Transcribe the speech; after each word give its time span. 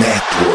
Network. 0.00 0.51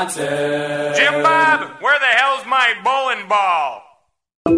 Jim 0.00 1.22
Bob, 1.22 1.76
where 1.82 1.98
the 1.98 2.06
hell's 2.16 2.46
my 2.46 2.72
bowling 2.82 3.28
ball? 3.28 3.82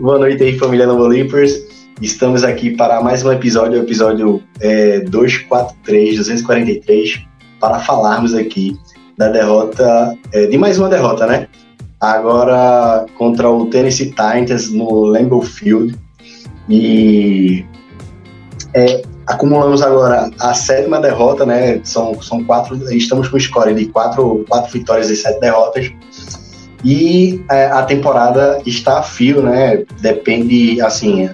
Boa 0.00 0.20
noite 0.20 0.40
aí, 0.40 0.56
família 0.56 0.86
Novo 0.86 1.08
Leapers. 1.08 1.52
Estamos 2.00 2.44
aqui 2.44 2.76
para 2.76 3.02
mais 3.02 3.24
um 3.24 3.32
episódio, 3.32 3.80
o 3.80 3.82
episódio 3.82 4.40
é, 4.60 5.00
243, 5.00 6.18
243, 6.18 7.26
para 7.58 7.80
falarmos 7.80 8.34
aqui 8.34 8.78
da 9.18 9.30
derrota, 9.30 10.16
é, 10.32 10.46
de 10.46 10.56
mais 10.56 10.78
uma 10.78 10.88
derrota, 10.88 11.26
né? 11.26 11.48
Agora 12.00 13.04
contra 13.18 13.50
o 13.50 13.66
Tennessee 13.66 14.10
Titans 14.10 14.70
no 14.70 15.06
Lambeau 15.06 15.42
Field. 15.42 15.98
E 16.68 17.66
é, 18.74 19.02
acumulamos 19.26 19.82
agora 19.82 20.30
a 20.40 20.54
sétima 20.54 21.00
derrota, 21.00 21.46
né? 21.46 21.80
São, 21.84 22.20
são 22.22 22.42
quatro, 22.44 22.76
estamos 22.92 23.28
com 23.28 23.38
score 23.38 23.74
de 23.74 23.86
quatro, 23.86 24.44
quatro 24.48 24.72
vitórias 24.72 25.10
e 25.10 25.16
sete 25.16 25.40
derrotas. 25.40 25.92
E 26.84 27.44
é, 27.50 27.66
a 27.66 27.82
temporada 27.82 28.60
está 28.66 28.98
a 28.98 29.02
fio, 29.02 29.42
né? 29.42 29.84
Depende, 30.00 30.80
assim, 30.80 31.30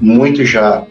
muitos 0.00 0.48
já 0.48 0.84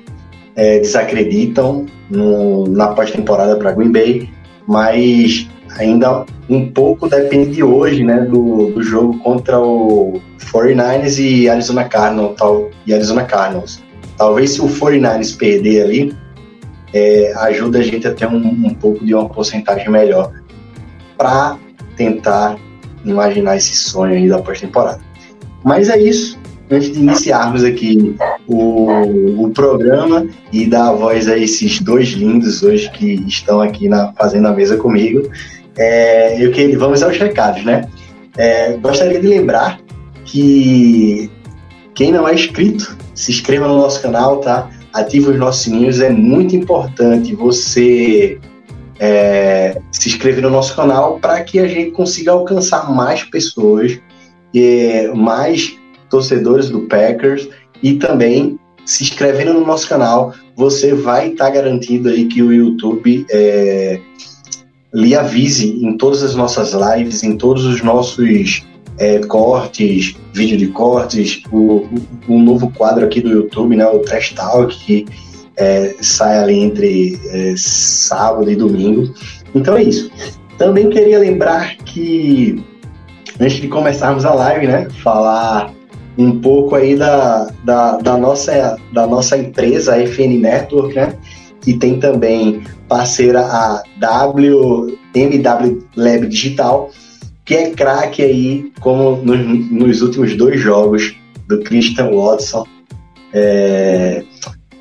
é, 0.55 0.80
desacreditam 0.80 1.86
no, 2.09 2.67
na 2.67 2.89
pós-temporada 2.89 3.55
para 3.55 3.71
Green 3.71 3.91
Bay, 3.91 4.30
mas 4.67 5.47
ainda 5.77 6.25
um 6.47 6.71
pouco 6.71 7.08
depende 7.08 7.52
de 7.52 7.64
hoje, 7.64 8.03
né? 8.03 8.21
Do, 8.21 8.71
do 8.71 8.83
jogo 8.83 9.17
contra 9.19 9.59
o 9.59 10.21
49ers 10.39 11.19
e 11.19 11.49
Arizona 11.49 11.83
Cardinals, 11.86 12.36
tal, 12.38 12.69
e 12.86 12.93
Arizona 12.93 13.23
Cardinals. 13.23 13.81
Talvez 14.19 14.51
se 14.51 14.61
o 14.61 14.65
49ers 14.65 15.37
perder 15.37 15.81
ali, 15.81 16.13
é, 16.93 17.33
ajuda 17.37 17.79
a 17.79 17.81
gente 17.81 18.05
a 18.05 18.13
ter 18.13 18.27
um, 18.27 18.35
um 18.35 18.73
pouco 18.73 19.05
de 19.05 19.15
uma 19.15 19.29
porcentagem 19.29 19.89
melhor 19.89 20.33
para 21.17 21.57
tentar 21.95 22.57
imaginar 23.05 23.55
esse 23.55 23.73
sonho 23.73 24.15
aí 24.15 24.27
da 24.27 24.39
pós-temporada. 24.39 24.99
Mas 25.63 25.87
é 25.87 25.97
isso. 25.97 26.37
Antes 26.69 26.91
de 26.91 26.99
iniciarmos 26.99 27.63
aqui 27.63 28.17
o, 28.45 29.45
o 29.45 29.49
programa 29.51 30.27
e 30.51 30.65
dar 30.65 30.89
a 30.89 30.91
voz 30.91 31.29
a 31.29 31.37
esses 31.37 31.79
dois 31.79 32.09
lindos 32.09 32.61
hoje 32.61 32.91
que 32.91 33.23
estão 33.25 33.61
aqui 33.61 33.87
na, 33.87 34.11
fazendo 34.11 34.49
a 34.49 34.53
mesa 34.53 34.75
comigo, 34.75 35.31
é, 35.77 36.45
eu 36.45 36.51
que, 36.51 36.75
vamos 36.75 37.01
aos 37.01 37.17
recados, 37.17 37.63
né? 37.63 37.87
É, 38.37 38.73
gostaria 38.73 39.19
de 39.19 39.27
lembrar 39.27 39.79
que 40.25 41.31
quem 42.00 42.14
não 42.14 42.25
é 42.25 42.33
inscrito, 42.33 42.97
se 43.14 43.30
inscreva 43.30 43.67
no 43.67 43.78
nosso 43.78 44.02
canal, 44.02 44.38
tá? 44.38 44.69
Ative 44.94 45.31
os 45.31 45.38
nossos 45.38 45.64
sininhos, 45.64 46.00
é 46.00 46.09
muito 46.09 46.55
importante 46.55 47.36
você 47.36 48.39
é, 48.97 49.78
se 49.92 50.08
inscrever 50.08 50.42
no 50.44 50.50
nosso 50.50 50.73
canal 50.77 51.20
para 51.20 51.44
que 51.44 51.59
a 51.59 51.67
gente 51.67 51.92
consiga 51.92 52.31
alcançar 52.31 52.89
mais 52.89 53.25
pessoas, 53.25 54.00
mais 55.14 55.77
torcedores 56.09 56.70
do 56.70 56.83
Packers 56.83 57.49
e 57.83 57.95
também 57.95 58.58
se 58.86 59.04
inscrevendo 59.04 59.54
no 59.54 59.65
nosso 59.65 59.89
canal, 59.89 60.33
você 60.55 60.93
vai 60.93 61.32
estar 61.32 61.48
tá 61.48 61.52
garantido 61.52 62.08
aí 62.08 62.27
que 62.27 62.42
o 62.42 62.54
YouTube 62.54 63.26
é, 63.30 63.99
lhe 64.93 65.14
avise 65.14 65.86
em 65.86 65.98
todas 65.98 66.23
as 66.23 66.33
nossas 66.33 66.71
lives, 66.71 67.23
em 67.23 67.36
todos 67.36 67.65
os 67.65 67.83
nossos 67.83 68.64
é, 68.99 69.20
cortes, 69.20 70.15
vídeo 70.33 70.58
de 70.58 70.67
cortes, 70.67 71.42
o, 71.52 71.87
o, 72.27 72.37
novo 72.37 72.70
quadro 72.71 73.05
aqui 73.05 73.21
do 73.21 73.30
YouTube, 73.30 73.76
né, 73.76 73.87
o 73.87 73.99
Trash 73.99 74.33
Talk, 74.33 74.77
que 74.77 75.05
é, 75.55 75.95
sai 76.02 76.37
ali 76.37 76.60
entre 76.60 77.20
é, 77.27 77.54
sábado 77.58 78.52
e 78.52 78.55
domingo. 78.55 79.14
Então 79.55 79.77
é 79.77 79.83
isso. 79.83 80.11
Também 80.58 80.89
queria 80.89 81.17
lembrar 81.17 81.77
que, 81.77 82.61
antes 83.39 83.61
de 83.61 83.70
começarmos 83.70 84.26
a 84.26 84.33
live, 84.33 84.67
né, 84.67 84.88
falar 85.02 85.73
um 86.17 86.38
pouco 86.42 86.76
aí 86.76 86.98
da, 86.98 87.49
da, 87.64 87.98
da, 87.98 88.17
nossa, 88.17 88.77
da 88.92 89.08
nossa 89.08 89.38
empresa, 89.38 89.95
a 89.95 90.05
FN 90.05 90.42
Network, 90.42 90.93
né, 90.93 91.14
que 91.61 91.73
tem 91.77 91.99
também 91.99 92.64
parceira 92.89 93.42
a 93.42 93.82
WMW 94.02 95.83
Lab 95.95 96.27
Digital, 96.27 96.92
que 97.49 97.55
é 97.55 97.71
craque 97.71 98.21
aí, 98.21 98.71
como 98.80 99.15
nos, 99.23 99.71
nos, 99.71 100.04
últimos 100.04 100.36
dois 100.36 100.61
jogos 100.61 101.15
do 101.48 101.60
Christian 101.64 102.11
Watson 102.11 102.64
é, 103.33 104.23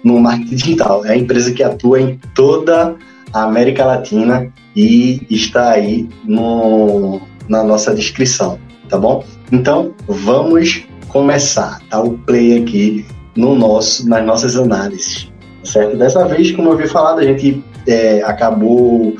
no 0.04 0.20
marketing 0.20 0.54
digital. 0.54 1.02
É 1.06 1.12
a 1.12 1.16
empresa 1.16 1.50
que 1.50 1.62
atua 1.62 1.98
em 1.98 2.20
toda 2.34 2.94
a 3.32 3.44
América 3.44 3.86
Latina 3.86 4.52
e 4.76 5.26
está 5.30 5.70
aí 5.70 6.06
no, 6.26 7.22
na 7.48 7.64
nossa 7.64 7.94
descrição, 7.94 8.58
tá 8.90 8.98
bom? 8.98 9.24
Então, 9.50 9.94
vamos 10.06 10.84
começar, 11.08 11.80
tá? 11.88 12.02
O 12.02 12.18
play 12.18 12.58
aqui 12.58 13.06
no 13.34 13.54
nosso, 13.54 14.06
nas 14.06 14.26
nossas 14.26 14.56
análises, 14.56 15.32
certo? 15.64 15.96
Dessa 15.96 16.28
vez, 16.28 16.52
como 16.52 16.68
eu 16.68 16.72
havia 16.74 16.88
falado, 16.88 17.20
a 17.20 17.24
gente 17.24 17.64
é, 17.86 18.20
acabou 18.24 19.16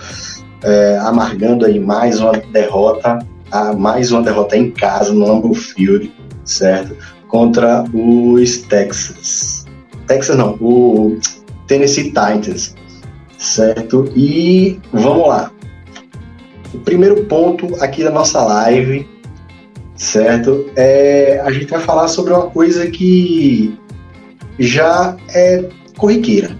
é, 0.63 0.99
amargando 0.99 1.65
aí 1.65 1.81
mais 1.81 2.21
uma 2.21 2.33
derrota, 2.33 3.19
a, 3.51 3.73
mais 3.73 4.11
uma 4.11 4.23
derrota 4.23 4.57
em 4.57 4.71
casa 4.71 5.13
no 5.13 5.27
Lambeau 5.27 5.55
Field, 5.55 6.13
certo? 6.45 6.97
Contra 7.29 7.85
os 7.93 8.59
Texas. 8.63 9.67
Texas 10.07 10.37
não, 10.37 10.57
o 10.61 11.19
Tennessee 11.67 12.05
Titans, 12.05 12.75
certo? 13.39 14.11
E 14.17 14.79
vamos 14.93 15.29
lá. 15.29 15.53
O 16.75 16.79
primeiro 16.79 17.25
ponto 17.25 17.75
aqui 17.83 18.03
da 18.03 18.11
nossa 18.11 18.43
live, 18.43 19.07
certo? 19.95 20.67
É, 20.77 21.41
a 21.45 21.51
gente 21.51 21.67
vai 21.67 21.81
falar 21.81 22.09
sobre 22.09 22.33
uma 22.33 22.51
coisa 22.51 22.87
que 22.89 23.79
já 24.59 25.17
é 25.35 25.69
corriqueira, 25.97 26.57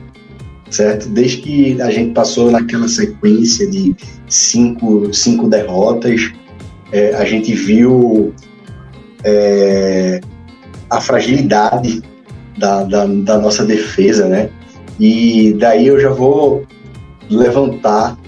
certo? 0.71 1.09
Desde 1.09 1.39
que 1.39 1.81
a 1.81 1.91
gente 1.91 2.13
passou 2.13 2.51
naquela 2.51 2.89
sequência 2.89 3.69
de 3.71 3.97
cinco, 4.29 5.13
cinco 5.13 5.49
derrotas, 5.49 6.33
é, 6.93 7.15
a 7.15 7.25
gente 7.25 7.53
viu 7.55 8.33
é, 9.25 10.21
a 10.91 11.01
fragilidade 11.01 12.03
da, 12.57 12.83
da, 12.85 13.07
da, 13.07 13.39
nossa 13.39 13.65
defesa, 13.65 14.27
né? 14.27 14.51
E 14.99 15.55
daí 15.55 15.87
eu 15.87 16.01
já 16.01 16.11
vou 16.11 16.67
levantar 17.31 18.19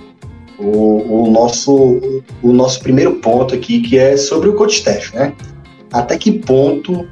o, 0.58 1.24
o, 1.24 1.30
nosso, 1.30 2.00
o 2.42 2.52
nosso 2.52 2.80
primeiro 2.80 3.14
ponto 3.14 3.54
aqui, 3.54 3.80
que 3.80 3.98
é 3.98 4.16
sobre 4.16 4.48
o 4.48 4.54
coach 4.54 4.76
staff, 4.76 5.14
né? 5.14 5.32
Até 5.92 6.16
que 6.16 6.30
ponto 6.32 7.08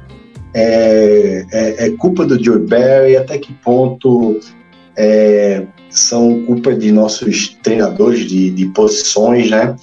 é, 0.53 1.45
é, 1.51 1.87
é 1.87 1.89
culpa 1.91 2.25
do 2.25 2.41
Joe 2.41 2.59
Barry, 2.59 3.17
até 3.17 3.37
que 3.37 3.53
ponto 3.53 4.39
é, 4.95 5.65
são 5.89 6.43
culpa 6.45 6.73
de 6.73 6.91
nossos 6.91 7.57
treinadores 7.63 8.27
de, 8.27 8.49
de 8.51 8.67
posições, 8.67 9.49
né? 9.49 9.75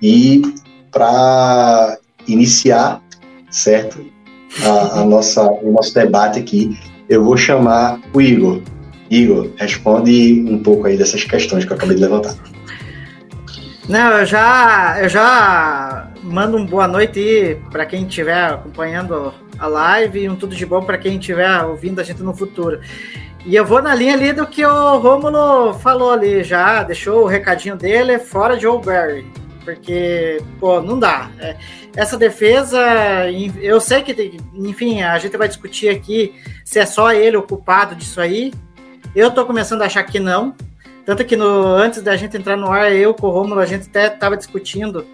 E 0.00 0.42
para 0.90 1.98
iniciar, 2.26 3.02
certo? 3.50 4.04
A, 4.64 5.00
a, 5.00 5.04
nossa, 5.04 5.42
o 5.42 5.72
nosso 5.72 5.94
debate 5.94 6.38
aqui, 6.38 6.78
eu 7.08 7.24
vou 7.24 7.36
chamar 7.36 8.00
o 8.12 8.20
Igor. 8.20 8.60
Igor, 9.10 9.50
responde 9.56 10.44
um 10.48 10.62
pouco 10.62 10.86
aí 10.86 10.96
dessas 10.96 11.24
questões 11.24 11.64
que 11.64 11.72
eu 11.72 11.76
acabei 11.76 11.96
de 11.96 12.02
levantar. 12.02 12.34
Não, 13.88 14.18
eu 14.18 14.26
já, 14.26 14.98
eu 15.00 15.08
já 15.08 16.10
mando 16.22 16.58
um 16.58 16.66
boa 16.66 16.86
noite 16.86 17.56
para 17.70 17.86
quem 17.86 18.06
estiver 18.06 18.52
acompanhando 18.52 19.32
a 19.58 19.66
live 19.66 20.20
e 20.20 20.28
um 20.28 20.36
tudo 20.36 20.54
de 20.54 20.66
bom 20.66 20.82
para 20.82 20.98
quem 20.98 21.18
estiver 21.18 21.64
ouvindo 21.64 22.00
a 22.00 22.04
gente 22.04 22.22
no 22.22 22.34
futuro. 22.34 22.80
E 23.46 23.56
eu 23.56 23.64
vou 23.64 23.80
na 23.80 23.94
linha 23.94 24.12
ali 24.12 24.32
do 24.32 24.46
que 24.46 24.64
o 24.64 24.98
Rômulo 24.98 25.72
falou 25.74 26.12
ali 26.12 26.44
já, 26.44 26.82
deixou 26.82 27.22
o 27.22 27.26
recadinho 27.26 27.76
dele 27.76 28.18
fora 28.18 28.56
de 28.56 28.62
Joe 28.62 28.78
Barry. 28.84 29.26
Porque, 29.68 30.42
pô, 30.58 30.80
não 30.80 30.98
dá. 30.98 31.30
É, 31.38 31.54
essa 31.94 32.16
defesa, 32.16 32.80
eu 33.60 33.78
sei 33.82 34.00
que, 34.00 34.40
enfim, 34.54 35.02
a 35.02 35.18
gente 35.18 35.36
vai 35.36 35.46
discutir 35.46 35.90
aqui 35.90 36.34
se 36.64 36.78
é 36.78 36.86
só 36.86 37.12
ele 37.12 37.36
o 37.36 37.42
culpado 37.42 37.94
disso 37.94 38.18
aí. 38.18 38.50
Eu 39.14 39.30
tô 39.30 39.44
começando 39.44 39.82
a 39.82 39.84
achar 39.84 40.02
que 40.04 40.18
não. 40.18 40.54
Tanto 41.04 41.22
que 41.22 41.36
no, 41.36 41.66
antes 41.66 42.00
da 42.00 42.16
gente 42.16 42.34
entrar 42.34 42.56
no 42.56 42.72
ar, 42.72 42.90
eu 42.94 43.12
com 43.12 43.26
o 43.26 43.30
Romulo, 43.30 43.60
a 43.60 43.66
gente 43.66 43.88
até 43.90 44.06
estava 44.06 44.38
discutindo 44.38 45.06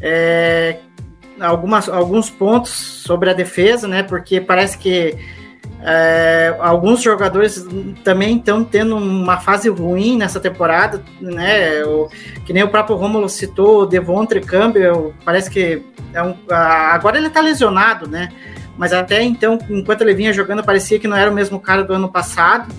é, 0.00 0.80
algumas, 1.38 1.88
alguns 1.88 2.28
pontos 2.28 2.72
sobre 2.72 3.30
a 3.30 3.34
defesa, 3.34 3.86
né? 3.86 4.02
Porque 4.02 4.40
parece 4.40 4.76
que 4.78 5.16
é, 5.88 6.52
alguns 6.58 7.00
jogadores 7.00 7.64
também 8.02 8.38
estão 8.38 8.64
tendo 8.64 8.96
uma 8.96 9.38
fase 9.38 9.68
ruim 9.68 10.16
nessa 10.16 10.40
temporada, 10.40 11.00
né? 11.20 11.84
O, 11.84 12.08
que 12.44 12.52
nem 12.52 12.64
o 12.64 12.68
próprio 12.68 12.96
Romulo 12.96 13.28
citou, 13.28 13.82
o 13.82 13.86
Devontre 13.86 14.40
Campbell, 14.40 15.14
parece 15.24 15.48
que 15.48 15.80
é 16.12 16.20
um, 16.20 16.34
agora 16.50 17.18
ele 17.18 17.28
está 17.28 17.40
lesionado, 17.40 18.08
né? 18.08 18.30
Mas 18.76 18.92
até 18.92 19.22
então, 19.22 19.60
enquanto 19.70 20.00
ele 20.00 20.12
vinha 20.12 20.32
jogando, 20.32 20.64
parecia 20.64 20.98
que 20.98 21.06
não 21.06 21.16
era 21.16 21.30
o 21.30 21.34
mesmo 21.34 21.60
cara 21.60 21.84
do 21.84 21.92
ano 21.92 22.10
passado, 22.10 22.74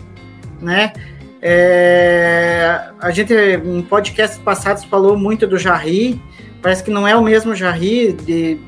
né? 0.62 0.92
É, 1.42 2.89
a 3.00 3.09
gente 3.12 3.33
em 3.33 3.81
podcasts 3.83 4.38
passados 4.38 4.83
falou 4.83 5.18
muito 5.18 5.48
do 5.48 5.57
Jarry, 5.57 6.21
parece 6.62 6.83
que 6.83 6.92
não 6.92 7.07
é 7.07 7.15
o 7.15 7.24
mesmo 7.24 7.56
Jarry 7.56 8.12
de, 8.12 8.59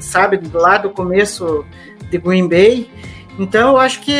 sabe, 0.00 0.40
lá 0.52 0.78
do 0.78 0.90
começo 0.90 1.64
de 2.10 2.18
Green 2.18 2.48
Bay. 2.48 2.90
Então 3.38 3.70
eu 3.70 3.78
acho 3.78 4.00
que 4.00 4.12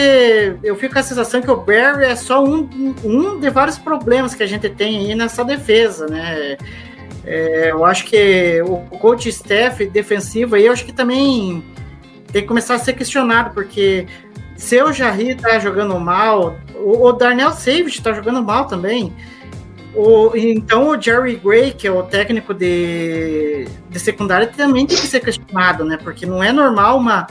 eu 0.62 0.76
fico 0.76 0.94
com 0.94 1.00
a 1.00 1.02
sensação 1.02 1.42
que 1.42 1.50
o 1.50 1.56
Barry 1.56 2.04
é 2.04 2.14
só 2.14 2.44
um, 2.44 2.68
um 3.04 3.40
de 3.40 3.50
vários 3.50 3.76
problemas 3.76 4.34
que 4.34 4.42
a 4.44 4.46
gente 4.46 4.68
tem 4.70 4.98
aí 4.98 5.14
nessa 5.14 5.44
defesa, 5.44 6.06
né? 6.06 6.56
É, 7.24 7.72
eu 7.72 7.84
acho 7.84 8.04
que 8.04 8.62
o 8.62 8.76
coach 8.98 9.28
staff 9.28 9.84
defensivo 9.86 10.54
aí, 10.54 10.66
eu 10.66 10.72
acho 10.72 10.84
que 10.84 10.92
também 10.92 11.64
tem 12.32 12.42
que 12.42 12.48
começar 12.48 12.76
a 12.76 12.78
ser 12.78 12.92
questionado, 12.92 13.52
porque 13.52 14.06
se 14.56 14.80
o 14.82 14.92
Jarry 14.92 15.34
tá 15.34 15.58
jogando 15.58 15.98
mal, 15.98 16.56
o, 16.76 17.06
o 17.06 17.12
Darnell 17.12 17.50
Savage 17.50 18.00
tá 18.00 18.12
jogando 18.12 18.42
mal 18.42 18.66
também. 18.66 19.12
O, 19.94 20.30
então 20.36 20.90
o 20.90 21.00
Jerry 21.00 21.36
Gray, 21.36 21.72
que 21.72 21.86
é 21.86 21.90
o 21.90 22.02
técnico 22.04 22.54
de, 22.54 23.66
de 23.90 23.98
secundária, 23.98 24.46
também 24.46 24.86
tem 24.86 24.96
que 24.96 25.06
ser 25.06 25.20
questionado, 25.20 25.84
né? 25.84 25.96
Porque 25.96 26.24
não 26.24 26.42
é 26.42 26.52
normal 26.52 26.98
uma 26.98 27.26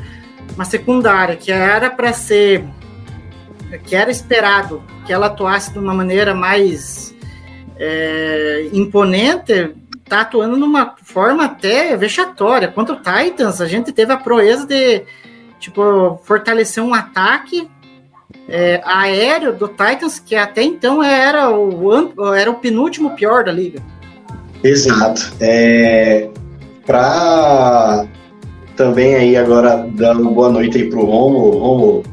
uma 0.57 0.65
secundária 0.65 1.35
que 1.35 1.51
era 1.51 1.87
para 1.87 2.11
ser 2.11 2.65
que 3.85 3.95
era 3.95 4.09
esperado 4.09 4.81
que 5.05 5.13
ela 5.13 5.27
atuasse 5.27 5.71
de 5.71 5.77
uma 5.77 5.93
maneira 5.93 6.33
mais 6.33 7.13
é, 7.77 8.69
imponente, 8.73 9.75
tá 10.05 10.21
atuando 10.21 10.55
de 10.55 10.63
uma 10.63 10.95
forma 11.03 11.45
até 11.45 11.95
vexatória. 11.95 12.69
Contra 12.69 12.95
o 12.95 12.97
Titans, 12.97 13.61
a 13.61 13.67
gente 13.67 13.91
teve 13.91 14.11
a 14.11 14.17
proeza 14.17 14.65
de 14.65 15.03
tipo 15.59 16.19
fortalecer 16.23 16.83
um 16.83 16.93
ataque 16.93 17.69
é, 18.49 18.81
aéreo 18.83 19.53
do 19.53 19.67
Titans 19.67 20.17
que 20.17 20.35
até 20.35 20.63
então 20.63 21.03
era 21.03 21.51
o 21.51 22.33
era 22.33 22.49
o 22.49 22.55
penúltimo 22.55 23.15
pior 23.15 23.43
da 23.43 23.51
liga. 23.51 23.79
Exato. 24.63 25.33
É, 25.39 26.29
para 26.85 28.07
também 28.77 29.15
aí 29.15 29.35
agora 29.35 29.85
dando 29.93 30.29
boa 30.29 30.49
noite 30.49 30.77
aí 30.77 30.89
pro 30.89 31.03
Romo. 31.03 31.49
Romo, 31.49 32.03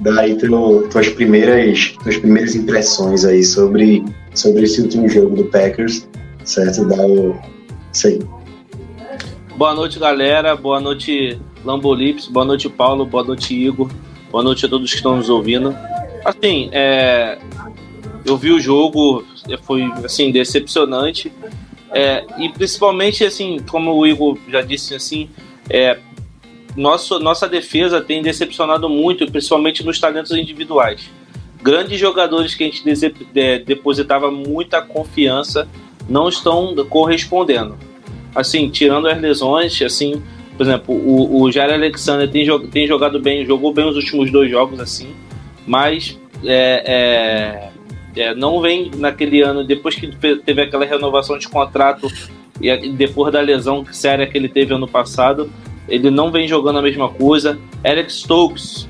dá 0.00 0.20
aí 0.20 0.36
teu, 0.36 0.88
tuas, 0.88 1.08
primeiras, 1.08 1.94
tuas 2.02 2.16
primeiras 2.16 2.54
impressões 2.54 3.24
aí 3.24 3.42
sobre, 3.42 4.02
sobre 4.32 4.62
esse 4.62 4.80
último 4.80 5.08
jogo 5.08 5.34
do 5.34 5.44
Packers, 5.46 6.08
certo? 6.44 6.86
Dá 6.86 7.04
o... 7.04 7.36
Isso 7.92 8.06
aí. 8.06 8.20
Boa 9.56 9.74
noite, 9.74 9.98
galera. 9.98 10.56
Boa 10.56 10.80
noite, 10.80 11.38
Lambolips. 11.64 12.28
Boa 12.28 12.46
noite, 12.46 12.68
Paulo. 12.68 13.04
Boa 13.04 13.24
noite, 13.24 13.52
Igor. 13.54 13.90
Boa 14.30 14.42
noite 14.42 14.64
a 14.64 14.68
todos 14.68 14.90
que 14.90 14.96
estão 14.96 15.16
nos 15.16 15.28
ouvindo. 15.28 15.76
Assim, 16.24 16.70
é, 16.72 17.38
eu 18.24 18.36
vi 18.36 18.50
o 18.50 18.60
jogo, 18.60 19.24
foi 19.62 19.84
assim 20.04 20.30
decepcionante. 20.30 21.30
É, 21.92 22.24
e 22.38 22.48
principalmente 22.48 23.24
assim, 23.24 23.58
como 23.68 23.94
o 23.94 24.06
Igor 24.06 24.36
já 24.48 24.60
disse 24.62 24.94
assim, 24.94 25.28
é, 25.68 25.98
nosso, 26.76 27.18
nossa 27.18 27.48
defesa 27.48 28.00
tem 28.00 28.22
decepcionado 28.22 28.88
muito, 28.88 29.30
principalmente 29.30 29.84
nos 29.84 29.98
talentos 29.98 30.32
individuais. 30.32 31.08
Grandes 31.62 31.98
jogadores 31.98 32.54
que 32.54 32.64
a 32.64 32.66
gente 32.66 32.84
depositava 33.64 34.30
muita 34.30 34.82
confiança 34.82 35.68
não 36.08 36.28
estão 36.28 36.74
correspondendo. 36.88 37.76
Assim, 38.34 38.68
tirando 38.68 39.08
as 39.08 39.18
lesões, 39.20 39.80
assim, 39.80 40.22
por 40.56 40.66
exemplo, 40.66 40.94
o, 40.94 41.42
o 41.42 41.52
Jair 41.52 41.72
Alexander 41.72 42.30
tem, 42.30 42.46
tem 42.68 42.86
jogado 42.86 43.18
bem, 43.20 43.46
jogou 43.46 43.72
bem 43.72 43.88
os 43.88 43.96
últimos 43.96 44.30
dois 44.30 44.50
jogos, 44.50 44.78
assim, 44.80 45.14
mas 45.66 46.18
é, 46.44 47.70
é, 48.16 48.22
é, 48.22 48.34
não 48.34 48.60
vem 48.60 48.90
naquele 48.96 49.40
ano, 49.40 49.64
depois 49.64 49.94
que 49.94 50.08
teve 50.44 50.62
aquela 50.62 50.84
renovação 50.84 51.38
de 51.38 51.48
contrato 51.48 52.08
e 52.60 52.88
depois 52.90 53.32
da 53.32 53.40
lesão 53.40 53.84
séria 53.90 54.26
que 54.26 54.38
ele 54.38 54.48
teve 54.48 54.74
ano 54.74 54.86
passado, 54.86 55.50
ele 55.88 56.10
não 56.10 56.30
vem 56.30 56.46
jogando 56.48 56.78
a 56.78 56.82
mesma 56.82 57.08
coisa. 57.08 57.58
Eric 57.84 58.12
Stokes, 58.12 58.88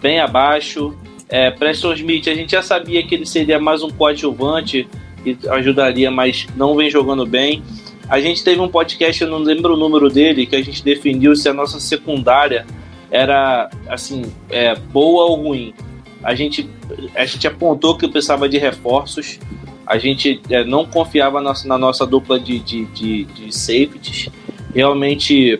bem 0.00 0.20
abaixo. 0.20 0.94
É, 1.28 1.50
Preston 1.50 1.94
Smith, 1.94 2.28
a 2.28 2.34
gente 2.34 2.52
já 2.52 2.62
sabia 2.62 3.02
que 3.02 3.14
ele 3.14 3.26
seria 3.26 3.58
mais 3.58 3.82
um 3.82 3.90
coadjuvante 3.90 4.86
e 5.24 5.36
ajudaria, 5.48 6.10
mas 6.10 6.46
não 6.56 6.76
vem 6.76 6.90
jogando 6.90 7.26
bem. 7.26 7.62
A 8.08 8.20
gente 8.20 8.44
teve 8.44 8.60
um 8.60 8.68
podcast, 8.68 9.22
eu 9.22 9.30
não 9.30 9.38
lembro 9.38 9.74
o 9.74 9.76
número 9.76 10.08
dele, 10.10 10.44
que 10.44 10.56
a 10.56 10.62
gente 10.62 10.84
definiu 10.84 11.34
se 11.34 11.48
a 11.48 11.54
nossa 11.54 11.80
secundária 11.80 12.66
era 13.10 13.70
assim 13.88 14.24
é, 14.50 14.74
boa 14.74 15.24
ou 15.24 15.36
ruim. 15.36 15.72
A 16.22 16.34
gente, 16.34 16.68
a 17.14 17.24
gente 17.24 17.46
apontou 17.46 17.96
que 17.96 18.06
precisava 18.08 18.48
de 18.48 18.58
reforços 18.58 19.38
a 19.86 19.98
gente 19.98 20.40
é, 20.48 20.64
não 20.64 20.84
confiava 20.86 21.40
na, 21.40 21.52
na 21.64 21.78
nossa 21.78 22.06
dupla 22.06 22.38
de, 22.38 22.58
de, 22.58 22.86
de, 22.86 23.24
de, 23.24 23.54
safeties. 23.54 24.28
Realmente 24.74 25.58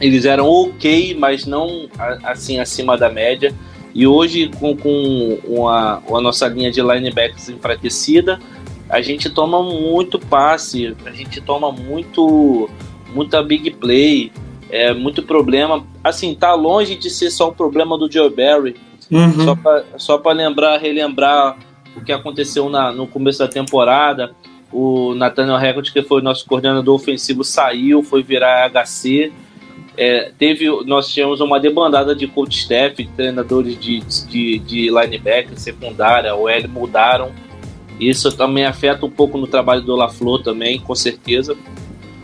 eles 0.00 0.24
eram 0.24 0.46
ok, 0.46 1.16
mas 1.18 1.46
não 1.46 1.88
assim 2.22 2.58
acima 2.60 2.96
da 2.96 3.10
média. 3.10 3.54
E 3.94 4.06
hoje, 4.06 4.50
com, 4.60 4.76
com 4.76 5.38
uma, 5.44 6.02
a 6.06 6.20
nossa 6.20 6.46
linha 6.48 6.70
de 6.70 6.82
linebackers 6.82 7.48
enfraquecida, 7.48 8.38
a 8.90 9.00
gente 9.00 9.30
toma 9.30 9.62
muito 9.62 10.18
passe, 10.18 10.94
a 11.06 11.10
gente 11.10 11.40
toma 11.40 11.72
muito 11.72 12.68
muita 13.14 13.42
big 13.42 13.70
play, 13.70 14.30
é 14.70 14.92
muito 14.92 15.22
problema. 15.22 15.84
Assim, 16.04 16.34
tá 16.34 16.54
longe 16.54 16.94
de 16.94 17.08
ser 17.08 17.30
só 17.30 17.48
um 17.48 17.54
problema 17.54 17.96
do 17.96 18.10
Joe 18.10 18.28
Barry. 18.28 18.76
Uhum. 19.10 19.56
Só 19.96 20.18
para 20.18 20.32
lembrar, 20.32 20.78
relembrar 20.78 21.56
o 21.96 22.04
que 22.04 22.12
aconteceu 22.12 22.68
na, 22.68 22.92
no 22.92 23.06
começo 23.06 23.38
da 23.38 23.48
temporada. 23.48 24.32
O 24.72 25.14
Nathaniel 25.14 25.56
Hackett, 25.56 25.92
que 25.92 26.02
foi 26.02 26.20
o 26.20 26.24
nosso 26.24 26.44
coordenador 26.46 26.94
ofensivo, 26.94 27.42
saiu, 27.42 28.02
foi 28.02 28.22
virar 28.22 28.70
HC. 28.70 29.32
É, 29.96 30.30
teve, 30.38 30.68
nós 30.84 31.08
tivemos 31.08 31.40
uma 31.40 31.58
debandada 31.58 32.14
de 32.14 32.26
coach 32.26 32.58
staff, 32.58 33.02
treinadores 33.16 33.78
de, 33.78 34.00
de, 34.00 34.58
de 34.58 34.90
linebacker, 34.90 35.58
secundária, 35.58 36.34
OL 36.34 36.68
mudaram. 36.68 37.32
Isso 37.98 38.30
também 38.36 38.66
afeta 38.66 39.06
um 39.06 39.10
pouco 39.10 39.38
no 39.38 39.46
trabalho 39.46 39.80
do 39.80 39.96
LaFleur 39.96 40.42
também, 40.42 40.78
com 40.78 40.94
certeza, 40.94 41.56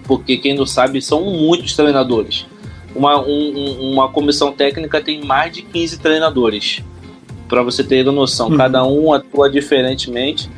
porque 0.05 0.37
quem 0.37 0.55
não 0.55 0.67
sabe, 0.67 1.01
são 1.01 1.23
muitos 1.23 1.75
treinadores. 1.75 2.45
Uma, 2.95 3.19
um, 3.23 3.93
uma 3.93 4.11
comissão 4.11 4.53
técnica 4.53 5.01
tem 5.01 5.25
mais 5.25 5.51
de 5.55 5.63
15 5.63 5.99
treinadores 5.99 6.83
para 7.53 7.63
você 7.63 7.85
ter 7.85 8.03
noção. 8.05 8.49
Uhum. 8.49 8.57
Cada 8.57 8.83
um 8.83 9.13
atua 9.13 9.51
diferentemente. 9.51 10.49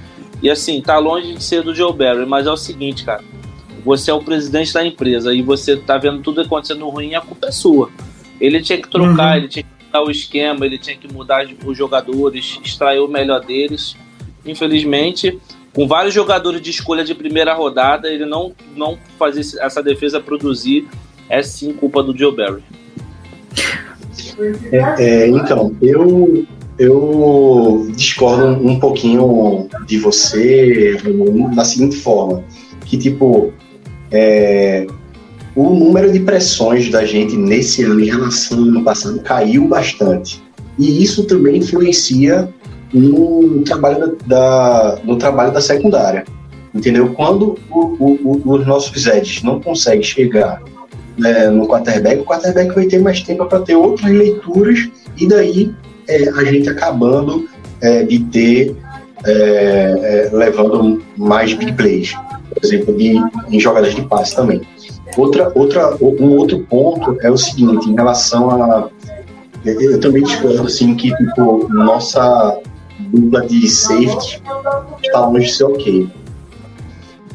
E 0.41 0.49
assim, 0.49 0.81
tá 0.81 0.97
longe 0.97 1.35
de 1.35 1.43
ser 1.43 1.61
do 1.61 1.75
Joe 1.75 1.93
Barry, 1.93 2.25
mas 2.25 2.47
é 2.47 2.53
o 2.53 2.57
seguinte, 2.57 3.05
cara. 3.05 3.21
Você 3.85 4.13
é 4.13 4.15
o 4.15 4.23
presidente 4.23 4.73
da 4.73 4.87
empresa 4.87 5.35
e 5.35 5.43
você 5.43 5.77
tá 5.77 5.99
vendo 5.99 6.23
tudo 6.23 6.41
acontecendo 6.41 6.89
ruim, 6.89 7.17
a 7.17 7.21
culpa 7.21 7.49
é 7.49 7.51
sua. 7.51 7.91
Ele 8.41 8.63
tinha 8.63 8.81
que 8.81 8.89
trocar, 8.89 9.33
uhum. 9.33 9.37
ele 9.39 9.49
tinha 9.49 9.65
que 9.65 9.87
mudar 9.87 10.05
o 10.05 10.11
esquema, 10.11 10.65
ele 10.65 10.79
tinha 10.79 10.97
que 10.97 11.13
mudar 11.13 11.45
os 11.67 11.77
jogadores, 11.77 12.61
extrair 12.65 13.01
o 13.01 13.09
melhor 13.09 13.41
deles. 13.41 13.97
Infelizmente, 14.47 15.37
com 15.73 15.89
vários 15.89 16.15
jogadores 16.15 16.63
de 16.63 16.71
escolha 16.71 17.03
de 17.03 17.13
primeira 17.13 17.55
rodada, 17.55 18.09
ele 18.09 18.25
não, 18.25 18.53
não 18.77 18.97
fazer 19.19 19.41
essa 19.61 19.83
defesa 19.83 20.21
produzir. 20.21 20.87
É 21.29 21.43
sim 21.43 21.73
culpa 21.73 22.05
do 22.05 22.17
Joe 22.17 22.33
Barry. 22.33 22.63
É, 24.71 25.25
é, 25.25 25.29
então, 25.29 25.75
eu 25.83 26.47
eu 26.79 27.89
discordo 27.95 28.47
um 28.47 28.79
pouquinho 28.79 29.69
de 29.87 29.99
você 29.99 30.97
da 31.55 31.65
seguinte 31.65 31.97
forma, 31.97 32.43
que 32.85 32.97
tipo, 32.97 33.53
é, 34.11 34.87
o 35.55 35.71
número 35.71 36.13
de 36.13 36.21
pressões 36.21 36.91
da 36.91 37.05
gente 37.05 37.37
nesse 37.37 37.85
ano 37.85 38.01
em 38.01 38.07
relação 38.07 38.59
ao 38.59 38.65
ano 38.65 38.85
passado 38.85 39.21
caiu 39.21 39.69
bastante. 39.69 40.43
E 40.79 41.03
isso 41.03 41.25
também 41.25 41.59
influencia 41.59 42.49
no 42.93 43.63
trabalho 43.63 44.17
da, 44.27 44.99
no 45.05 45.17
trabalho 45.17 45.53
da 45.53 45.61
secundária. 45.61 46.25
Entendeu? 46.75 47.13
Quando 47.15 47.57
o, 47.71 47.79
o, 48.01 48.43
os 48.45 48.67
nossos 48.67 49.07
edges 49.07 49.45
não 49.45 49.61
conseguem 49.61 50.03
chegar 50.03 50.61
né, 51.17 51.49
no 51.49 51.69
quarterback, 51.69 52.21
o 52.21 52.25
quarterback 52.25 52.75
vai 52.75 52.87
ter 52.87 53.01
mais 53.01 53.23
tempo 53.23 53.47
para 53.47 53.61
ter 53.61 53.77
outras 53.77 54.11
leituras 54.11 54.91
e 55.17 55.29
daí 55.29 55.73
é, 56.09 56.29
a 56.31 56.45
gente 56.45 56.69
acabando 56.69 57.49
é, 57.81 58.03
de 58.03 58.19
ter 58.25 58.77
é, 59.27 59.31
é 59.31 60.31
levando 60.33 61.03
mais 61.17 61.55
big 61.55 61.73
plays, 61.73 62.15
por 62.53 62.65
exemplo, 62.65 62.97
de, 62.97 63.17
em 63.51 63.61
jogadas 63.61 63.95
de 63.95 64.03
passe 64.03 64.37
também. 64.37 64.61
Outra, 65.17 65.53
outra, 65.55 65.97
um 66.01 66.37
outro 66.37 66.61
ponto 66.61 67.17
é 67.23 67.31
o 67.31 67.37
seguinte, 67.37 67.89
em 67.89 67.95
relação 67.95 68.51
a. 68.51 68.89
Eu, 69.65 69.99
também 69.99 70.23
discordo 70.23 70.63
assim, 70.63 70.95
que 70.95 71.15
tipo, 71.17 71.69
nossa 71.73 72.61
dupla 72.99 73.47
de 73.47 73.67
safety 73.69 74.43
está 75.03 75.27
longe 75.27 75.47
de 75.47 75.55
ser 75.55 75.65
ok. 75.65 76.09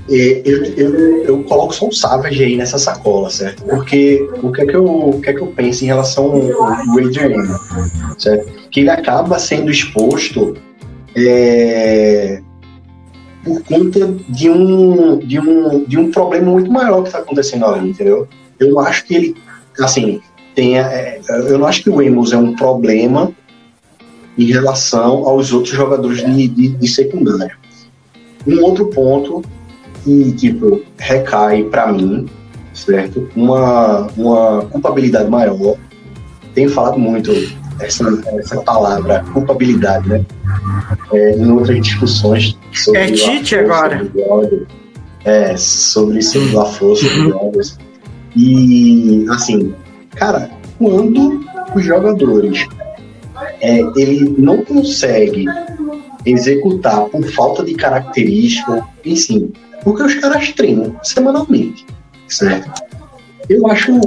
E 0.10 0.42
Eu, 0.44 0.66
eu, 0.66 1.24
eu 1.24 1.44
coloco 1.44 1.74
só 1.74 1.88
o 1.88 1.94
Savage 1.94 2.44
aí 2.44 2.58
nessa 2.58 2.80
sacola, 2.80 3.30
certo? 3.30 3.64
Porque 3.64 4.28
o 4.42 4.52
que 4.52 4.62
é 4.62 4.66
que 4.66 4.76
eu, 4.76 4.86
o 4.86 5.22
que 5.22 5.30
é 5.30 5.34
que 5.34 5.42
eu 5.42 5.48
penso 5.48 5.84
em 5.84 5.88
relação 5.88 6.26
ao 6.26 6.98
Adrian, 6.98 7.60
certo? 8.18 8.52
Que 8.72 8.80
ele 8.80 8.90
acaba 8.90 9.38
sendo 9.38 9.70
exposto 9.70 10.58
é, 11.16 12.42
por 13.44 13.62
conta 13.64 14.16
de 14.30 14.50
um, 14.50 15.20
de, 15.20 15.40
um, 15.40 15.84
de 15.86 15.98
um 15.98 16.12
problema 16.12 16.52
muito 16.52 16.72
maior 16.72 17.02
que 17.02 17.10
está 17.10 17.20
acontecendo 17.20 17.66
ali, 17.66 17.90
entendeu? 17.92 18.28
Eu 18.60 18.80
acho 18.80 19.06
que 19.06 19.16
ele, 19.16 19.36
assim, 19.80 20.22
tenha. 20.56 20.82
é, 20.82 21.22
eu 21.30 21.58
não 21.58 21.68
acho 21.68 21.84
que 21.84 21.90
o 21.90 22.02
Emos 22.02 22.34
é 22.34 22.38
um 22.38 22.56
problema 22.56 23.32
em 24.38 24.46
relação 24.46 25.28
aos 25.28 25.54
outros 25.54 25.76
jogadores 25.76 26.26
de, 26.26 26.48
de, 26.48 26.70
de. 26.70 27.12
Um 28.48 28.64
outro 28.64 28.88
ponto 28.88 29.44
que, 30.04 30.32
tipo, 30.34 30.82
recai 30.98 31.64
para 31.64 31.92
mim, 31.92 32.28
certo? 32.74 33.30
Uma, 33.36 34.08
uma 34.18 34.66
culpabilidade 34.66 35.30
maior. 35.30 35.76
Tenho 36.54 36.70
falado 36.70 36.98
muito 36.98 37.32
essa, 37.80 38.06
essa 38.38 38.62
palavra, 38.62 39.24
culpabilidade, 39.34 40.08
né? 40.10 40.26
É, 41.14 41.38
em 41.38 41.52
outras 41.52 41.82
discussões 41.82 42.58
sobre 42.74 43.00
É 43.00 43.12
Tite 43.12 43.56
agora. 43.56 44.00
sobre 44.00 44.68
É, 45.26 45.58
sobre 45.58 46.22
sobre 46.22 46.56
o 46.56 46.60
Afonso, 46.62 47.06
sobre 47.08 47.32
o 47.32 47.38
Aldo. 47.38 47.60
E, 48.36 49.26
assim, 49.30 49.74
cara, 50.16 50.50
quando 50.78 51.42
os 51.76 51.84
jogadores 51.84 52.66
é, 53.62 53.80
ele 53.96 54.36
não 54.38 54.64
consegue 54.64 55.46
executar 56.26 57.06
por 57.06 57.24
falta 57.32 57.64
de 57.64 57.74
característica, 57.76 58.86
enfim, 59.06 59.52
porque 59.84 60.04
os 60.04 60.16
caras 60.16 60.52
treinam 60.54 60.96
semanalmente, 61.04 61.86
certo? 62.28 62.72
Eu 63.48 63.68
acho 63.68 64.00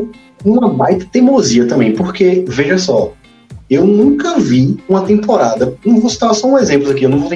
uma 0.44 0.68
baita 0.68 1.06
teimosia 1.10 1.66
também, 1.66 1.92
porque, 1.94 2.44
veja 2.48 2.78
só, 2.78 3.12
eu 3.70 3.86
nunca 3.86 4.38
vi 4.38 4.76
uma 4.88 5.02
temporada, 5.02 5.74
não 5.84 6.00
vou 6.00 6.10
citar 6.10 6.34
só 6.34 6.46
um 6.48 6.58
exemplo 6.58 6.90
aqui, 6.90 7.04
eu 7.04 7.08
não 7.10 7.18
vou, 7.20 7.30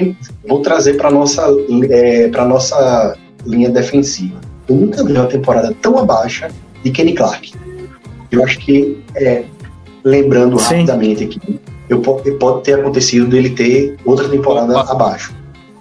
vou 0.47 0.61
trazer 0.61 0.93
para 0.95 1.09
nossa 1.09 1.43
é, 1.89 2.27
para 2.29 2.45
nossa 2.45 3.17
linha 3.45 3.69
defensiva. 3.69 4.39
Eu 4.67 4.75
nunca 4.75 5.03
vi 5.03 5.13
uma 5.13 5.25
temporada 5.25 5.73
tão 5.81 5.97
abaixo 5.97 6.45
de 6.83 6.91
Kenny 6.91 7.13
Clark. 7.13 7.53
Eu 8.29 8.43
acho 8.43 8.59
que, 8.59 9.01
é, 9.15 9.45
lembrando 10.03 10.59
Sim. 10.59 10.65
rapidamente 10.75 11.23
aqui, 11.23 11.59
eu, 11.89 12.01
po- 12.01 12.21
pode 12.37 12.63
ter 12.63 12.73
acontecido 12.79 13.25
dele 13.27 13.51
ter 13.51 13.95
outra 14.05 14.27
temporada 14.27 14.77
Opa. 14.77 14.91
abaixo. 14.91 15.33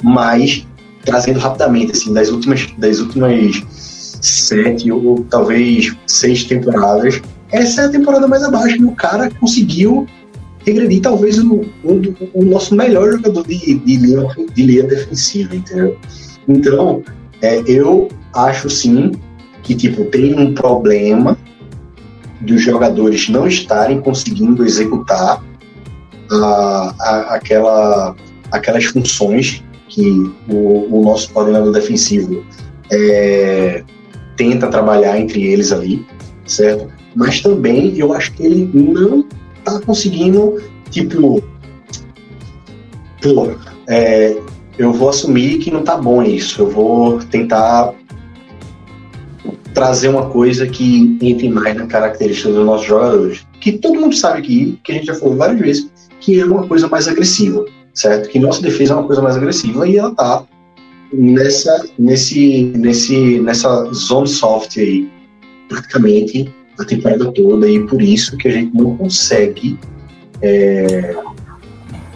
Mas, 0.03 0.66
trazendo 1.07 1.39
rapidamente, 1.39 1.93
assim, 1.93 2.13
das 2.13 2.31
últimas, 2.31 2.67
das 2.77 2.99
últimas 3.01 3.63
sete 4.21 4.91
ou 4.93 5.25
talvez 5.31 5.97
seis 6.07 6.45
temporadas, 6.45 7.23
essa 7.53 7.83
é 7.83 7.85
a 7.87 7.89
temporada 7.89 8.27
mais 8.29 8.43
abaixo. 8.43 8.77
E 8.77 8.85
o 8.85 8.93
cara 8.93 9.31
conseguiu 9.41 10.07
regredir 10.67 11.01
talvez 11.01 11.39
o, 11.39 11.45
do- 11.85 12.17
o 12.35 12.45
nosso 12.45 12.75
melhor 12.75 13.13
jogador 13.13 13.47
de, 13.47 13.75
de, 13.79 13.97
linha, 13.97 14.27
de 14.55 14.63
linha 14.63 14.83
defensiva, 14.83 15.55
entendeu? 15.55 15.97
Então, 16.49 17.03
é, 17.41 17.63
eu 17.67 18.09
acho 18.35 18.69
sim 18.69 19.13
que 19.63 19.75
tipo, 19.75 20.05
tem 20.07 20.39
um 20.39 20.53
problema 20.55 21.39
dos 22.41 22.63
jogadores 22.63 23.29
não 23.29 23.47
estarem 23.47 24.01
conseguindo 24.01 24.65
executar 24.65 25.43
a- 26.31 26.95
a- 26.99 27.35
aquela, 27.37 28.17
aquelas 28.51 28.85
funções 28.87 29.63
que 29.97 30.31
o, 30.47 30.95
o 30.95 31.03
nosso 31.03 31.33
coordenador 31.33 31.73
defensivo 31.73 32.45
é, 32.93 33.83
tenta 34.37 34.67
trabalhar 34.67 35.19
entre 35.19 35.43
eles 35.43 35.73
ali, 35.73 36.05
certo? 36.45 36.93
Mas 37.15 37.41
também 37.41 37.97
eu 37.97 38.13
acho 38.13 38.31
que 38.35 38.45
ele 38.45 38.71
não 38.75 39.25
tá 39.65 39.81
conseguindo, 39.81 40.63
tipo, 40.91 41.43
pô, 43.23 43.49
é, 43.89 44.37
eu 44.77 44.93
vou 44.93 45.09
assumir 45.09 45.61
que 45.61 45.71
não 45.71 45.83
tá 45.83 45.97
bom 45.97 46.23
isso, 46.23 46.61
eu 46.61 46.69
vou 46.69 47.19
tentar 47.19 47.95
trazer 49.73 50.09
uma 50.09 50.29
coisa 50.29 50.67
que 50.67 51.17
entre 51.23 51.49
mais 51.49 51.75
na 51.75 51.87
característica 51.87 52.51
dos 52.51 52.67
nossos 52.67 52.87
jogadores. 52.87 53.47
Que 53.63 53.73
todo 53.73 53.99
mundo 53.99 54.15
sabe 54.15 54.41
aqui, 54.41 54.79
que 54.85 54.93
a 54.93 54.95
gente 54.97 55.07
já 55.07 55.15
falou 55.15 55.37
várias 55.37 55.59
vezes, 55.59 55.91
que 56.21 56.39
é 56.39 56.45
uma 56.45 56.67
coisa 56.67 56.87
mais 56.87 57.09
agressiva, 57.09 57.65
certo? 57.97 58.29
Que 58.29 58.39
nossa 58.39 58.63
defesa 58.63 58.93
é 58.93 58.97
uma 58.97 59.07
coisa 59.07 59.23
mais 59.23 59.37
agressiva 59.37 59.89
e 59.89 59.97
ela 59.97 60.15
tá 60.15 60.45
nessa, 61.13 61.89
nesse, 61.99 62.65
nesse, 62.77 63.41
nessa 63.41 63.91
zone 63.93 64.29
soft 64.29 64.77
aí, 64.77 65.11
praticamente 65.69 66.55
a 66.79 66.85
temporada 66.85 67.33
toda, 67.33 67.69
e 67.69 67.85
por 67.87 68.03
isso 68.03 68.37
que 68.37 68.49
a 68.49 68.51
gente 68.51 68.77
não 68.77 68.97
consegue 68.97 69.79
é, 70.43 71.17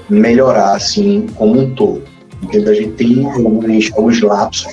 melhorar 0.08 0.74
assim 0.74 1.26
como 1.34 1.58
um 1.58 1.74
todo. 1.74 2.02
Entendeu? 2.42 2.72
A 2.72 2.76
gente 2.76 2.92
tem 2.92 3.26
alguns, 3.26 3.90
alguns 3.92 4.20
lapsos 4.20 4.72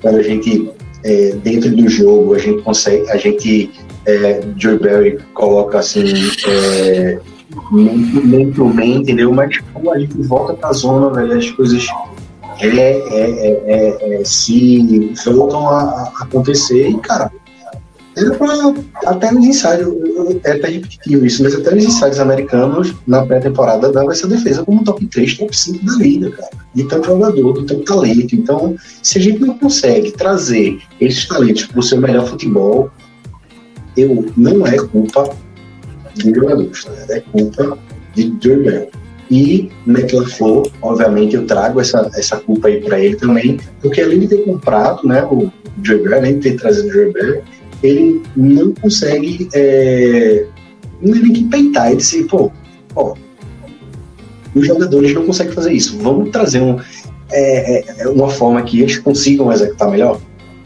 quando 0.00 0.18
a 0.18 0.22
gente 0.22 0.70
é, 1.02 1.34
dentro 1.42 1.74
do 1.74 1.88
jogo 1.88 2.34
a 2.34 2.38
gente 2.38 2.62
consegue, 2.62 3.10
a 3.10 3.16
gente 3.16 3.70
é, 4.06 4.42
Joe 4.56 4.78
Barry 4.78 5.18
coloca 5.34 5.78
assim 5.78 6.04
é, 6.46 7.18
muito, 7.70 8.64
bem, 8.68 8.96
entendeu? 8.96 9.32
Mas 9.32 9.58
quando 9.72 9.90
a 9.92 9.98
gente 9.98 10.20
volta 10.22 10.54
pra 10.54 10.72
zona, 10.72 11.10
velho, 11.10 11.38
as 11.38 11.50
coisas 11.50 11.86
é, 12.60 12.66
é, 12.66 12.90
é, 12.90 13.64
é, 13.66 14.20
é, 14.20 14.24
se 14.24 15.12
voltam 15.26 15.68
a, 15.68 16.12
a 16.16 16.24
acontecer 16.24 16.88
e, 16.88 16.98
cara, 16.98 17.30
pra, 18.38 19.10
até 19.10 19.32
nos 19.32 19.44
ensaios, 19.44 19.88
é 20.44 20.52
até 20.52 20.68
repetitivo 20.68 21.26
isso, 21.26 21.42
mas 21.42 21.54
até 21.54 21.74
nos 21.74 21.84
ensaios 21.84 22.20
americanos, 22.20 22.94
na 23.06 23.26
pré-temporada, 23.26 23.90
dava 23.90 24.12
essa 24.12 24.28
defesa 24.28 24.64
como 24.64 24.84
top 24.84 25.04
3, 25.06 25.36
top 25.36 25.56
5 25.56 25.84
da 25.84 25.94
liga, 25.94 26.30
cara. 26.30 26.50
De 26.74 26.84
tanto 26.84 27.06
jogador, 27.06 27.60
de 27.60 27.66
tanto 27.66 27.84
talento. 27.84 28.34
Então, 28.34 28.76
se 29.02 29.18
a 29.18 29.20
gente 29.20 29.40
não 29.40 29.58
consegue 29.58 30.12
trazer 30.12 30.78
esses 31.00 31.26
talentos 31.26 31.66
para 31.66 31.80
o 31.80 31.82
seu 31.82 32.00
melhor 32.00 32.26
futebol, 32.26 32.90
eu, 33.96 34.26
não 34.36 34.66
é 34.66 34.76
culpa 34.76 35.28
dos 36.14 36.34
jogadores, 36.34 36.84
né? 36.86 37.06
é 37.10 37.20
culpa 37.20 37.78
de 38.14 38.30
Bell. 38.30 38.88
E 39.30 39.70
LaFleur, 39.86 40.70
obviamente, 40.82 41.34
eu 41.34 41.46
trago 41.46 41.80
essa, 41.80 42.10
essa 42.14 42.36
culpa 42.36 42.68
aí 42.68 42.80
para 42.80 43.00
ele 43.00 43.16
também, 43.16 43.58
porque 43.80 44.00
além 44.00 44.20
de 44.20 44.28
ter 44.28 44.44
comprado 44.44 45.06
né, 45.06 45.24
o 45.24 45.50
Bell, 45.78 46.14
além 46.14 46.38
de 46.38 46.50
ter 46.50 46.56
trazido 46.56 46.88
o 46.88 47.12
Bell, 47.12 47.42
ele 47.82 48.22
não 48.36 48.72
consegue 48.72 49.48
é, 49.54 50.46
é 50.46 50.46
nem 51.02 51.32
que 51.32 51.44
peitar 51.44 51.92
e 51.92 51.96
dizer, 51.96 52.24
pô, 52.26 52.50
ó, 52.94 53.14
os 54.54 54.66
jogadores 54.66 55.12
não 55.12 55.26
conseguem 55.26 55.52
fazer 55.52 55.72
isso. 55.72 55.98
Vamos 55.98 56.30
trazer 56.30 56.60
um, 56.60 56.78
é, 57.32 58.02
é, 58.02 58.08
uma 58.08 58.28
forma 58.28 58.62
que 58.62 58.80
eles 58.80 58.98
consigam 58.98 59.52
executar 59.52 59.90
melhor, 59.90 60.20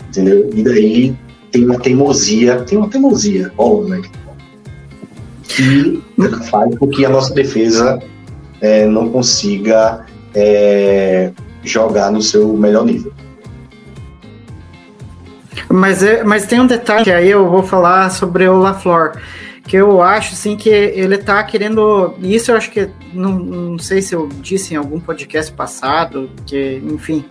entendeu? 0.08 0.50
E 0.54 0.62
daí 0.62 1.16
tem 1.50 1.64
uma 1.64 1.78
teimosia, 1.78 2.60
tem 2.62 2.78
uma 2.78 2.88
teimosia, 2.88 3.50
rolando, 3.56 3.88
né? 3.88 4.02
Que 5.48 6.02
faz 6.50 6.76
com 6.78 6.88
que 6.88 7.04
a 7.04 7.08
nossa 7.08 7.32
defesa 7.34 7.98
é, 8.60 8.86
não 8.86 9.08
consiga 9.10 10.06
é, 10.34 11.32
jogar 11.62 12.12
no 12.12 12.22
seu 12.22 12.52
melhor 12.52 12.84
nível. 12.84 13.12
Mas, 15.68 16.02
é, 16.02 16.22
mas 16.22 16.46
tem 16.46 16.60
um 16.60 16.66
detalhe 16.66 17.04
que 17.04 17.10
aí 17.10 17.30
eu 17.30 17.48
vou 17.48 17.62
falar 17.62 18.10
sobre 18.10 18.48
o 18.48 18.58
LaFleur, 18.58 19.20
que 19.64 19.76
eu 19.76 20.00
acho 20.00 20.32
assim 20.32 20.56
que 20.56 20.70
ele 20.70 21.18
tá 21.18 21.42
querendo. 21.42 22.14
Isso 22.20 22.50
eu 22.50 22.56
acho 22.56 22.70
que. 22.70 22.88
Não, 23.12 23.38
não 23.38 23.78
sei 23.78 24.00
se 24.00 24.14
eu 24.14 24.28
disse 24.40 24.74
em 24.74 24.76
algum 24.76 24.98
podcast 24.98 25.52
passado, 25.52 26.30
que, 26.46 26.82
enfim. 26.84 27.24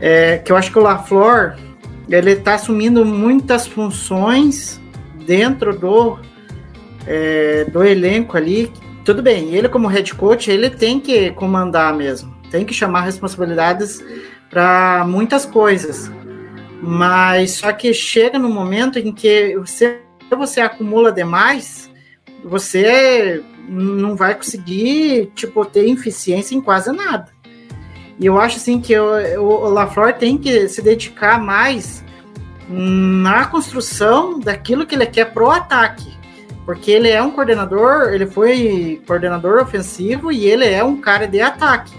É, 0.00 0.38
que 0.38 0.50
eu 0.50 0.56
acho 0.56 0.72
que 0.72 0.78
o 0.78 0.82
LaFleur 0.82 1.56
ele 2.08 2.36
tá 2.36 2.54
assumindo 2.54 3.04
muitas 3.04 3.66
funções 3.66 4.80
dentro 5.24 5.78
do, 5.78 6.18
é, 7.06 7.64
do 7.64 7.84
elenco 7.84 8.36
ali. 8.36 8.72
Tudo 9.04 9.22
bem, 9.22 9.54
ele 9.54 9.68
como 9.68 9.88
head 9.88 10.14
coach, 10.14 10.50
ele 10.50 10.70
tem 10.70 11.00
que 11.00 11.30
comandar 11.32 11.94
mesmo, 11.94 12.32
tem 12.50 12.64
que 12.64 12.72
chamar 12.72 13.02
responsabilidades 13.02 14.02
para 14.48 15.04
muitas 15.06 15.44
coisas. 15.44 16.10
Mas 16.80 17.52
só 17.52 17.72
que 17.72 17.92
chega 17.92 18.38
no 18.38 18.48
momento 18.48 18.98
em 18.98 19.12
que 19.12 19.56
você, 19.56 20.00
você 20.36 20.60
acumula 20.60 21.12
demais, 21.12 21.90
você 22.44 23.42
não 23.68 24.16
vai 24.16 24.34
conseguir 24.34 25.30
tipo, 25.34 25.64
ter 25.64 25.88
eficiência 25.88 26.54
em 26.54 26.60
quase 26.60 26.92
nada. 26.92 27.30
E 28.18 28.26
eu 28.26 28.38
acho 28.38 28.56
assim 28.56 28.80
que 28.80 28.96
o, 28.98 29.42
o 29.42 29.68
LaFleur 29.68 30.14
tem 30.14 30.36
que 30.36 30.68
se 30.68 30.82
dedicar 30.82 31.40
mais 31.40 32.04
na 32.68 33.46
construção 33.46 34.38
daquilo 34.38 34.86
que 34.86 34.94
ele 34.94 35.06
quer 35.06 35.32
pro 35.32 35.50
ataque. 35.50 36.12
Porque 36.64 36.90
ele 36.90 37.08
é 37.08 37.20
um 37.22 37.30
coordenador, 37.30 38.12
ele 38.12 38.26
foi 38.26 39.02
coordenador 39.06 39.60
ofensivo 39.60 40.30
e 40.30 40.46
ele 40.46 40.64
é 40.64 40.82
um 40.84 40.96
cara 40.96 41.26
de 41.26 41.40
ataque. 41.40 41.92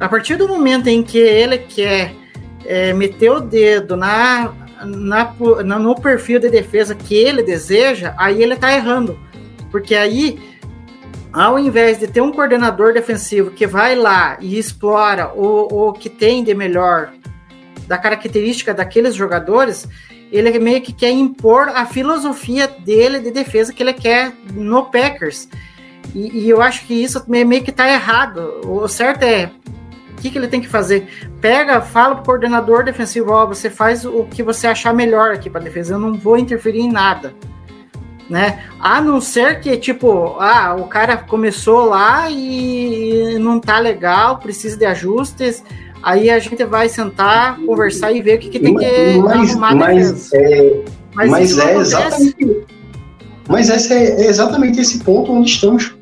A 0.00 0.08
partir 0.08 0.36
do 0.36 0.48
momento 0.48 0.86
em 0.86 1.02
que 1.02 1.18
ele 1.18 1.58
quer 1.58 2.14
é, 2.64 2.92
meter 2.92 3.30
o 3.30 3.40
dedo 3.40 3.96
na, 3.96 4.52
na, 4.84 5.78
no 5.78 5.94
perfil 5.94 6.38
de 6.38 6.48
defesa 6.48 6.94
que 6.94 7.14
ele 7.14 7.42
deseja, 7.42 8.14
aí 8.16 8.42
ele 8.42 8.56
tá 8.56 8.72
errando. 8.72 9.18
Porque 9.70 9.94
aí, 9.94 10.38
ao 11.32 11.58
invés 11.58 11.98
de 11.98 12.06
ter 12.06 12.20
um 12.20 12.32
coordenador 12.32 12.94
defensivo 12.94 13.50
que 13.50 13.66
vai 13.66 13.94
lá 13.94 14.38
e 14.40 14.58
explora 14.58 15.32
o, 15.34 15.88
o 15.88 15.92
que 15.92 16.08
tem 16.08 16.42
de 16.42 16.54
melhor 16.54 17.12
da 17.86 17.98
característica 17.98 18.72
daqueles 18.72 19.14
jogadores, 19.14 19.88
ele 20.30 20.58
meio 20.58 20.80
que 20.80 20.92
quer 20.92 21.10
impor 21.10 21.68
a 21.68 21.86
filosofia 21.86 22.66
dele 22.66 23.20
de 23.20 23.30
defesa 23.30 23.72
que 23.72 23.82
ele 23.82 23.92
quer 23.92 24.32
no 24.52 24.84
Packers. 24.86 25.48
E, 26.14 26.44
e 26.44 26.50
eu 26.50 26.60
acho 26.62 26.86
que 26.86 26.94
isso 26.94 27.22
meio 27.26 27.62
que 27.62 27.72
tá 27.72 27.90
errado. 27.90 28.60
O 28.64 28.86
certo 28.88 29.22
é 29.22 29.50
o 30.18 30.20
que, 30.20 30.30
que 30.30 30.38
ele 30.38 30.48
tem 30.48 30.60
que 30.60 30.68
fazer? 30.68 31.28
Pega, 31.40 31.80
fala 31.80 32.16
pro 32.16 32.24
coordenador 32.24 32.84
defensivo, 32.84 33.30
ó, 33.30 33.46
você 33.46 33.70
faz 33.70 34.04
o 34.04 34.24
que 34.24 34.42
você 34.42 34.66
achar 34.66 34.92
melhor 34.92 35.30
aqui 35.30 35.48
para 35.48 35.60
defesa, 35.60 35.94
eu 35.94 35.98
não 35.98 36.14
vou 36.14 36.36
interferir 36.36 36.80
em 36.80 36.90
nada. 36.90 37.32
Né? 38.28 38.64
A 38.80 39.00
não 39.00 39.20
ser 39.20 39.60
que, 39.60 39.76
tipo, 39.76 40.36
ah, 40.40 40.74
o 40.76 40.88
cara 40.88 41.16
começou 41.16 41.84
lá 41.84 42.28
e 42.28 43.38
não 43.38 43.60
tá 43.60 43.78
legal, 43.78 44.38
precisa 44.38 44.76
de 44.76 44.84
ajustes, 44.84 45.64
aí 46.02 46.30
a 46.30 46.38
gente 46.38 46.64
vai 46.64 46.88
sentar, 46.88 47.58
conversar 47.60 48.12
e 48.12 48.22
ver 48.22 48.36
o 48.36 48.38
que, 48.38 48.48
que 48.48 48.58
tem 48.58 48.74
que 48.74 49.18
mas, 49.18 49.50
arrumar 49.50 49.74
mas, 49.74 50.32
é, 50.32 50.84
mas, 51.14 51.30
mas 51.30 51.58
é 51.58 51.76
exatamente. 51.76 52.66
Mas 53.48 53.70
esse 53.70 53.92
é 53.94 54.26
exatamente 54.26 54.80
esse 54.80 54.98
ponto 54.98 55.32
onde 55.32 55.50
estamos. 55.50 55.96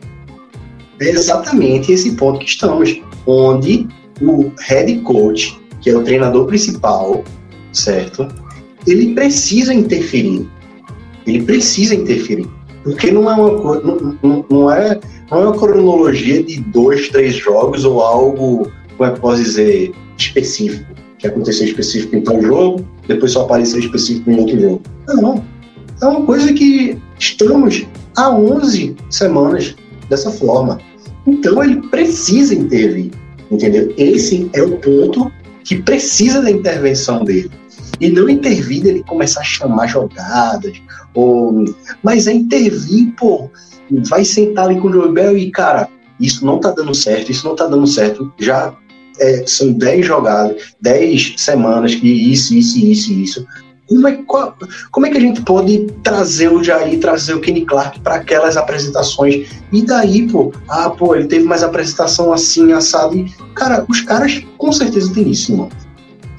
É 1.01 1.11
exatamente 1.11 1.93
esse 1.93 2.13
ponto 2.17 2.41
que 2.41 2.47
estamos. 2.47 3.01
Onde 3.27 3.87
o 4.21 4.51
head 4.61 5.01
coach, 5.03 5.61
que 5.81 5.91
é 5.91 5.97
o 5.97 6.03
treinador 6.03 6.47
principal, 6.47 7.23
certo? 7.73 8.27
Ele 8.87 9.15
precisa 9.15 9.73
interferir. 9.73 10.49
Ele 11.27 11.43
precisa 11.43 11.95
interferir. 11.95 12.49
Porque 12.83 13.11
não 13.11 13.31
é 13.31 13.35
uma, 13.35 13.81
não, 13.81 14.45
não 14.49 14.71
é, 14.71 15.01
não 15.31 15.39
é 15.39 15.45
uma 15.47 15.59
cronologia 15.59 16.43
de 16.43 16.61
dois, 16.61 17.09
três 17.09 17.35
jogos 17.35 17.85
ou 17.85 18.01
algo, 18.01 18.71
como 18.97 19.11
é 19.11 19.15
que 19.15 19.21
posso 19.21 19.43
dizer, 19.43 19.93
específico. 20.17 20.95
Que 21.19 21.29
aconteceu 21.29 21.67
específico 21.67 22.17
em 22.17 22.23
tal 22.23 22.41
jogo, 22.43 22.87
depois 23.09 23.33
só 23.33 23.43
apareceu 23.43 23.81
específico 23.81 24.31
em 24.31 24.39
outro 24.39 24.61
jogo. 24.61 24.83
Não. 25.09 25.45
É 26.03 26.07
uma 26.07 26.27
coisa 26.27 26.53
que 26.53 26.99
estamos 27.19 27.87
há 28.17 28.31
11 28.31 28.97
semanas 29.09 29.75
dessa 30.11 30.31
forma. 30.31 30.79
Então 31.27 31.63
ele 31.65 31.81
precisa 31.89 32.55
intervir. 32.55 33.11
Entendeu? 33.51 33.95
Esse 33.97 34.51
é 34.53 34.63
o 34.63 34.77
ponto 34.79 35.33
que 35.65 35.81
precisa 35.83 36.43
da 36.43 36.51
intervenção 36.51 37.25
dele. 37.25 37.51
E 38.01 38.09
não 38.11 38.29
intervir 38.29 38.87
ele 38.87 39.03
começar 39.05 39.41
a 39.41 39.45
chamar 39.45 39.87
jogadas, 39.87 40.83
ou... 41.15 41.65
mas 42.03 42.27
é 42.27 42.33
intervir, 42.33 43.15
pô, 43.17 43.49
vai 44.09 44.25
sentar 44.25 44.67
ali 44.67 44.79
com 44.79 44.89
o 44.89 44.93
Joe 44.93 45.13
Bell 45.13 45.39
e, 45.39 45.51
cara, 45.51 45.89
isso 46.21 46.45
não 46.45 46.59
tá 46.59 46.71
dando 46.71 46.95
certo, 46.95 47.31
isso 47.31 47.47
não 47.47 47.57
tá 47.57 47.67
dando 47.67 47.87
certo, 47.87 48.31
já 48.39 48.75
é, 49.19 49.45
são 49.47 49.73
10 49.73 50.07
jogadas, 50.07 50.75
10 50.81 51.35
semanas 51.37 51.95
que 51.95 52.09
isso, 52.09 52.55
isso, 52.55 52.79
isso, 52.79 53.13
isso. 53.13 53.47
Como 53.89 54.09
é, 54.09 54.13
qual, 54.27 54.57
como 54.91 55.07
é 55.07 55.11
que 55.11 55.17
a 55.17 55.21
gente 55.21 55.43
pode 55.43 55.87
trazer 56.03 56.51
o 56.51 56.63
Jair, 56.63 56.99
trazer 56.99 57.35
o 57.35 57.41
Kenny 57.41 57.65
Clark 57.65 58.01
para 58.01 58.17
aquelas 58.17 58.57
apresentações? 58.57 59.49
E 59.73 59.83
daí, 59.83 60.29
pô, 60.29 60.53
ah, 60.69 60.91
pô, 60.91 61.15
ele 61.15 61.29
teve 61.29 61.45
mais 61.45 61.63
apresentação 61.63 62.33
assim, 62.33 62.73
assado. 62.73 63.17
E, 63.17 63.33
cara, 63.55 63.85
os 63.89 64.01
caras 64.01 64.43
com 64.59 64.73
certeza 64.73 65.13
têm 65.15 65.31
isso, 65.31 65.53
irmão. 65.53 65.69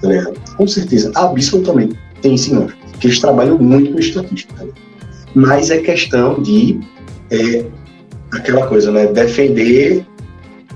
Tá? 0.02 0.32
Com 0.58 0.68
certeza, 0.68 1.12
absolutamente 1.16 1.98
tem 2.22 2.36
isso, 2.36 2.52
irmão. 2.52 2.70
Porque 2.92 3.08
eles 3.08 3.20
trabalham 3.20 3.58
muito 3.58 3.92
com 3.92 4.00
estatística. 4.00 4.54
Tá 4.54 4.66
Mas 5.34 5.70
é 5.70 5.78
questão 5.78 6.42
de 6.42 6.80
é, 7.32 7.66
aquela 8.32 8.68
coisa, 8.68 8.92
né? 8.92 9.08
Defender 9.08 10.06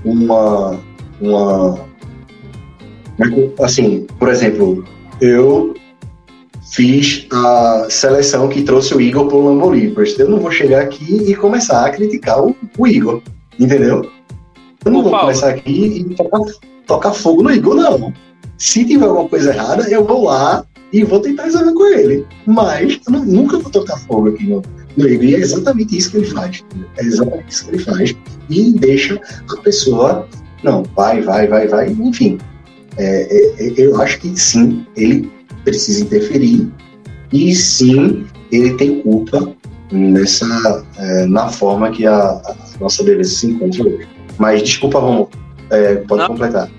uma. 0.04 0.78
uma 1.20 1.91
assim, 3.60 4.06
por 4.18 4.28
exemplo, 4.28 4.84
eu 5.20 5.74
fiz 6.72 7.26
a 7.30 7.86
seleção 7.90 8.48
que 8.48 8.62
trouxe 8.62 8.94
o 8.94 9.00
Igor 9.00 9.26
para 9.26 9.36
o 9.36 9.44
Lambo 9.44 9.74
Eu 9.74 10.28
não 10.28 10.38
vou 10.38 10.50
chegar 10.50 10.82
aqui 10.82 11.30
e 11.30 11.34
começar 11.34 11.84
a 11.84 11.90
criticar 11.90 12.42
o, 12.42 12.56
o 12.78 12.86
Igor, 12.86 13.22
entendeu? 13.60 14.10
Eu 14.84 14.90
não 14.90 15.00
Ô, 15.00 15.02
vou 15.02 15.12
Paulo. 15.12 15.26
começar 15.26 15.50
aqui 15.50 16.06
e 16.10 16.14
tocar, 16.14 16.40
tocar, 16.86 17.12
fogo 17.12 17.42
no 17.42 17.50
Igor, 17.50 17.74
não. 17.74 18.12
Se 18.58 18.84
tiver 18.84 19.04
alguma 19.04 19.28
coisa 19.28 19.52
errada, 19.52 19.88
eu 19.90 20.04
vou 20.04 20.24
lá 20.24 20.64
e 20.92 21.04
vou 21.04 21.20
tentar 21.20 21.44
resolver 21.44 21.72
com 21.72 21.86
ele. 21.86 22.26
Mas 22.46 23.00
eu 23.06 23.12
não, 23.12 23.24
nunca 23.24 23.58
vou 23.58 23.70
tocar 23.70 23.98
fogo 23.98 24.30
aqui 24.30 24.46
no, 24.46 24.62
no 24.96 25.08
Igor. 25.08 25.24
E 25.24 25.34
é 25.34 25.38
exatamente 25.38 25.96
isso 25.96 26.10
que 26.10 26.16
ele 26.18 26.26
faz. 26.26 26.64
É 26.96 27.04
exatamente 27.04 27.50
isso 27.50 27.64
que 27.64 27.70
ele 27.70 27.84
faz. 27.84 28.16
E 28.48 28.72
deixa 28.72 29.20
a 29.50 29.60
pessoa, 29.60 30.26
não, 30.62 30.82
vai, 30.96 31.20
vai, 31.20 31.46
vai, 31.46 31.68
vai, 31.68 31.90
enfim. 31.90 32.38
É, 32.98 33.66
é, 33.66 33.74
eu 33.76 34.00
acho 34.00 34.20
que 34.20 34.38
sim, 34.38 34.86
ele 34.96 35.30
precisa 35.64 36.02
interferir 36.02 36.68
e 37.32 37.54
sim 37.54 38.26
ele 38.50 38.74
tem 38.74 39.00
culpa 39.00 39.54
nessa 39.90 40.84
é, 40.98 41.26
na 41.26 41.48
forma 41.48 41.90
que 41.90 42.06
a, 42.06 42.14
a, 42.14 42.56
nossa 42.80 43.02
beleza 43.02 43.34
se 43.34 43.46
encontra 43.46 43.82
hoje. 43.82 44.08
Mas 44.38 44.62
desculpa, 44.62 44.98
Romulo, 44.98 45.30
é, 45.70 45.96
pode 45.96 46.22
Não. 46.22 46.28
completar. 46.28 46.70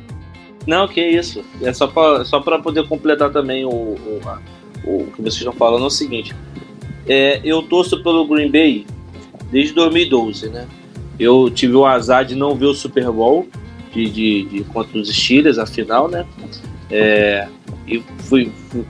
Não, 0.66 0.88
que 0.88 1.02
isso. 1.02 1.44
É 1.62 1.74
só 1.74 1.88
para 1.88 2.24
só 2.24 2.40
poder 2.40 2.88
completar 2.88 3.32
também 3.32 3.66
o, 3.66 3.70
o, 3.70 4.22
o, 4.86 5.08
que 5.12 5.22
vocês 5.22 5.36
estão 5.36 5.54
falando 5.54 5.84
é 5.84 5.88
o 5.88 5.90
seguinte. 5.90 6.34
É, 7.08 7.42
eu 7.44 7.62
torço 7.64 8.02
pelo 8.02 8.26
Green 8.28 8.50
Bay 8.50 8.86
desde 9.52 9.74
2012, 9.74 10.50
né? 10.50 10.68
Eu 11.20 11.50
tive 11.50 11.76
o 11.76 11.86
azar 11.86 12.26
de 12.26 12.36
não 12.36 12.56
ver 12.56 12.68
o 12.68 12.74
Super 12.74 13.12
Bowl 13.12 13.48
de, 13.94 14.10
de, 14.10 14.44
de 14.46 14.64
contra 14.66 14.98
os 14.98 15.08
Steelers, 15.08 15.58
a 15.58 15.66
final, 15.66 16.08
né? 16.08 16.26
É, 16.90 17.48
e 17.88 18.00
fui, 18.20 18.52
fui, 18.70 18.86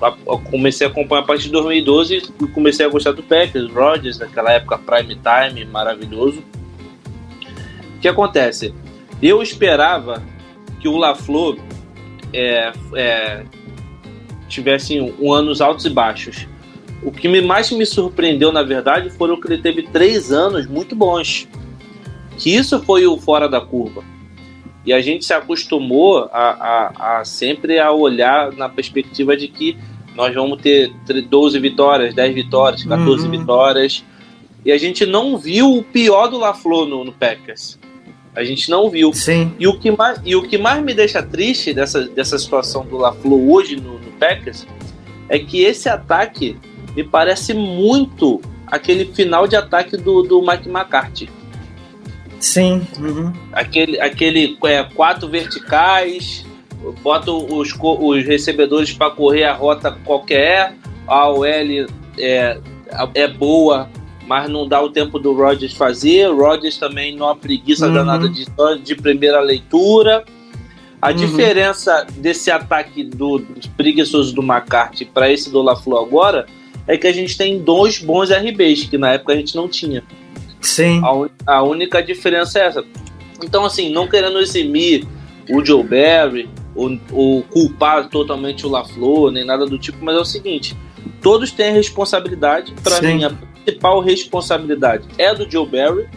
comecei 0.49 0.87
a 0.87 0.89
acompanhar 0.89 1.21
a 1.21 1.25
partir 1.25 1.45
de 1.45 1.51
2012 1.51 2.33
e 2.41 2.47
comecei 2.47 2.85
a 2.85 2.89
gostar 2.89 3.11
do 3.11 3.23
Packers, 3.23 3.71
Rodgers, 3.71 4.19
naquela 4.19 4.51
época 4.51 4.77
prime 4.77 5.15
time, 5.15 5.65
maravilhoso. 5.65 6.43
O 7.95 7.99
que 7.99 8.07
acontece? 8.07 8.73
Eu 9.21 9.41
esperava 9.41 10.21
que 10.79 10.87
o 10.87 10.97
LaFleur 10.97 11.57
é, 12.33 12.71
é, 12.95 13.43
tivesse 14.47 14.99
um, 14.99 15.33
anos 15.33 15.61
altos 15.61 15.85
e 15.85 15.89
baixos. 15.89 16.47
O 17.01 17.11
que 17.11 17.27
me, 17.27 17.41
mais 17.41 17.71
me 17.71 17.85
surpreendeu, 17.85 18.51
na 18.51 18.63
verdade, 18.63 19.09
foram 19.09 19.39
que 19.39 19.47
ele 19.47 19.61
teve 19.61 19.83
três 19.83 20.31
anos 20.31 20.67
muito 20.67 20.95
bons. 20.95 21.47
Que 22.37 22.55
isso 22.55 22.81
foi 22.83 23.05
o 23.05 23.17
fora 23.17 23.47
da 23.47 23.61
curva. 23.61 24.03
E 24.85 24.91
a 24.91 25.01
gente 25.01 25.23
se 25.23 25.33
acostumou 25.33 26.29
a, 26.31 26.49
a, 26.49 27.19
a 27.19 27.25
sempre 27.25 27.79
a 27.79 27.91
olhar 27.91 28.51
na 28.53 28.67
perspectiva 28.67 29.35
de 29.37 29.47
que 29.47 29.77
nós 30.15 30.33
vamos 30.33 30.61
ter 30.61 30.91
12 31.07 31.59
vitórias, 31.59 32.13
10 32.13 32.35
vitórias, 32.35 32.83
14 32.83 33.25
uhum. 33.25 33.31
vitórias. 33.31 34.03
E 34.65 34.71
a 34.71 34.77
gente 34.77 35.05
não 35.05 35.37
viu 35.37 35.77
o 35.77 35.83
pior 35.83 36.27
do 36.27 36.37
LaFleur 36.37 36.85
no, 36.85 37.03
no 37.03 37.11
Packers. 37.11 37.79
A 38.35 38.43
gente 38.43 38.69
não 38.69 38.89
viu. 38.89 39.13
Sim. 39.13 39.53
E 39.59 39.67
o 39.67 39.79
que 39.79 39.91
mais, 39.91 40.19
e 40.25 40.35
o 40.35 40.43
que 40.43 40.57
mais 40.57 40.83
me 40.83 40.93
deixa 40.93 41.21
triste 41.21 41.73
dessa, 41.73 42.07
dessa 42.07 42.37
situação 42.37 42.85
do 42.85 42.97
LaFleur 42.97 43.39
hoje 43.39 43.75
no, 43.75 43.99
no 43.99 44.11
Packers 44.13 44.65
é 45.29 45.39
que 45.39 45.61
esse 45.61 45.87
ataque 45.87 46.57
me 46.95 47.03
parece 47.03 47.53
muito 47.53 48.41
aquele 48.67 49.05
final 49.05 49.47
de 49.47 49.55
ataque 49.55 49.97
do, 49.97 50.23
do 50.23 50.41
Mike 50.41 50.69
McCarthy. 50.69 51.29
Sim. 52.43 52.85
Uhum. 52.99 53.31
Aquele, 53.53 54.01
aquele 54.01 54.57
é, 54.65 54.83
quatro 54.83 55.29
verticais, 55.29 56.45
bota 57.01 57.31
os, 57.31 57.73
os 57.81 58.25
recebedores 58.25 58.91
para 58.91 59.09
correr 59.11 59.45
a 59.45 59.53
rota 59.53 59.97
qualquer, 60.03 60.75
a 61.07 61.29
OL 61.29 61.45
é, 61.45 62.59
é 63.15 63.27
boa, 63.29 63.89
mas 64.27 64.49
não 64.49 64.67
dá 64.67 64.81
o 64.81 64.89
tempo 64.89 65.17
do 65.19 65.31
Rodgers 65.33 65.73
fazer. 65.73 66.29
O 66.29 66.35
Rodgers 66.35 66.77
também 66.77 67.15
não 67.15 67.29
há 67.29 67.35
preguiça 67.35 67.87
uhum. 67.87 67.93
danada 67.93 68.27
de, 68.27 68.45
de 68.83 68.95
primeira 68.95 69.39
leitura. 69.39 70.25
A 71.01 71.11
uhum. 71.11 71.15
diferença 71.15 72.05
desse 72.17 72.51
ataque 72.51 73.05
do, 73.05 73.39
dos 73.39 73.67
preguiçosos 73.67 74.33
do 74.33 74.41
McCarthy 74.41 75.05
para 75.05 75.31
esse 75.31 75.49
do 75.49 75.61
LaFleur 75.61 76.01
agora 76.01 76.45
é 76.85 76.97
que 76.97 77.07
a 77.07 77.13
gente 77.13 77.37
tem 77.37 77.59
dois 77.59 77.99
bons 77.99 78.29
RBs, 78.31 78.83
que 78.83 78.97
na 78.97 79.13
época 79.13 79.31
a 79.31 79.37
gente 79.37 79.55
não 79.55 79.69
tinha. 79.69 80.03
Sim. 80.63 81.01
A, 81.45 81.57
a 81.57 81.63
única 81.63 82.01
diferença 82.01 82.59
é 82.59 82.65
essa. 82.65 82.83
Então, 83.43 83.65
assim, 83.65 83.91
não 83.91 84.07
querendo 84.07 84.39
eximir 84.39 85.05
o 85.49 85.63
Joe 85.63 85.83
Barry, 85.83 86.49
ou, 86.75 86.99
ou 87.11 87.43
culpar 87.43 88.09
totalmente 88.09 88.65
o 88.65 88.69
LaFleur, 88.69 89.31
nem 89.31 89.45
nada 89.45 89.65
do 89.65 89.77
tipo, 89.77 89.97
mas 90.01 90.15
é 90.15 90.19
o 90.19 90.25
seguinte: 90.25 90.75
todos 91.21 91.51
têm 91.51 91.73
responsabilidade. 91.73 92.73
Para 92.83 93.01
mim, 93.01 93.23
a 93.23 93.31
principal 93.63 93.99
responsabilidade 93.99 95.07
é 95.17 95.33
do 95.33 95.49
Joe 95.49 95.67
Barry 95.67 96.07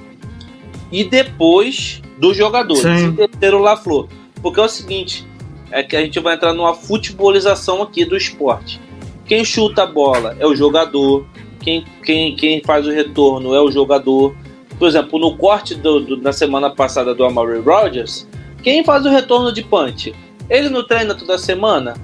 e 0.91 1.05
depois 1.05 2.01
dos 2.19 2.37
jogadores. 2.37 2.83
Sim. 2.83 3.13
Terceiro, 3.13 3.59
o 3.59 3.61
LaFleur. 3.61 4.09
Porque 4.43 4.61
é 4.61 4.63
o 4.63 4.69
seguinte: 4.69 5.27
é 5.71 5.83
que 5.83 5.97
a 5.97 6.01
gente 6.01 6.19
vai 6.21 6.35
entrar 6.35 6.53
numa 6.53 6.75
futebolização 6.75 7.83
aqui 7.83 8.05
do 8.05 8.17
esporte. 8.17 8.81
Quem 9.27 9.45
chuta 9.45 9.83
a 9.83 9.87
bola 9.87 10.37
é 10.39 10.47
o 10.47 10.55
jogador, 10.55 11.27
quem, 11.67 11.85
quem, 12.05 12.37
quem 12.37 12.63
faz 12.65 12.87
o 12.87 12.91
retorno 12.93 13.53
é 13.53 13.61
o 13.61 13.73
jogador. 13.73 14.37
Por 14.79 14.87
exemplo, 14.87 15.19
no 15.19 15.37
corte 15.37 15.75
do, 15.75 15.99
do- 16.01 16.17
da 16.17 16.33
semana 16.33 16.71
passada 16.71 17.13
do 17.13 17.25
Amari 17.25 17.59
Rodgers, 17.59 18.25
quem 18.63 18.85
faz 18.85 19.05
o 19.05 19.09
retorno 19.11 19.53
de 19.53 19.65
punch? 19.65 20.15
Ele 20.49 20.69
não 20.69 20.87
treina 20.87 21.13
toda 21.13 21.37
semana? 21.37 21.95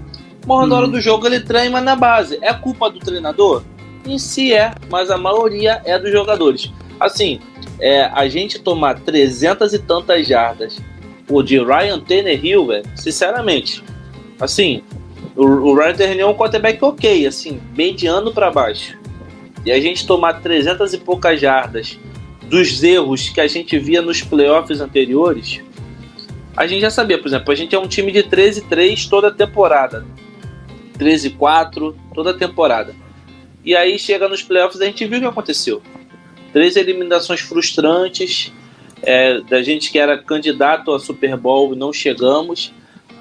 Mas 0.45 0.69
na 0.69 0.77
hora 0.77 0.89
do 0.89 1.01
jogo 1.01 1.27
ele 1.29 1.39
treina 1.39 1.81
na 1.81 1.95
base. 1.95 2.39
É 2.43 2.53
culpa 2.53 2.91
do 2.91 2.99
treinador? 2.99 3.63
Em 4.05 4.19
si 4.19 4.53
é, 4.53 4.75
mas 4.91 5.13
a 5.13 5.17
maioria 5.17 5.81
é 5.85 5.97
dos 5.97 6.11
jogadores. 6.11 6.73
Assim, 6.99 7.39
é, 7.79 8.07
a 8.13 8.27
gente 8.29 8.59
tomar 8.59 8.99
300 8.99 9.73
e 9.75 9.79
tantas 9.79 10.27
jardas 10.27 10.81
pô, 11.25 11.41
de 11.41 11.59
Ryan 11.63 12.01
Tannehill, 12.01 12.67
velho, 12.67 12.85
sinceramente, 12.97 13.81
assim, 14.41 14.83
o, 15.37 15.45
o 15.45 15.75
Ryan 15.77 15.95
Tannehill 15.95 16.27
é 16.27 16.31
um 16.31 16.35
quarterback 16.35 16.85
ok, 16.85 17.27
assim, 17.29 17.61
mediano 17.77 18.33
pra 18.33 18.51
baixo. 18.51 18.99
E 19.65 19.71
a 19.71 19.81
gente 19.81 20.07
tomar 20.07 20.41
300 20.41 20.93
e 20.93 20.99
poucas 20.99 21.41
jardas 21.41 21.99
dos 22.49 22.83
erros 22.83 23.29
que 23.29 23.41
a 23.41 23.47
gente 23.47 23.79
via 23.79 24.03
nos 24.03 24.23
playoffs 24.23 24.81
anteriores, 24.81 25.61
a 26.57 26.67
gente 26.67 26.83
já 26.83 26.91
sabia, 26.91 27.19
por 27.19 27.29
exemplo, 27.29 27.51
a 27.51 27.55
gente 27.55 27.75
é 27.75 27.79
um 27.79 27.89
time 27.89 28.13
de 28.13 28.23
13-3 28.23 29.09
toda 29.09 29.31
temporada. 29.31 30.05
13-4 30.99 31.95
toda 32.15 32.35
temporada. 32.35 32.95
E 33.65 33.75
aí 33.75 33.99
chega 33.99 34.29
nos 34.29 34.43
playoffs 34.43 34.81
a 34.81 34.85
gente 34.85 35.07
viu 35.07 35.19
o 35.19 35.23
que 35.23 35.29
aconteceu. 35.29 35.81
Três 36.53 36.77
eliminações 36.77 37.41
frustrantes, 37.41 38.53
é, 39.03 39.41
da 39.41 39.63
gente 39.63 39.91
que 39.91 39.99
era 39.99 40.19
candidato 40.19 40.93
a 40.93 40.99
Super 40.99 41.37
Bowl 41.37 41.73
e 41.73 41.77
não 41.77 41.93
chegamos. 41.93 42.73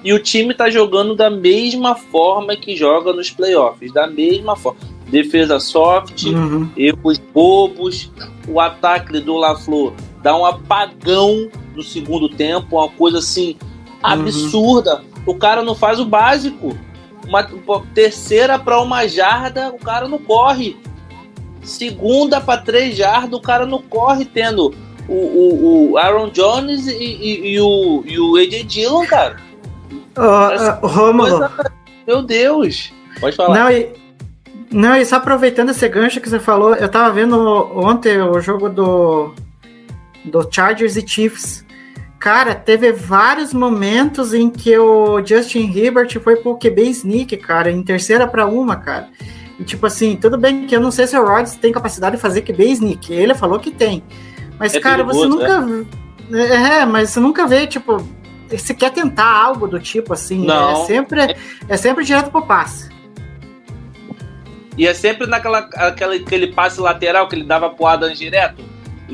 E 0.04 0.12
o 0.12 0.18
time 0.18 0.52
tá 0.52 0.68
jogando 0.68 1.14
da 1.14 1.30
mesma 1.30 1.94
forma 1.94 2.56
que 2.56 2.76
joga 2.76 3.12
nos 3.12 3.30
playoffs, 3.30 3.92
da 3.92 4.06
mesma 4.06 4.56
forma. 4.56 4.80
Defesa 5.12 5.60
soft, 5.60 6.24
Uhum. 6.24 6.68
erros 6.76 7.18
bobos, 7.32 8.10
o 8.48 8.58
ataque 8.58 9.20
do 9.20 9.36
LaFleur 9.36 9.92
dá 10.22 10.34
um 10.36 10.44
apagão 10.44 11.48
no 11.76 11.82
segundo 11.82 12.28
tempo, 12.28 12.76
uma 12.78 12.88
coisa 12.88 13.18
assim 13.18 13.56
absurda. 14.02 15.04
O 15.26 15.34
cara 15.36 15.62
não 15.62 15.74
faz 15.74 16.00
o 16.00 16.04
básico. 16.04 16.76
Uma, 17.28 17.44
terceira 17.94 18.58
para 18.58 18.80
uma 18.80 19.06
jarda, 19.06 19.68
o 19.70 19.78
cara 19.78 20.08
não 20.08 20.18
corre. 20.18 20.76
Segunda 21.62 22.40
para 22.40 22.60
três 22.60 22.96
jardas, 22.96 23.38
o 23.38 23.42
cara 23.42 23.64
não 23.64 23.80
corre, 23.80 24.24
tendo 24.24 24.74
o, 25.08 25.12
o, 25.14 25.90
o 25.92 25.98
Aaron 25.98 26.30
Jones 26.30 26.88
e, 26.88 26.92
e- 27.04 27.52
e 27.54 27.60
o, 27.60 28.02
e 28.04 28.18
o 28.18 28.36
AJ 28.36 28.64
Dillon, 28.64 29.06
cara. 29.06 29.36
Ô, 30.16 30.84
ô, 30.84 30.88
Rômulo, 30.88 31.28
Coisa- 31.28 31.72
Meu 32.06 32.22
Deus. 32.22 32.92
Pode 33.20 33.36
falar. 33.36 33.56
não 33.60 33.70
e, 33.70 33.92
não, 34.72 34.96
e 34.96 35.04
só 35.04 35.16
aproveitando 35.16 35.70
esse 35.70 35.86
gancho 35.88 36.20
que 36.20 36.28
você 36.28 36.40
falou, 36.40 36.74
eu 36.74 36.88
tava 36.88 37.12
vendo 37.12 37.36
ontem 37.76 38.20
o 38.20 38.40
jogo 38.40 38.68
do, 38.68 39.34
do 40.24 40.48
Chargers 40.50 40.96
e 40.96 41.06
Chiefs. 41.06 41.64
Cara, 42.18 42.54
teve 42.54 42.92
vários 42.92 43.52
momentos 43.52 44.32
em 44.32 44.48
que 44.48 44.78
o 44.78 45.24
Justin 45.24 45.76
Herbert 45.76 46.20
foi 46.20 46.36
pro 46.36 46.56
QB 46.56 46.82
sneak, 46.90 47.36
cara, 47.36 47.70
em 47.70 47.82
terceira 47.82 48.26
para 48.26 48.46
uma, 48.46 48.76
cara. 48.76 49.08
E 49.58 49.64
tipo 49.64 49.84
assim, 49.86 50.16
tudo 50.16 50.38
bem 50.38 50.66
que 50.66 50.74
eu 50.74 50.80
não 50.80 50.90
sei 50.90 51.06
se 51.06 51.18
o 51.18 51.26
Rodgers 51.26 51.56
tem 51.56 51.72
capacidade 51.72 52.16
de 52.16 52.22
fazer 52.22 52.42
QB 52.42 52.64
sneak. 52.70 53.12
Ele 53.12 53.34
falou 53.34 53.58
que 53.58 53.70
tem. 53.70 54.02
Mas, 54.58 54.74
É 54.74 54.80
cara, 54.80 55.02
você 55.02 55.26
nunca. 55.26 55.86
É, 56.32 56.86
mas 56.86 57.10
você 57.10 57.20
nunca 57.20 57.46
vê, 57.46 57.66
tipo, 57.66 57.96
você 58.48 58.72
quer 58.72 58.92
tentar 58.92 59.28
algo 59.28 59.66
do 59.66 59.80
tipo 59.80 60.12
assim. 60.12 60.46
Não. 60.46 60.70
É 60.70 60.86
sempre, 60.86 61.36
é 61.68 61.76
sempre 61.76 62.04
direto 62.04 62.30
pro 62.30 62.42
passe. 62.42 62.91
E 64.76 64.86
é 64.86 64.94
sempre 64.94 65.26
naquela 65.26 65.58
aquela, 65.76 66.14
aquele 66.14 66.48
passe 66.48 66.80
lateral 66.80 67.28
que 67.28 67.34
ele 67.36 67.44
dava 67.44 67.68
pro 67.70 67.86
Adams 67.86 68.18
direto. 68.18 68.62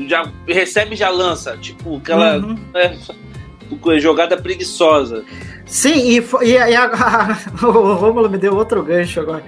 Já 0.07 0.23
recebe 0.47 0.93
e 0.93 0.97
já 0.97 1.09
lança. 1.09 1.57
Tipo, 1.57 1.97
aquela 1.97 2.37
Uhum. 2.37 2.57
é, 2.73 2.95
jogada 3.99 4.37
preguiçosa. 4.37 5.23
Sim, 5.65 5.93
e, 6.11 6.17
e, 6.43 6.51
e 6.53 6.75
a- 6.75 7.37
o 7.61 7.93
Rômulo 7.95 8.29
me 8.29 8.37
deu 8.37 8.55
outro 8.55 8.81
gancho 8.83 9.19
agora. 9.19 9.43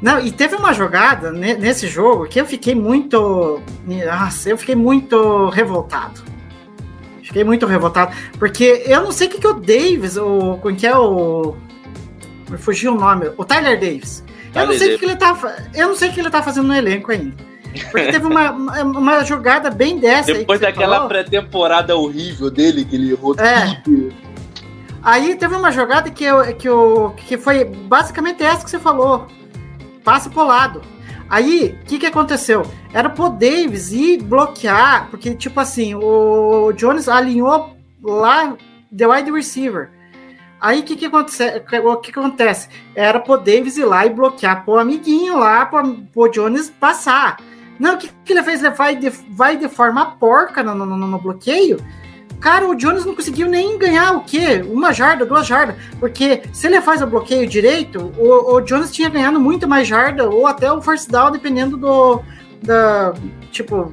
Não, 0.00 0.20
e 0.20 0.30
teve 0.30 0.54
uma 0.54 0.72
jogada 0.72 1.32
ne- 1.32 1.54
nesse 1.56 1.88
jogo 1.88 2.26
que 2.28 2.40
eu 2.40 2.46
fiquei 2.46 2.74
muito. 2.74 3.60
Nossa, 3.84 4.48
eu 4.50 4.56
fiquei 4.56 4.76
muito 4.76 5.48
revoltado. 5.48 6.22
Fiquei 7.24 7.42
muito 7.44 7.66
revoltado. 7.66 8.14
Porque 8.38 8.84
eu 8.86 9.02
não 9.02 9.10
sei 9.12 9.26
o 9.26 9.30
que, 9.30 9.38
que 9.40 9.46
o 9.48 9.54
Davis, 9.54 10.16
o. 10.16 10.56
Como 10.62 10.74
que 10.76 10.86
é 10.86 10.96
o. 10.96 11.56
Me 12.48 12.56
fugiu 12.56 12.94
o 12.94 12.98
nome. 12.98 13.30
O 13.36 13.44
Tyler 13.44 13.78
Davis. 13.78 14.24
Eu 14.54 14.66
não 14.66 14.72
sei 14.72 14.94
o 14.94 14.98
que, 14.98 15.04
ele 15.04 15.16
tá. 15.16 15.36
Eu 15.74 15.88
não 15.88 15.96
sei 15.96 16.08
o 16.08 16.12
que 16.12 16.20
ele 16.20 16.30
tá 16.30 16.42
fazendo 16.42 16.68
no 16.68 16.74
elenco 16.74 17.12
ainda. 17.12 17.36
Porque 17.90 18.12
teve 18.12 18.26
uma, 18.26 18.50
uma, 18.82 19.24
jogada 19.24 19.70
bem 19.70 19.98
dessa. 19.98 20.32
Depois 20.32 20.60
daquela 20.60 21.06
pré-temporada 21.06 21.94
horrível 21.96 22.50
dele, 22.50 22.84
que 22.84 22.96
ele 22.96 23.10
errou 23.12 23.34
É. 23.38 23.80
tudo. 23.84 24.12
Aí 25.02 25.36
teve 25.36 25.54
uma 25.54 25.70
jogada 25.70 26.10
que, 26.10 26.24
eu, 26.24 26.54
que, 26.56 26.68
eu, 26.68 27.14
que 27.16 27.36
foi 27.36 27.64
basicamente 27.64 28.42
essa 28.42 28.64
que 28.64 28.70
você 28.70 28.78
falou. 28.78 29.26
Passe 30.02 30.28
pro 30.28 30.46
lado. 30.46 30.82
Aí, 31.30 31.78
o 31.82 31.84
que, 31.84 31.98
que 31.98 32.06
aconteceu? 32.06 32.66
Era 32.92 33.10
pro 33.10 33.28
Davis 33.28 33.92
ir 33.92 34.22
bloquear, 34.22 35.08
porque, 35.10 35.34
tipo 35.34 35.60
assim, 35.60 35.94
o 35.94 36.72
Jones 36.72 37.06
alinhou 37.06 37.76
lá 38.02 38.56
the 38.96 39.06
wide 39.06 39.30
receiver. 39.30 39.90
Aí, 40.60 40.80
o 40.80 40.82
que, 40.82 40.96
que, 40.96 41.06
acontece, 41.06 41.62
o 41.84 41.96
que, 41.96 42.12
que 42.12 42.18
acontece? 42.18 42.68
Era 42.94 43.20
pro 43.20 43.36
Davis 43.36 43.76
ir 43.76 43.84
lá 43.84 44.04
e 44.04 44.10
bloquear 44.10 44.64
pro 44.64 44.78
amiguinho 44.78 45.38
lá, 45.38 45.64
pro, 45.66 45.94
pro 46.12 46.28
Jones 46.30 46.68
passar. 46.68 47.36
Não, 47.78 47.94
o 47.94 47.98
que, 47.98 48.10
que 48.24 48.32
ele 48.32 48.42
fez? 48.42 48.62
Ele 48.62 48.74
vai 48.74 48.96
de, 48.96 49.08
vai 49.30 49.56
de 49.56 49.68
forma 49.68 50.16
porca 50.18 50.62
no, 50.62 50.74
no, 50.74 50.84
no- 50.84 51.06
no 51.06 51.18
bloqueio. 51.18 51.78
Cara, 52.40 52.68
o 52.68 52.74
Jones 52.74 53.04
não 53.04 53.14
conseguiu 53.14 53.48
nem 53.48 53.78
ganhar 53.78 54.12
o 54.16 54.20
quê? 54.24 54.64
Uma 54.68 54.92
jarda, 54.92 55.24
duas 55.26 55.46
jardas. 55.46 55.76
Porque 55.98 56.42
se 56.52 56.66
ele 56.66 56.80
faz 56.80 57.02
o 57.02 57.06
bloqueio 57.06 57.48
direito, 57.48 58.12
o, 58.18 58.54
o 58.56 58.60
Jones 58.60 58.90
tinha 58.92 59.08
ganhado 59.08 59.40
muito 59.40 59.66
mais 59.68 59.86
jarda, 59.86 60.28
ou 60.28 60.46
até 60.46 60.70
o 60.72 60.82
first 60.82 61.08
down, 61.10 61.30
dependendo 61.30 61.76
do. 61.76 62.20
Da, 62.62 63.14
tipo, 63.52 63.92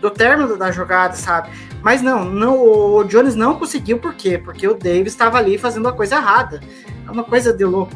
do 0.00 0.10
término 0.10 0.56
da 0.56 0.72
jogada, 0.72 1.14
sabe? 1.14 1.48
Mas 1.82 2.00
não, 2.00 2.24
não, 2.24 2.60
o 2.60 3.04
Jones 3.04 3.34
não 3.34 3.56
conseguiu, 3.58 3.98
por 3.98 4.14
quê? 4.14 4.38
Porque 4.38 4.66
o 4.68 4.74
Davis 4.74 5.12
estava 5.12 5.38
ali 5.38 5.58
fazendo 5.58 5.88
a 5.88 5.92
coisa 5.92 6.16
errada. 6.16 6.60
É 7.06 7.10
uma 7.10 7.24
coisa 7.24 7.52
de 7.52 7.64
louco. 7.64 7.92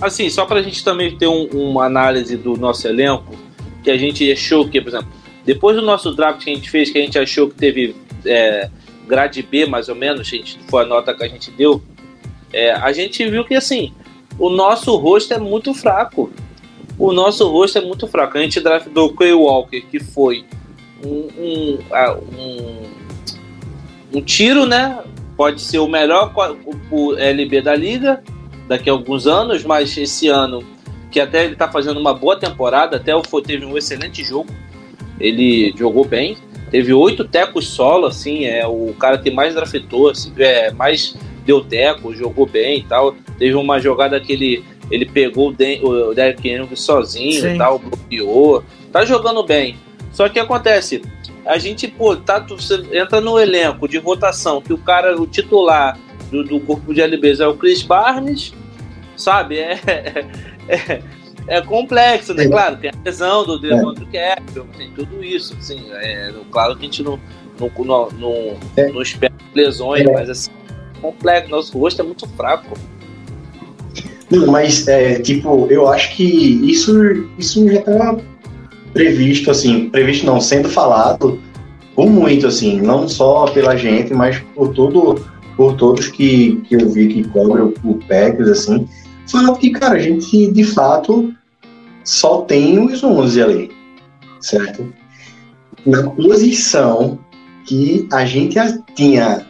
Assim, 0.00 0.28
só 0.30 0.46
pra 0.46 0.62
gente 0.62 0.82
também 0.82 1.16
ter 1.16 1.26
um- 1.28 1.46
uma 1.52 1.84
análise 1.84 2.36
do 2.36 2.56
nosso 2.56 2.88
elenco, 2.88 3.34
que 3.84 3.90
a 3.90 3.96
gente 3.96 4.30
achou 4.32 4.68
que, 4.68 4.80
por 4.80 4.88
exemplo, 4.88 5.08
depois 5.44 5.76
do 5.76 5.82
nosso 5.82 6.14
draft 6.14 6.42
que 6.42 6.50
a 6.50 6.54
gente 6.54 6.70
fez, 6.70 6.90
que 6.90 6.98
a 6.98 7.02
gente 7.02 7.18
achou 7.18 7.48
que 7.48 7.54
teve 7.54 7.94
é, 8.24 8.70
grade 9.08 9.42
B, 9.42 9.66
mais 9.66 9.88
ou 9.88 9.96
menos, 9.96 10.20
a 10.20 10.24
gente, 10.24 10.58
foi 10.68 10.84
a 10.84 10.86
nota 10.86 11.12
que 11.12 11.24
a 11.24 11.28
gente 11.28 11.50
deu, 11.50 11.82
é, 12.52 12.70
a 12.72 12.92
gente 12.92 13.28
viu 13.28 13.44
que, 13.44 13.54
assim, 13.54 13.92
o 14.38 14.48
nosso 14.48 14.94
rosto 14.96 15.34
é 15.34 15.38
muito 15.38 15.74
fraco. 15.74 16.30
O 16.98 17.12
nosso 17.12 17.48
rosto 17.50 17.78
é 17.78 17.80
muito 17.80 18.06
fraco. 18.06 18.38
A 18.38 18.40
gente 18.40 18.60
draftou 18.60 19.08
o 19.08 19.12
Quay 19.16 19.32
Walker, 19.32 19.80
que 19.80 19.98
foi 19.98 20.44
um, 21.04 21.28
um, 21.38 21.78
ah, 21.90 22.16
um, 22.36 24.18
um 24.18 24.22
tiro, 24.22 24.66
né? 24.66 24.98
Pode 25.36 25.60
ser 25.60 25.78
o 25.78 25.88
melhor 25.88 26.32
o 26.90 27.14
LB 27.16 27.62
da 27.62 27.74
liga 27.74 28.22
daqui 28.68 28.88
a 28.88 28.92
alguns 28.92 29.26
anos, 29.26 29.64
mas 29.64 29.96
esse 29.96 30.28
ano, 30.28 30.62
que 31.10 31.20
até 31.20 31.44
ele 31.44 31.56
tá 31.56 31.70
fazendo 31.70 31.98
uma 31.98 32.14
boa 32.14 32.36
temporada, 32.36 32.96
até 32.96 33.14
o 33.14 33.22
foi- 33.22 33.42
teve 33.42 33.64
um 33.64 33.76
excelente 33.76 34.22
jogo. 34.24 34.50
Ele 35.20 35.74
jogou 35.76 36.04
bem. 36.04 36.36
Teve 36.70 36.92
oito 36.94 37.24
tecos 37.24 37.68
solo, 37.68 38.06
assim, 38.06 38.46
é 38.46 38.66
o 38.66 38.94
cara 38.98 39.18
que 39.18 39.30
mais 39.30 39.54
draftou, 39.54 40.08
assim, 40.08 40.32
é, 40.38 40.70
mais 40.72 41.14
deu 41.44 41.60
teco, 41.60 42.14
jogou 42.14 42.46
bem 42.46 42.78
e 42.78 42.82
tal. 42.82 43.14
Teve 43.38 43.54
uma 43.54 43.78
jogada 43.78 44.18
que 44.18 44.32
ele, 44.32 44.64
ele 44.90 45.04
pegou 45.04 45.50
o, 45.50 45.52
Den, 45.52 45.84
o 45.84 46.14
Derrick 46.14 46.48
Henry 46.48 46.76
sozinho 46.76 47.40
Sim. 47.40 47.54
e 47.54 47.58
tal, 47.58 47.78
bloqueou. 47.78 48.64
Tá 48.90 49.04
jogando 49.04 49.42
bem. 49.42 49.76
Só 50.12 50.28
que 50.28 50.38
acontece, 50.38 51.02
a 51.44 51.56
gente, 51.58 51.88
pô, 51.88 52.14
tá, 52.16 52.40
tu- 52.40 52.60
você 52.60 52.74
entra 52.92 53.20
no 53.20 53.38
elenco 53.38 53.88
de 53.88 53.98
rotação, 53.98 54.60
que 54.60 54.72
o 54.72 54.78
cara, 54.78 55.18
o 55.20 55.26
titular 55.26 55.98
do, 56.30 56.44
do 56.44 56.60
corpo 56.60 56.92
de 56.94 57.00
LBs 57.00 57.40
é 57.40 57.46
o 57.48 57.54
Chris 57.54 57.82
Barnes, 57.82 58.52
sabe? 59.16 59.58
É, 59.58 59.80
é, 60.68 61.02
é 61.48 61.60
complexo, 61.62 62.34
né? 62.34 62.44
É. 62.44 62.48
Claro, 62.48 62.76
tem 62.76 62.90
a 62.90 62.94
lesão 63.04 63.44
do 63.44 63.58
Devondre 63.58 64.04
Campbell, 64.06 64.66
tem 64.76 64.90
tudo 64.92 65.24
isso, 65.24 65.56
assim, 65.58 65.82
é, 65.92 66.32
claro 66.50 66.76
que 66.76 66.82
a 66.82 66.84
gente 66.84 67.02
não, 67.02 67.18
não, 67.58 67.70
não, 67.84 68.08
não, 68.10 68.56
É. 68.76 68.88
não 68.92 69.00
espera 69.02 69.32
lesões, 69.54 70.06
É. 70.06 70.12
mas 70.12 70.28
assim, 70.30 70.50
complexo, 71.00 71.50
nosso 71.50 71.78
rosto 71.78 72.00
é 72.00 72.04
muito 72.04 72.28
fraco. 72.28 72.76
Não, 74.30 74.46
mas, 74.46 74.86
é, 74.88 75.18
tipo, 75.20 75.66
eu 75.70 75.88
acho 75.88 76.14
que 76.16 76.24
isso, 76.24 76.92
isso 77.38 77.66
já 77.70 77.80
estava 77.80 78.22
previsto, 78.92 79.50
assim, 79.50 79.88
previsto 79.88 80.26
não, 80.26 80.40
sendo 80.40 80.68
falado 80.68 81.40
por 81.94 82.08
muito, 82.08 82.46
assim, 82.46 82.80
não 82.80 83.08
só 83.08 83.46
pela 83.46 83.76
gente, 83.76 84.14
mas 84.14 84.38
por 84.54 84.72
todo, 84.72 85.22
por 85.56 85.74
todos 85.76 86.08
que, 86.08 86.56
que 86.68 86.74
eu 86.74 86.88
vi 86.90 87.08
que 87.08 87.24
cobram 87.28 87.74
o 87.84 87.94
Packers, 88.08 88.48
assim, 88.48 88.88
falando 89.30 89.58
que, 89.58 89.70
cara, 89.70 89.96
a 89.96 89.98
gente, 89.98 90.50
de 90.50 90.64
fato, 90.64 91.34
só 92.04 92.42
tem 92.42 92.78
os 92.84 93.02
11 93.02 93.42
ali, 93.42 93.70
certo? 94.40 94.92
Na 95.84 96.10
posição 96.10 97.18
que 97.66 98.08
a 98.12 98.24
gente 98.24 98.58
tinha, 98.94 99.46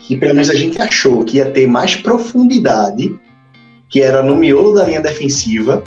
que 0.00 0.16
pelo 0.16 0.34
menos 0.34 0.50
a 0.50 0.54
gente 0.54 0.80
achou 0.80 1.24
que 1.24 1.36
ia 1.38 1.50
ter 1.50 1.66
mais 1.66 1.96
profundidade, 1.96 3.14
que 3.88 4.00
era 4.00 4.22
no 4.22 4.34
miolo 4.34 4.74
da 4.74 4.84
linha 4.84 5.00
defensiva, 5.00 5.84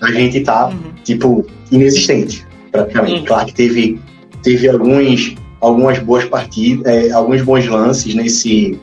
a 0.00 0.10
gente 0.10 0.40
tá, 0.40 0.68
Uhum. 0.68 0.91
Tipo, 1.04 1.44
inexistente, 1.70 2.46
praticamente. 2.70 3.20
Uhum. 3.20 3.26
Claro 3.26 3.46
que 3.46 3.54
teve, 3.54 4.00
teve 4.42 4.68
alguns, 4.68 5.34
algumas 5.60 5.98
boas 5.98 6.24
partidas, 6.24 6.84
é, 6.86 7.10
alguns 7.12 7.42
bons 7.42 7.66
lances 7.66 8.14
nesse, 8.14 8.78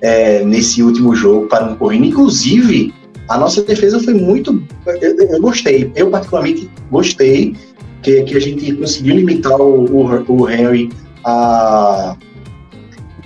é, 0.00 0.44
nesse 0.44 0.82
último 0.82 1.14
jogo 1.14 1.46
para 1.46 1.64
um 1.66 1.76
correndo. 1.76 2.06
Inclusive, 2.06 2.92
a 3.28 3.38
nossa 3.38 3.62
defesa 3.62 3.98
foi 4.00 4.14
muito. 4.14 4.62
Eu, 4.86 5.16
eu 5.18 5.40
gostei, 5.40 5.90
eu 5.96 6.10
particularmente 6.10 6.70
gostei 6.90 7.54
que, 8.02 8.22
que 8.22 8.36
a 8.36 8.40
gente 8.40 8.72
conseguiu 8.74 9.16
limitar 9.16 9.60
o, 9.60 9.84
o, 9.84 10.32
o 10.32 10.48
Henry 10.50 10.90
a, 11.24 12.16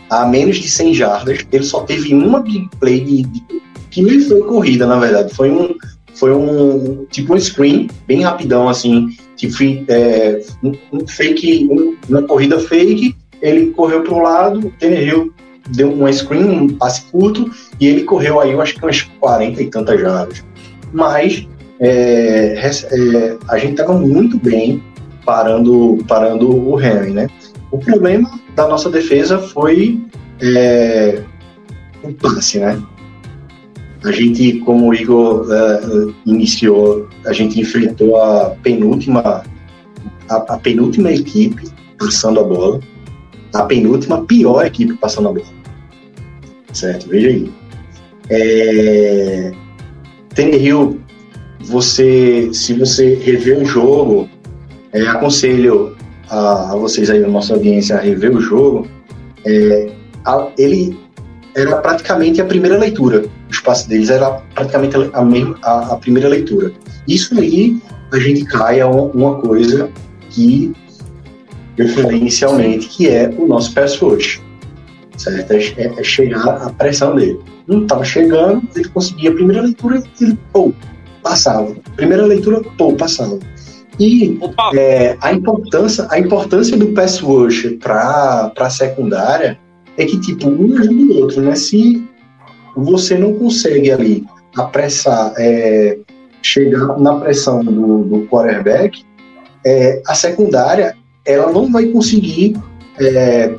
a 0.08 0.26
menos 0.26 0.56
de 0.56 0.68
100 0.68 0.94
jardas. 0.94 1.38
Ele 1.52 1.64
só 1.64 1.80
teve 1.82 2.14
uma 2.14 2.40
big 2.40 2.68
play 2.80 3.00
de, 3.00 3.22
de- 3.24 3.60
que 3.90 4.02
nem 4.02 4.20
foi 4.20 4.40
corrida, 4.42 4.86
na 4.86 4.98
verdade. 4.98 5.34
Foi 5.34 5.50
um, 5.50 5.74
foi 6.14 6.32
um 6.34 7.06
tipo 7.10 7.34
um 7.34 7.40
screen 7.40 7.88
bem 8.06 8.22
rapidão, 8.22 8.68
assim, 8.68 9.08
tipo, 9.36 9.56
é, 9.88 10.40
um, 10.62 10.72
um 10.92 11.06
fake, 11.06 11.68
um- 11.70 11.96
uma 12.08 12.22
corrida 12.22 12.58
fake. 12.58 13.16
Ele 13.40 13.68
correu 13.70 14.02
para 14.02 14.14
um 14.14 14.22
lado, 14.22 14.66
o 14.66 14.70
deu 15.70 15.92
uma 15.92 16.12
screen, 16.12 16.60
um 16.60 16.68
passe 16.68 17.02
curto, 17.10 17.50
e 17.80 17.86
ele 17.86 18.02
correu 18.04 18.40
aí, 18.40 18.52
eu 18.52 18.60
acho 18.60 18.74
que 18.74 18.82
umas 18.84 19.02
40 19.18 19.62
e 19.62 19.66
tantas 19.70 20.00
jardas. 20.00 20.44
Mas 20.92 21.46
é, 21.78 22.70
é, 22.90 23.36
a 23.48 23.56
gente 23.56 23.72
estava 23.72 23.94
muito 23.94 24.36
bem 24.38 24.82
parando, 25.24 25.98
parando 26.06 26.50
o 26.68 26.78
Henry, 26.80 27.12
né? 27.12 27.28
O 27.70 27.78
problema 27.78 28.28
da 28.54 28.66
nossa 28.68 28.90
defesa 28.90 29.38
foi 29.38 29.98
é, 30.42 31.22
o 32.02 32.12
passe, 32.12 32.58
né? 32.58 32.80
A 34.04 34.10
gente, 34.12 34.60
como 34.60 34.88
o 34.88 34.94
Igor 34.94 35.46
eh, 35.52 36.12
iniciou, 36.24 37.06
a 37.26 37.32
gente 37.32 37.60
enfrentou 37.60 38.16
a 38.16 38.50
penúltima, 38.62 39.44
a, 40.28 40.36
a 40.36 40.58
penúltima 40.58 41.12
equipe 41.12 41.68
passando 41.98 42.40
a 42.40 42.44
bola, 42.44 42.80
a 43.52 43.62
penúltima 43.64 44.24
pior 44.24 44.64
equipe 44.64 44.94
passando 44.94 45.28
a 45.28 45.32
bola. 45.32 45.46
Certo? 46.72 47.08
Veja 47.08 47.28
aí. 47.28 47.52
É... 48.30 49.52
Tannehill, 50.34 51.00
você, 51.60 52.48
se 52.54 52.72
você 52.74 53.16
rever 53.16 53.58
o 53.60 53.64
jogo, 53.66 54.28
é, 54.92 55.02
aconselho 55.02 55.94
a, 56.30 56.72
a 56.72 56.76
vocês 56.76 57.10
aí, 57.10 57.22
a 57.22 57.28
nossa 57.28 57.52
audiência, 57.54 57.96
a 57.96 58.00
rever 58.00 58.34
o 58.34 58.40
jogo. 58.40 58.86
É, 59.44 59.92
a- 60.24 60.48
ele 60.56 60.96
era 61.54 61.76
praticamente 61.78 62.40
a 62.40 62.44
primeira 62.44 62.78
leitura. 62.78 63.24
Os 63.50 63.60
passos 63.60 63.86
deles 63.86 64.10
era 64.10 64.30
praticamente 64.54 64.96
a, 65.12 65.24
mesma, 65.24 65.58
a, 65.62 65.94
a 65.94 65.96
primeira 65.96 66.28
leitura. 66.28 66.72
Isso 67.08 67.38
aí 67.38 67.80
a 68.12 68.18
gente 68.18 68.44
cai 68.44 68.80
a 68.80 68.88
uma, 68.88 69.02
uma 69.02 69.34
coisa 69.40 69.90
que 70.30 70.72
eu 71.76 71.88
falei 71.88 72.18
inicialmente, 72.18 72.88
que 72.88 73.08
é 73.08 73.28
o 73.36 73.46
nosso 73.46 73.72
pass 73.74 73.96
rush. 73.96 74.40
Certo? 75.16 75.52
É, 75.52 76.00
é 76.00 76.04
chegar 76.04 76.62
a 76.62 76.70
pressão 76.70 77.14
dele. 77.14 77.38
Não 77.66 77.82
estava 77.82 78.04
chegando, 78.04 78.62
ele 78.74 78.88
conseguia 78.88 79.30
a 79.30 79.34
primeira 79.34 79.62
leitura, 79.62 80.02
ele, 80.20 80.38
pô, 80.52 80.72
passava. 81.22 81.74
Primeira 81.96 82.24
leitura, 82.24 82.62
pô, 82.78 82.92
passava. 82.94 83.38
E 83.98 84.38
é, 84.74 85.16
a 85.20 85.32
importância 85.32 86.06
a 86.08 86.18
importância 86.18 86.74
do 86.74 86.86
pass 86.88 87.18
rush 87.18 87.76
para 87.78 88.50
a 88.56 88.70
secundária 88.70 89.58
é 89.98 90.06
que 90.06 90.18
tipo 90.18 90.48
um 90.48 90.74
ajuda 90.78 91.12
o 91.12 91.20
outro 91.20 91.42
né 91.42 91.54
se 91.54 92.02
você 92.76 93.16
não 93.18 93.34
consegue 93.34 93.90
ali 93.90 94.24
apressar 94.56 95.32
é, 95.38 95.98
chegar 96.42 96.98
na 96.98 97.16
pressão 97.16 97.62
do, 97.64 98.04
do 98.04 98.26
quarterback 98.28 99.04
é, 99.64 100.02
a 100.06 100.14
secundária 100.14 100.96
ela 101.26 101.52
não 101.52 101.70
vai 101.70 101.86
conseguir 101.86 102.56
é, 102.98 103.54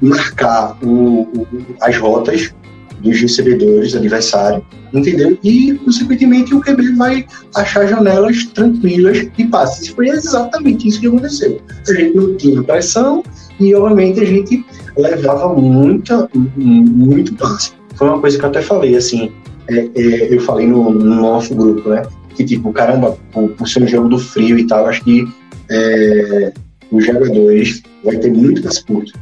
marcar 0.00 0.76
o- 0.82 1.22
o- 1.22 1.46
as 1.80 1.96
rotas 1.96 2.54
dos 3.00 3.20
recebedores 3.20 3.94
adversários 3.94 4.62
entendeu 4.92 5.38
e 5.44 5.74
consequentemente 5.84 6.54
o 6.54 6.60
QB 6.60 6.94
vai 6.96 7.26
achar 7.54 7.86
janelas 7.86 8.44
tranquilas 8.46 9.28
e 9.36 9.44
passes. 9.46 9.88
Foi 9.88 10.08
exatamente 10.08 10.88
isso 10.88 11.00
que 11.00 11.06
aconteceu. 11.06 11.60
A 11.88 11.92
gente 11.92 12.16
não 12.16 12.36
tinha 12.36 12.62
pressão 12.62 13.22
e, 13.60 13.72
obviamente, 13.74 14.20
a 14.20 14.24
gente 14.24 14.64
levava 14.96 15.54
muita, 15.54 16.28
muito 16.56 17.34
passe. 17.34 17.72
Foi 17.98 18.08
uma 18.08 18.20
coisa 18.20 18.38
que 18.38 18.44
eu 18.44 18.48
até 18.48 18.62
falei, 18.62 18.96
assim, 18.96 19.32
é, 19.68 19.90
é, 19.94 20.34
eu 20.34 20.40
falei 20.40 20.66
no, 20.68 20.90
no 20.90 21.16
nosso 21.16 21.54
grupo, 21.54 21.88
né? 21.90 22.02
Que, 22.36 22.44
tipo, 22.44 22.72
caramba, 22.72 23.18
por, 23.32 23.48
por 23.50 23.68
ser 23.68 23.82
um 23.82 23.88
jogo 23.88 24.08
do 24.08 24.18
frio 24.18 24.56
e 24.56 24.66
tal, 24.66 24.86
acho 24.86 25.02
que 25.02 25.26
é, 25.68 26.52
os 26.92 27.04
jogadores 27.04 27.82
vai 28.04 28.16
ter 28.16 28.32
muito 28.32 28.62
curto. 28.86 29.12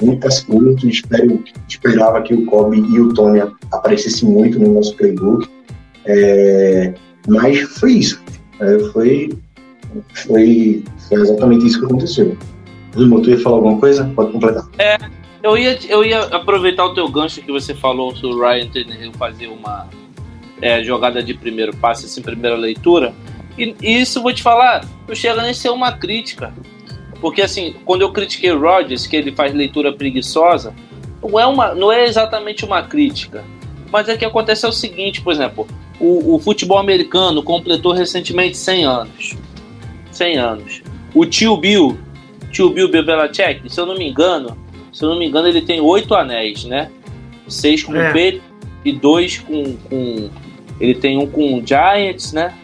Muito 0.00 0.20
passe 0.20 0.46
curto. 0.46 0.88
Espero, 0.88 1.44
esperava 1.68 2.22
que 2.22 2.32
o 2.32 2.46
Kobe 2.46 2.78
e 2.78 3.00
o 3.00 3.12
Tony 3.12 3.40
aparecessem 3.70 4.28
muito 4.28 4.58
no 4.58 4.74
nosso 4.74 4.96
playbook. 4.96 5.46
É, 6.06 6.94
mas 7.28 7.60
foi 7.60 7.92
isso. 7.92 8.20
É, 8.60 8.78
foi, 8.92 9.30
foi, 10.14 10.82
foi 11.08 11.20
exatamente 11.20 11.66
isso 11.66 11.78
que 11.78 11.84
aconteceu. 11.84 12.36
Rimo, 12.96 13.20
tu 13.20 13.30
ia 13.30 13.38
falar 13.38 13.56
alguma 13.56 13.78
coisa? 13.78 14.10
Pode 14.16 14.32
completar. 14.32 14.66
Eu 15.42 15.58
ia, 15.58 15.78
eu 15.88 16.04
ia 16.04 16.20
aproveitar 16.24 16.84
o 16.84 16.94
teu 16.94 17.08
gancho 17.08 17.42
que 17.42 17.50
você 17.50 17.74
falou 17.74 18.14
sobre 18.14 18.36
o 18.36 18.40
Ryan 18.40 18.68
Tannehill 18.68 19.12
fazer 19.12 19.48
uma 19.48 19.88
é, 20.60 20.82
jogada 20.84 21.22
de 21.22 21.34
primeiro 21.34 21.76
passe, 21.76 22.06
assim, 22.06 22.22
primeira 22.22 22.56
leitura. 22.56 23.12
E, 23.58 23.74
isso, 23.82 24.22
vou 24.22 24.32
te 24.32 24.42
falar, 24.42 24.86
não 25.08 25.14
chega 25.14 25.42
nem 25.42 25.50
a 25.50 25.54
ser 25.54 25.70
uma 25.70 25.92
crítica. 25.92 26.54
Porque, 27.20 27.42
assim, 27.42 27.74
quando 27.84 28.02
eu 28.02 28.12
critiquei 28.12 28.52
o 28.52 28.60
Rodgers, 28.60 29.06
que 29.06 29.16
ele 29.16 29.32
faz 29.32 29.52
leitura 29.52 29.92
preguiçosa, 29.92 30.74
não 31.22 31.38
é, 31.38 31.46
uma, 31.46 31.74
não 31.74 31.90
é 31.90 32.04
exatamente 32.04 32.64
uma 32.64 32.82
crítica. 32.82 33.44
Mas 33.90 34.08
é 34.08 34.16
que 34.16 34.24
acontece 34.24 34.64
é 34.64 34.68
o 34.68 34.72
seguinte, 34.72 35.20
por 35.20 35.32
exemplo, 35.32 35.66
o, 36.00 36.36
o 36.36 36.38
futebol 36.38 36.78
americano 36.78 37.42
completou 37.42 37.92
recentemente 37.92 38.56
100 38.56 38.84
anos. 38.84 39.36
100 40.10 40.38
anos. 40.38 40.82
O 41.14 41.26
tio 41.26 41.56
Bill, 41.56 41.98
tio 42.50 42.70
Bill 42.70 42.90
Belichick, 42.90 43.68
se 43.68 43.80
eu 43.80 43.86
não 43.86 43.94
me 43.94 44.08
engano, 44.08 44.56
se 44.92 45.04
eu 45.04 45.08
não 45.10 45.18
me 45.18 45.26
engano, 45.26 45.48
ele 45.48 45.62
tem 45.62 45.80
oito 45.80 46.14
anéis, 46.14 46.64
né? 46.64 46.90
Seis 47.48 47.82
com 47.82 47.94
É. 47.94 48.10
o 48.10 48.12
Pedro 48.12 48.42
e 48.84 48.92
dois 48.92 49.38
com, 49.38 49.76
com. 49.76 50.30
Ele 50.80 50.94
tem 50.94 51.18
um 51.18 51.26
com 51.26 51.58
o 51.58 51.66
Giants, 51.66 52.32
né? 52.32 52.54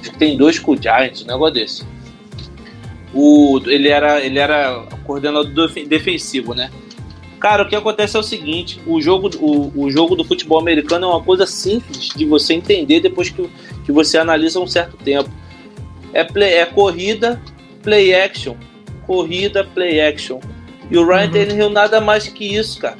Acho 0.00 0.12
que 0.12 0.18
tem 0.18 0.36
dois 0.36 0.58
com 0.58 0.72
o 0.72 0.76
Giants, 0.80 1.22
um 1.22 1.26
negócio 1.26 1.54
desse. 1.54 1.84
O, 3.14 3.58
ele, 3.66 3.88
era, 3.88 4.20
ele 4.24 4.38
era 4.38 4.84
coordenador 5.06 5.46
defe- 5.68 5.86
defensivo, 5.86 6.54
né? 6.54 6.70
Cara, 7.40 7.62
o 7.62 7.68
que 7.68 7.74
acontece 7.76 8.16
é 8.16 8.20
o 8.20 8.22
seguinte: 8.22 8.80
o 8.86 9.00
jogo, 9.00 9.30
o, 9.40 9.72
o 9.84 9.90
jogo 9.90 10.14
do 10.14 10.24
futebol 10.24 10.58
americano 10.58 11.06
é 11.06 11.08
uma 11.08 11.22
coisa 11.22 11.46
simples 11.46 12.08
de 12.14 12.24
você 12.24 12.54
entender 12.54 13.00
depois 13.00 13.30
que, 13.30 13.48
que 13.84 13.92
você 13.92 14.18
analisa 14.18 14.60
um 14.60 14.66
certo 14.66 14.96
tempo. 14.98 15.30
É, 16.12 16.24
play, 16.24 16.54
é 16.54 16.66
corrida, 16.66 17.40
play 17.82 18.14
action. 18.14 18.54
Corrida, 19.06 19.64
play 19.64 20.00
action. 20.00 20.40
E 20.90 20.96
o 20.98 21.06
Ryan 21.06 21.26
Uhum. 21.26 21.30
Tannehill 21.32 21.70
nada 21.70 22.00
mais 22.00 22.28
que 22.28 22.56
isso, 22.56 22.80
cara. 22.80 22.96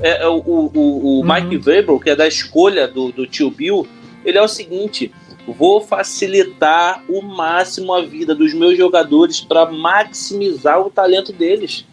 É, 0.00 0.22
é 0.24 0.28
o, 0.28 0.36
o, 0.38 0.70
o, 0.74 1.20
Uhum. 1.20 1.34
Mike 1.34 1.56
Vrabel, 1.58 1.98
que 2.00 2.10
é 2.10 2.16
da 2.16 2.26
escolha 2.26 2.88
do, 2.88 3.12
do 3.12 3.26
tio 3.26 3.50
Bill, 3.50 3.86
ele 4.24 4.36
é 4.38 4.42
o 4.42 4.48
seguinte: 4.48 5.12
vou 5.46 5.80
facilitar 5.80 7.02
o 7.08 7.22
máximo 7.22 7.92
a 7.94 8.02
vida 8.02 8.34
dos 8.34 8.52
meus 8.54 8.76
jogadores 8.76 9.40
para 9.40 9.66
maximizar 9.70 10.80
o 10.80 10.90
talento 10.90 11.32
deles. 11.32 11.84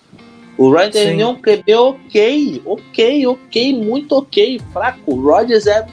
O 0.57 0.71
Ryan. 0.71 0.89
Tannehill 0.89 1.21
é 1.21 1.27
um 1.27 1.35
QB 1.35 1.73
ok, 1.75 2.61
ok, 2.65 3.27
ok, 3.27 3.73
muito 3.73 4.15
ok, 4.15 4.59
fraco. 4.73 4.99
O 5.05 5.21
Rodgers 5.21 5.67
é 5.67 5.85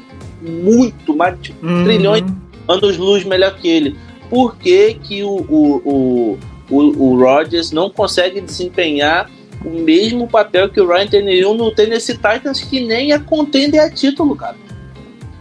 muito, 0.43 1.15
mais 1.15 1.37
Uhum. 1.63 1.85
trilhões 1.85 2.25
anos 2.69 2.97
luz 2.97 3.25
melhor 3.25 3.57
que 3.57 3.69
ele. 3.69 3.97
Por 4.29 4.57
que, 4.57 4.95
que 4.95 5.23
o, 5.23 5.29
o, 5.29 5.77
o, 5.85 6.39
o, 6.69 6.79
o 6.79 7.17
Rodgers 7.23 7.71
não 7.71 7.89
consegue 7.89 8.41
desempenhar 8.41 9.31
o 9.65 9.71
mesmo 9.71 10.29
papel 10.29 10.69
que 10.69 10.81
o 10.81 10.87
Ryan 10.89 11.07
Tannehill 11.07 11.55
no 11.55 11.71
Tennessee 11.71 12.15
Titans, 12.15 12.61
que 12.61 12.81
nem 12.81 13.13
é 13.13 13.19
contender 13.19 13.81
a 13.81 13.91
título, 13.91 14.37
cara. 14.37 14.57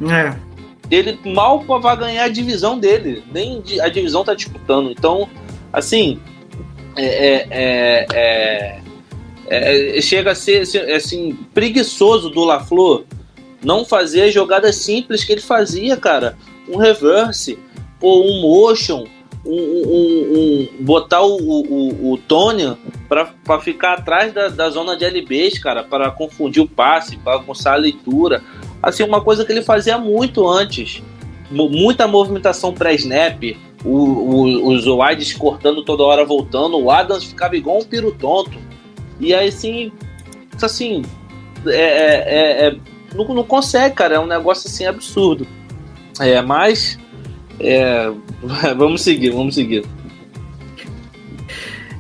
É. 0.09 0.35
Ele 0.89 1.19
mal 1.25 1.63
vai 1.81 1.97
ganhar 1.97 2.25
a 2.25 2.29
divisão 2.29 2.77
dele, 2.77 3.23
nem 3.33 3.61
a 3.81 3.89
divisão 3.89 4.23
tá 4.23 4.33
disputando. 4.33 4.91
Então, 4.91 5.27
assim, 5.73 6.19
é, 6.95 7.05
é- 7.05 7.47
é- 7.51 8.05
é- 9.47 9.97
é- 9.97 10.01
chega 10.01 10.31
a 10.31 10.35
ser 10.35 10.61
assim, 10.61 10.77
assim, 10.79 11.39
preguiçoso 11.53 12.29
do 12.29 12.43
LaFleur 12.43 13.03
não 13.63 13.83
fazer 13.83 14.23
as 14.23 14.33
jogadas 14.33 14.75
simples 14.75 15.23
que 15.23 15.31
ele 15.31 15.41
fazia, 15.41 15.97
cara. 15.97 16.37
Um 16.69 16.77
reverse, 16.77 17.57
ou 18.01 18.23
um 18.23 18.41
motion, 18.41 19.05
um, 19.43 19.53
um- 19.53 20.33
um- 20.37 20.83
botar 20.83 21.21
o, 21.23 21.35
o, 21.37 22.11
o 22.13 22.17
Tony 22.17 22.75
para 23.07 23.59
ficar 23.61 23.93
atrás 23.93 24.33
da, 24.33 24.47
da 24.49 24.69
zona 24.69 24.95
de 24.97 25.05
LBs, 25.05 25.59
cara, 25.59 25.83
para 25.83 26.09
confundir 26.11 26.61
o 26.61 26.67
passe, 26.67 27.17
para 27.17 27.37
bagunçar 27.37 27.73
a 27.73 27.77
leitura. 27.77 28.41
Assim, 28.81 29.03
uma 29.03 29.21
coisa 29.21 29.45
que 29.45 29.51
ele 29.51 29.61
fazia 29.61 29.97
muito 29.97 30.47
antes. 30.47 31.01
Mu- 31.51 31.69
Muita 31.69 32.07
movimentação 32.07 32.73
pré-snap, 32.73 33.41
os 33.83 34.85
wides 34.87 35.33
cortando 35.33 35.83
toda 35.83 36.03
hora 36.03 36.25
voltando, 36.25 36.77
o 36.79 36.89
Adams 36.89 37.23
ficava 37.23 37.55
igual 37.55 37.79
um 37.79 37.83
piro 37.83 38.11
tonto. 38.11 38.57
E 39.19 39.33
aí, 39.33 39.47
assim, 39.49 39.91
assim, 40.61 41.03
é, 41.67 41.71
é- 41.71 42.23
é- 42.27 42.67
é- 42.67 42.75
não, 43.15 43.25
não 43.33 43.43
consegue, 43.43 43.95
cara, 43.95 44.15
é 44.15 44.19
um 44.19 44.25
negócio 44.25 44.67
assim 44.67 44.85
absurdo. 44.85 45.47
É, 46.19 46.41
mas, 46.41 46.97
é, 47.59 48.11
vamos 48.75 49.01
seguir, 49.01 49.29
vamos 49.29 49.55
seguir. 49.55 49.85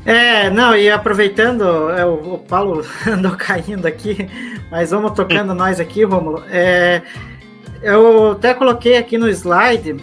É, 0.05 0.51
não, 0.51 0.75
e 0.75 0.89
aproveitando, 0.89 1.89
é, 1.89 2.05
o, 2.05 2.35
o 2.35 2.37
Paulo 2.37 2.85
andou 3.07 3.31
caindo 3.31 3.87
aqui, 3.87 4.29
mas 4.69 4.91
vamos 4.91 5.13
tocando 5.13 5.55
nós 5.55 5.79
aqui, 5.79 6.03
Romulo. 6.03 6.43
É, 6.47 7.01
eu 7.81 8.33
até 8.33 8.53
coloquei 8.53 8.97
aqui 8.97 9.17
no 9.17 9.27
slide 9.29 9.95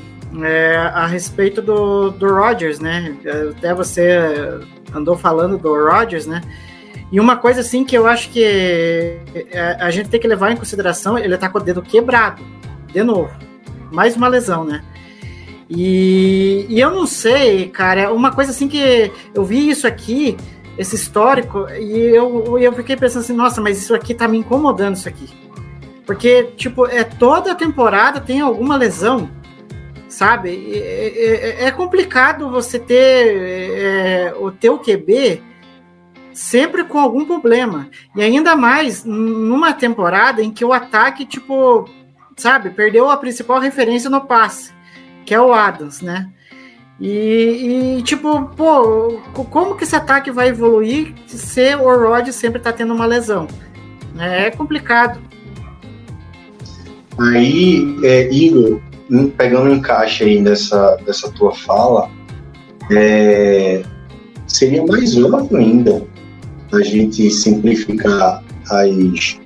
é, 0.42 0.76
a 0.76 1.06
respeito 1.06 1.62
do, 1.62 2.10
do 2.10 2.34
Rodgers, 2.34 2.80
né? 2.80 3.16
Até 3.56 3.72
você 3.72 4.18
andou 4.92 5.16
falando 5.16 5.56
do 5.56 5.72
Rodgers, 5.72 6.26
né? 6.26 6.40
E 7.12 7.20
uma 7.20 7.36
coisa 7.36 7.60
assim 7.60 7.84
que 7.84 7.96
eu 7.96 8.06
acho 8.06 8.30
que 8.30 8.42
é, 8.42 9.76
a 9.78 9.90
gente 9.90 10.08
tem 10.08 10.18
que 10.18 10.26
levar 10.26 10.50
em 10.50 10.56
consideração, 10.56 11.16
ele 11.16 11.36
tá 11.36 11.48
com 11.48 11.58
o 11.58 11.62
dedo 11.62 11.82
quebrado, 11.82 12.42
de 12.92 13.04
novo. 13.04 13.30
Mais 13.92 14.16
uma 14.16 14.26
lesão, 14.28 14.64
né? 14.64 14.82
E, 15.74 16.66
e 16.68 16.78
eu 16.80 16.90
não 16.90 17.06
sei, 17.06 17.68
cara, 17.68 18.12
uma 18.12 18.30
coisa 18.30 18.50
assim 18.50 18.68
que 18.68 19.10
eu 19.34 19.42
vi 19.42 19.70
isso 19.70 19.86
aqui, 19.86 20.36
esse 20.76 20.96
histórico, 20.96 21.66
e 21.70 21.98
eu, 22.14 22.58
eu 22.58 22.72
fiquei 22.74 22.94
pensando 22.94 23.22
assim, 23.22 23.32
nossa, 23.32 23.60
mas 23.60 23.78
isso 23.78 23.94
aqui 23.94 24.12
tá 24.12 24.28
me 24.28 24.36
incomodando, 24.36 24.96
isso 24.96 25.08
aqui. 25.08 25.28
Porque, 26.04 26.44
tipo, 26.56 26.86
é 26.86 27.02
toda 27.04 27.54
temporada 27.54 28.20
tem 28.20 28.40
alguma 28.40 28.76
lesão, 28.76 29.30
sabe? 30.08 30.72
É, 30.74 31.62
é- 31.62 31.64
é 31.64 31.70
complicado 31.70 32.50
você 32.50 32.78
ter 32.78 33.72
é, 33.78 34.34
o 34.38 34.50
teu 34.50 34.78
QB 34.78 35.40
sempre 36.34 36.84
com 36.84 36.98
algum 36.98 37.24
problema. 37.24 37.88
E 38.14 38.22
ainda 38.22 38.54
mais 38.56 39.04
numa 39.04 39.72
temporada 39.72 40.42
em 40.42 40.50
que 40.50 40.64
o 40.64 40.72
ataque, 40.72 41.24
tipo, 41.24 41.88
sabe, 42.36 42.70
perdeu 42.70 43.08
a 43.08 43.16
principal 43.16 43.58
referência 43.58 44.10
no 44.10 44.22
passe, 44.22 44.72
que 45.24 45.34
é 45.34 45.40
o 45.40 45.52
Adams, 45.52 46.00
né? 46.00 46.28
E, 47.00 47.96
e, 47.98 48.02
tipo, 48.02 48.44
pô, 48.56 49.18
co- 49.32 49.44
como 49.44 49.74
que 49.76 49.84
esse 49.84 49.96
ataque 49.96 50.30
vai 50.30 50.48
evoluir 50.48 51.14
se 51.26 51.74
o 51.74 51.82
Rod 51.82 52.28
sempre 52.28 52.60
tá 52.60 52.72
tendo 52.72 52.94
uma 52.94 53.06
lesão? 53.06 53.48
É 54.18 54.50
complicado. 54.50 55.20
Aí, 57.18 57.96
é, 58.04 58.32
Igor, 58.32 58.80
pegando 59.36 59.70
um 59.70 59.74
encaixe 59.74 60.24
aí 60.24 60.42
dessa, 60.42 60.96
dessa 61.04 61.30
tua 61.32 61.52
fala, 61.54 62.08
é, 62.90 63.82
seria 64.46 64.84
mais 64.86 65.16
óbvio 65.16 65.58
ainda 65.58 66.02
a 66.72 66.80
gente 66.82 67.30
simplificar 67.30 68.42
as, 68.70 69.38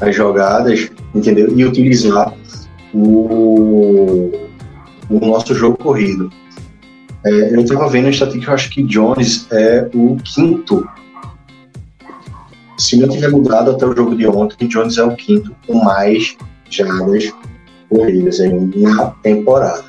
as 0.00 0.14
jogadas, 0.14 0.90
entendeu? 1.14 1.56
E 1.56 1.64
utilizar 1.64 2.34
o, 2.94 4.30
o 5.08 5.24
nosso 5.24 5.54
jogo 5.54 5.76
corrido. 5.76 6.30
É, 7.24 7.54
eu 7.54 7.60
estava 7.60 7.88
vendo 7.88 8.06
a 8.06 8.10
estatística, 8.10 8.50
eu 8.50 8.54
acho 8.54 8.70
que 8.70 8.82
Jones 8.82 9.46
é 9.50 9.88
o 9.94 10.16
quinto. 10.16 10.88
Se 12.78 12.96
não 12.96 13.08
tiver 13.08 13.30
mudado 13.30 13.70
até 13.70 13.86
o 13.86 13.94
jogo 13.94 14.16
de 14.16 14.26
ontem, 14.26 14.66
Jones 14.66 14.98
é 14.98 15.04
o 15.04 15.14
quinto 15.14 15.54
com 15.66 15.84
mais 15.84 16.36
jardas 16.68 17.32
corridas 17.88 18.38
na 18.74 19.06
temporada. 19.22 19.84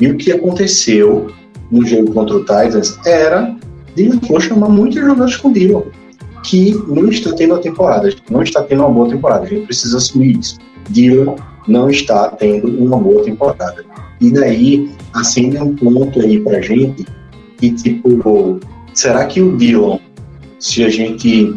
E 0.00 0.08
o 0.08 0.16
que 0.16 0.32
aconteceu 0.32 1.30
no 1.70 1.86
jogo 1.86 2.12
contra 2.12 2.36
o 2.36 2.40
Titans 2.40 2.98
era 3.06 3.56
de 3.94 4.08
LaFleur 4.08 4.40
chamar 4.40 4.68
muitos 4.68 5.00
jogadores 5.00 5.36
com 5.36 5.52
Dylan, 5.52 5.84
que 6.44 6.72
não 6.86 7.08
está 7.08 7.32
tendo 7.34 7.54
a 7.54 7.58
temporada, 7.58 8.14
não 8.30 8.42
está 8.42 8.62
tendo 8.62 8.84
uma 8.84 8.90
boa 8.90 9.08
temporada. 9.08 9.44
A 9.44 9.48
gente 9.48 9.66
precisa 9.66 9.96
assumir 9.96 10.38
isso. 10.38 10.58
Dylan 10.90 11.36
não 11.66 11.90
está 11.90 12.28
tendo 12.28 12.68
uma 12.82 12.98
boa 12.98 13.24
temporada. 13.24 13.84
E 14.20 14.30
daí 14.30 14.90
acende 15.14 15.58
um 15.58 15.74
ponto 15.74 16.20
aí 16.20 16.40
pra 16.40 16.60
gente 16.60 17.06
que 17.58 17.72
tipo, 17.72 18.60
será 18.94 19.26
que 19.26 19.40
o 19.40 19.56
Dylan, 19.56 19.98
se 20.58 20.84
a 20.84 20.88
gente 20.88 21.54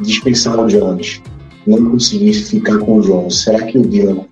dispensar 0.00 0.58
o 0.58 0.66
Jones, 0.66 1.22
não 1.66 1.90
conseguir 1.90 2.32
ficar 2.32 2.78
com 2.78 2.98
o 2.98 3.00
Jones, 3.00 3.42
será 3.42 3.62
que 3.62 3.78
o 3.78 3.82
Dylan 3.82 4.24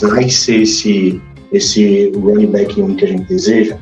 vai 0.00 0.28
ser 0.28 0.62
esse, 0.62 1.20
esse 1.52 2.10
running 2.14 2.46
back 2.46 2.80
1 2.80 2.96
que 2.96 3.04
a 3.04 3.08
gente 3.08 3.28
deseja? 3.28 3.78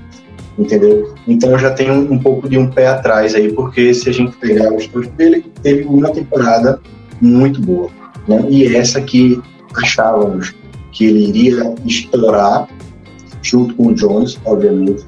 Entendeu? 0.58 1.14
Então 1.26 1.58
já 1.58 1.70
tenho 1.70 1.94
um, 1.94 2.18
pouco 2.18 2.48
de 2.48 2.58
um 2.58 2.70
pé 2.70 2.88
atrás 2.88 3.34
aí, 3.34 3.50
porque 3.52 3.94
se 3.94 4.10
a 4.10 4.12
gente 4.12 4.36
pegar 4.36 4.72
os 4.72 4.86
dois 4.88 5.08
dele, 5.08 5.44
teve 5.62 5.84
uma 5.84 6.10
temporada 6.10 6.80
muito 7.20 7.60
boa. 7.60 7.90
Né? 8.28 8.44
E 8.50 8.76
essa 8.76 9.00
que 9.00 9.40
achávamos 9.74 10.54
que 10.92 11.06
ele 11.06 11.28
iria 11.28 11.74
estourar 11.86 12.68
junto 13.42 13.74
com 13.74 13.88
o 13.88 13.94
Jones, 13.94 14.38
obviamente. 14.44 15.04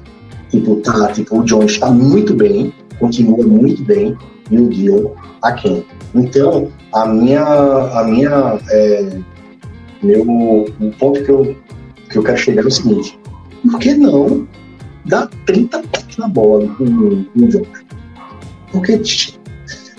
Tipo, 0.51 0.75
tá, 0.77 1.11
tipo, 1.11 1.39
o 1.39 1.43
Jones 1.43 1.71
está 1.71 1.89
muito 1.89 2.33
bem, 2.33 2.73
continua 2.99 3.45
muito 3.45 3.83
bem, 3.83 4.15
e 4.51 4.57
o 4.57 4.69
Dylan 4.69 5.11
aquém. 5.41 5.85
Então, 6.13 6.71
a 6.93 7.07
minha, 7.07 7.43
a 7.43 8.03
minha, 8.03 8.59
é, 8.69 9.19
meu, 10.03 10.21
o 10.23 10.91
ponto 10.99 11.23
que 11.23 11.29
eu, 11.29 11.55
que 12.09 12.17
eu 12.17 12.23
quero 12.23 12.37
chegar 12.37 12.63
é 12.63 12.67
o 12.67 12.71
seguinte: 12.71 13.17
por 13.63 13.79
que 13.79 13.93
não 13.93 14.47
dar 15.05 15.29
30 15.45 15.79
pontos 15.79 16.17
na 16.17 16.27
bola 16.27 16.67
com, 16.75 16.85
com 16.85 17.39
o 17.39 17.47
Jones? 17.47 17.85
Porque 18.71 19.01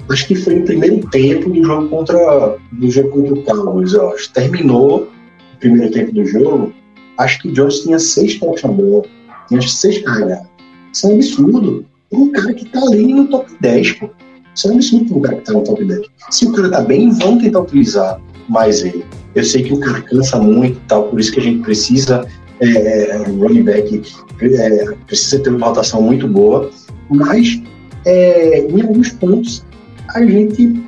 acho 0.09 0.27
que 0.27 0.35
foi 0.35 0.57
no 0.57 0.65
primeiro 0.65 1.07
tempo 1.09 1.51
do 1.51 1.65
jogo 1.65 1.89
contra, 1.89 2.57
do 2.73 2.91
jogo 2.91 3.11
contra 3.11 3.35
o 3.35 3.43
Cowboys, 3.43 3.93
eu 3.93 4.11
acho. 4.11 4.33
Terminou 4.33 5.03
o 5.03 5.59
primeiro 5.59 5.93
tempo 5.93 6.13
do 6.13 6.25
jogo, 6.25 6.73
acho 7.19 7.41
que 7.41 7.49
o 7.49 7.53
Jones 7.53 7.81
tinha 7.81 7.99
seis 7.99 8.39
toques 8.39 8.63
na 8.63 8.71
tinha 9.49 9.63
seis 9.63 10.03
carregadas. 10.03 10.47
Isso 10.93 11.07
é 11.07 11.11
um 11.11 11.15
absurdo. 11.15 11.87
Um 12.13 12.33
cara 12.33 12.55
que 12.55 12.65
tá 12.67 12.81
ali 12.81 13.13
no 13.13 13.27
top 13.29 13.51
10, 13.61 13.93
pô. 13.93 14.11
Isso 14.55 14.69
é 14.69 14.71
um 14.71 14.75
absurdo 14.75 15.07
para 15.07 15.17
um 15.17 15.21
cara 15.21 15.37
que 15.37 15.45
tá 15.45 15.53
no 15.53 15.63
top 15.63 15.85
10. 15.85 16.07
Se 16.31 16.47
o 16.47 16.53
cara 16.53 16.71
tá 16.71 16.81
bem, 16.83 17.11
vamos 17.11 17.43
tentar 17.43 17.61
utilizar 17.61 18.21
mais 18.49 18.85
ele. 18.85 19.05
Eu 19.35 19.45
sei 19.45 19.63
que 19.63 19.75
o 19.75 19.81
cara 19.81 20.01
cansa 20.03 20.39
muito 20.39 20.79
e 20.79 20.83
tal, 20.89 21.05
por 21.05 21.21
isso 21.21 21.33
que 21.33 21.41
a 21.41 21.43
gente 21.43 21.63
precisa, 21.63 22.27
é, 22.61 23.17
running 23.27 23.65
back, 23.65 24.03
é, 24.41 24.85
precisa 25.07 25.39
ter 25.41 25.51
uma 25.51 25.67
rotação 25.67 26.01
muito 26.01 26.27
boa, 26.27 26.71
mas 27.11 27.61
é, 28.07 28.61
em 28.61 28.83
alguns 28.83 29.11
pontos 29.11 29.65
a 30.15 30.25
gente 30.25 30.83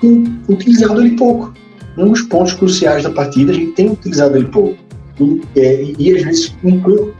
tem 0.00 0.38
utilizado 0.48 1.00
ele 1.00 1.16
pouco. 1.16 1.54
Em 1.96 2.02
alguns 2.02 2.22
pontos 2.22 2.52
cruciais 2.52 3.04
da 3.04 3.10
partida 3.10 3.52
a 3.52 3.54
gente 3.54 3.72
tem 3.72 3.90
utilizado 3.90 4.36
ele 4.36 4.48
pouco. 4.48 4.85
E, 5.20 5.42
é, 5.56 5.94
e 5.98 6.16
às 6.16 6.22
vezes, 6.22 6.56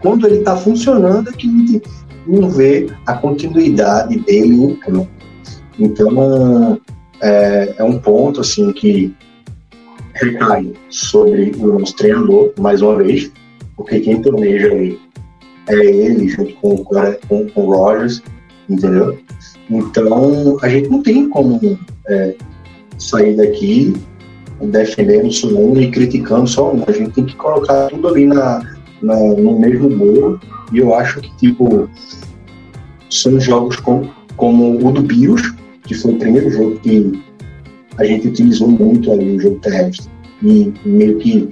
quando 0.01 0.27
ele 0.27 0.39
está 0.39 0.57
funcionando, 0.57 1.31
é 1.31 1.33
que 1.33 1.49
a 1.49 1.51
gente 1.51 1.83
não 2.27 2.51
vê 2.51 2.89
a 3.07 3.15
continuidade 3.15 4.19
dele 4.21 4.55
em 4.55 4.75
campo. 4.77 5.09
Então, 5.79 6.81
é, 7.23 7.75
é 7.79 7.85
um 7.85 7.99
ponto 7.99 8.41
assim 8.41 8.73
que 8.73 9.15
recai 10.15 10.73
sobre 10.89 11.53
o 11.59 11.79
nosso 11.79 11.95
treinador, 11.97 12.53
mais 12.59 12.83
uma 12.83 12.97
vez, 12.97 13.31
porque 13.77 14.01
quem 14.01 14.21
planeja 14.21 14.73
aí 14.73 14.99
é 15.69 15.75
ele, 15.75 16.29
junto 16.29 16.55
com, 16.55 16.75
o 16.75 16.85
com, 16.85 17.49
com 17.49 17.61
o 17.61 17.77
Rogers, 17.77 18.23
entendeu? 18.69 19.19
Então, 19.69 20.59
a 20.63 20.69
gente 20.69 20.89
não 20.89 21.03
tem 21.03 21.29
como 21.29 21.79
é, 22.09 22.35
sair 22.99 23.37
daqui 23.37 23.95
defendendo 24.63 25.31
só 25.33 25.49
um 25.49 25.79
e 25.81 25.91
criticando 25.91 26.47
só 26.47 26.73
um. 26.73 26.83
A 26.87 26.93
gente 26.93 27.11
tem 27.13 27.25
que 27.25 27.37
colocar 27.37 27.89
tudo 27.89 28.09
ali 28.09 28.27
na, 28.27 28.63
na- 29.03 29.17
no 29.17 29.59
mesmo 29.59 29.89
bolo. 29.91 30.41
E 30.73 30.79
eu 30.79 30.95
acho 30.95 31.21
que, 31.21 31.37
tipo, 31.37 31.89
são 33.11 33.39
jogos 33.39 33.77
com, 33.77 34.09
como 34.37 34.85
o 34.87 34.93
do 34.93 35.03
Bills, 35.03 35.55
que 35.85 35.95
foi 35.95 36.13
o 36.15 36.19
primeiro 36.19 36.51
jogo 36.51 36.77
que 36.81 37.23
a 37.99 38.05
gente 38.05 38.29
utilizou 38.29 38.69
muito 38.69 39.13
ali 39.13 39.37
o 39.37 39.41
jogo 39.41 39.59
terrestre. 39.61 40.11
E 40.43 40.73
meio 40.85 41.19
que 41.19 41.49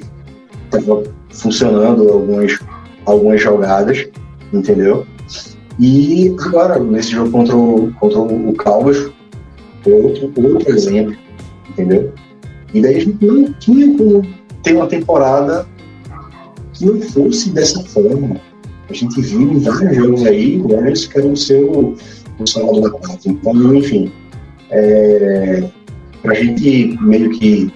estava 0.67 1.03
funcionando 1.31 2.09
algumas, 2.11 2.59
algumas 3.07 3.41
jogadas, 3.41 4.07
entendeu? 4.53 5.07
E 5.81 6.35
agora, 6.45 6.79
nesse 6.79 7.13
jogo 7.13 7.31
contra 7.31 7.57
o, 7.57 7.93
contra 7.99 8.19
o 8.21 8.55
Cowboys, 8.55 9.11
outro, 9.87 10.33
outro 10.37 10.71
exemplo, 10.75 11.17
entendeu? 11.71 12.13
E 12.75 12.83
daí 12.83 12.97
a 12.97 13.01
gente 13.01 13.25
não 13.25 13.53
tinha 13.55 13.97
como 13.97 14.23
ter 14.63 14.75
uma 14.75 14.87
temporada 14.89 15.67
que 16.73 16.85
não 16.85 17.01
fosse 17.01 17.51
dessa 17.51 17.83
forma. 17.85 18.37
A 18.91 18.93
gente 18.93 19.21
viu 19.21 19.53
em 19.53 19.61
vários 19.61 19.97
jogos 19.97 20.27
aí, 20.27 20.61
o 20.61 20.69
Warriors 20.69 21.07
querendo 21.07 21.37
ser 21.37 21.65
o, 21.65 21.95
o 22.39 22.47
salvador 22.47 22.91
da 22.91 22.99
pátria. 22.99 23.31
Então, 23.31 23.75
enfim, 23.75 24.13
é, 24.71 25.65
para 26.21 26.33
a 26.33 26.35
gente 26.35 26.99
meio 27.01 27.31
que 27.31 27.73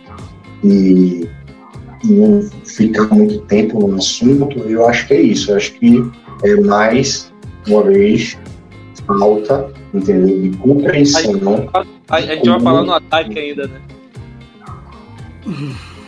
e, 0.65 1.29
não 2.05 2.43
ficar 2.65 3.07
muito 3.15 3.39
tempo 3.43 3.87
no 3.87 3.97
assunto, 3.97 4.59
eu 4.61 4.87
acho 4.87 5.07
que 5.07 5.15
é 5.15 5.23
isso. 5.23 5.53
Eu 5.53 5.57
acho 5.57 5.73
que 5.75 6.05
é 6.43 6.57
mais 6.57 7.33
uma 7.69 7.85
vez 7.85 8.37
falta, 9.07 9.73
entendeu? 9.95 10.51
De 10.51 10.57
compreensão. 10.59 11.69
A, 11.73 11.85
a 12.17 12.21
gente 12.21 12.49
vai 12.49 12.61
falar 12.61 12.83
no 12.83 12.93
ataque 12.93 13.39
ainda, 13.39 13.67
né? 13.69 13.81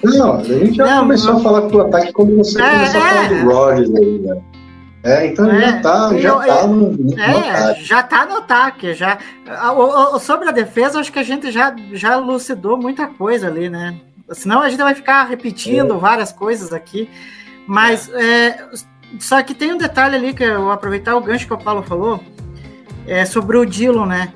Não, 0.03 0.37
a 0.39 0.43
gente 0.45 0.75
já 0.75 0.87
Não, 0.87 1.01
começou 1.03 1.37
a 1.37 1.41
falar 1.41 1.61
do 1.61 1.81
ataque 1.83 2.13
quando 2.13 2.37
você 2.37 2.61
É, 2.63 2.71
começou 2.71 3.01
a 3.01 3.05
falar 3.05 3.25
é. 3.25 3.29
do 3.29 3.51
Rodgers 3.51 3.95
aí, 3.95 4.19
né? 4.21 4.41
É, 5.03 5.27
então 5.29 5.51
É, 5.51 5.61
já 5.61 5.81
tá, 5.81 6.19
já 6.19 6.29
eu- 6.29 6.39
tá 6.41 6.67
no, 6.67 6.93
no 6.93 7.19
É, 7.19 7.51
ataque. 7.51 7.85
já 7.85 8.03
tá 8.03 8.27
no 8.27 8.37
ataque. 8.37 8.95
Já. 8.95 9.19
Ah, 9.49 9.73
o- 9.73 10.17
o- 10.17 10.19
Sobre 10.19 10.49
a 10.49 10.53
defesa, 10.53 11.01
acho 11.01 11.11
que 11.13 11.19
a 11.19 11.23
gente 11.23 11.51
já, 11.51 11.75
já 11.93 12.15
elucidou 12.15 12.77
muita 12.77 13.07
coisa 13.07 13.47
ali, 13.47 13.69
né? 13.71 13.97
Senão 14.33 14.61
a 14.61 14.69
gente 14.69 14.83
vai 14.83 14.95
ficar 14.95 15.25
repetindo 15.25 15.99
várias 15.99 16.33
coisas 16.33 16.73
aqui. 16.73 17.09
Mas 17.67 18.11
é, 18.13 18.63
só 19.19 19.43
que 19.43 19.55
tem 19.55 19.73
um 19.73 19.79
detalhe 19.79 20.17
ali 20.17 20.35
que 20.35 20.45
eu 20.45 20.63
vou 20.63 20.71
aproveitar 20.73 21.17
o 21.17 21.21
gancho 21.21 21.47
que 21.47 21.55
o 21.55 21.59
Paulo 21.59 21.83
falou 21.83 22.21
é, 23.07 23.25
sobre 23.25 23.57
o 23.57 23.65
Dillon, 23.67 24.05
né? 24.07 24.33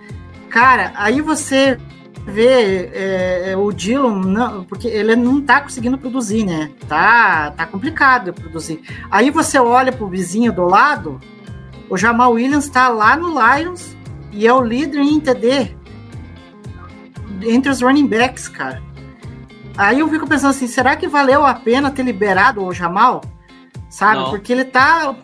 Cara, 0.50 0.92
aí 0.96 1.20
você 1.20 1.78
vê 2.26 2.90
é, 2.92 3.50
é, 3.50 3.56
o 3.56 3.70
Dillon, 3.72 4.16
não, 4.16 4.64
porque 4.64 4.88
ele 4.88 5.14
não 5.16 5.40
tá 5.40 5.60
conseguindo 5.60 5.98
produzir, 5.98 6.44
né? 6.44 6.70
Tá, 6.88 7.50
tá 7.50 7.66
complicado 7.66 8.32
produzir. 8.32 8.80
Aí 9.10 9.30
você 9.30 9.58
olha 9.58 9.92
pro 9.92 10.08
vizinho 10.08 10.52
do 10.52 10.64
lado, 10.64 11.20
o 11.90 11.96
Jamal 11.96 12.32
Williams 12.32 12.68
tá 12.68 12.88
lá 12.88 13.16
no 13.16 13.28
Lions 13.28 13.96
e 14.32 14.46
é 14.46 14.52
o 14.52 14.62
líder 14.62 15.00
em 15.00 15.20
TD 15.20 15.76
entre 17.42 17.70
os 17.70 17.82
running 17.82 18.06
backs, 18.06 18.48
cara. 18.48 18.82
Aí 19.76 20.00
eu 20.00 20.08
fico 20.08 20.26
pensando 20.26 20.50
assim, 20.50 20.66
será 20.66 20.96
que 20.96 21.08
valeu 21.08 21.44
a 21.44 21.54
pena 21.54 21.90
ter 21.90 22.04
liberado 22.04 22.64
o 22.64 22.72
Jamal? 22.72 23.22
Sabe? 23.90 24.20
Não. 24.20 24.30
Porque 24.30 24.52
ele 24.52 24.64
tá. 24.64 25.14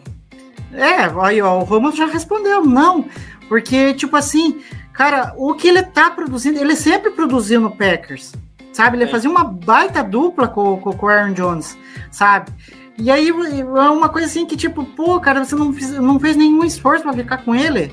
É, 0.73 1.11
aí 1.23 1.41
ó, 1.41 1.59
o 1.59 1.65
Romulo 1.65 1.95
já 1.95 2.07
respondeu, 2.07 2.65
não. 2.65 3.07
Porque, 3.49 3.95
tipo 3.95 4.17
assim, 4.17 4.61
cara, 5.01 5.33
o 5.39 5.55
que 5.55 5.67
ele 5.69 5.83
tá 5.83 6.11
produzindo, 6.11 6.59
ele 6.59 6.77
sempre 6.77 7.11
produziu 7.11 7.59
no 7.61 7.71
Packers. 7.71 8.35
Sabe? 8.73 8.99
Ele 8.99 9.05
É. 9.05 9.09
fazia 9.09 9.31
uma 9.31 9.43
baita 9.45 10.03
dupla 10.05 10.47
com, 10.47 10.77
com, 10.77 10.93
com 10.93 11.07
o 11.07 11.09
Aaron 11.09 11.33
Jones, 11.33 11.77
sabe? 12.11 12.53
E 12.99 13.11
aí 13.11 13.29
é 13.31 13.65
uma 13.91 14.09
coisa 14.11 14.27
assim 14.27 14.45
que, 14.45 14.57
tipo, 14.57 14.85
pô, 14.85 15.19
cara, 15.19 15.43
você 15.45 15.57
não 15.57 15.73
fez, 15.73 15.91
não 15.93 16.21
fez 16.21 16.37
nenhum 16.37 16.63
esforço 16.65 17.03
pra 17.03 17.13
ficar 17.15 17.39
com 17.39 17.55
ele. 17.55 17.91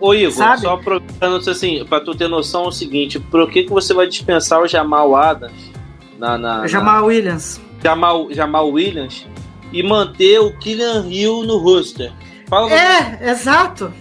Ô 0.00 0.14
Igor, 0.14 0.30
Sabe? 0.32 0.60
só 0.62 0.74
aproveitando 0.74 1.50
assim, 1.50 1.84
pra 1.84 2.00
tu 2.00 2.14
ter 2.14 2.28
noção 2.28 2.64
é 2.66 2.68
o 2.68 2.72
seguinte, 2.72 3.18
por 3.18 3.50
que, 3.50 3.64
que 3.64 3.70
você 3.70 3.92
vai 3.92 4.06
dispensar 4.06 4.60
o 4.62 4.68
Jamal 4.68 5.16
Adams 5.16 5.72
na, 6.18 6.38
na, 6.38 6.58
na- 6.58 6.66
Jamal 6.68 7.04
Williams. 7.06 7.60
Jamal, 7.82 8.28
Jamal 8.32 8.70
Williams 8.70 9.26
e 9.72 9.82
manter 9.82 10.38
o 10.40 10.56
Killian 10.56 11.04
Hill 11.08 11.42
no 11.42 11.58
roster? 11.58 12.12
Fala 12.46 12.72
É, 12.72 13.30
exato. 13.30 13.92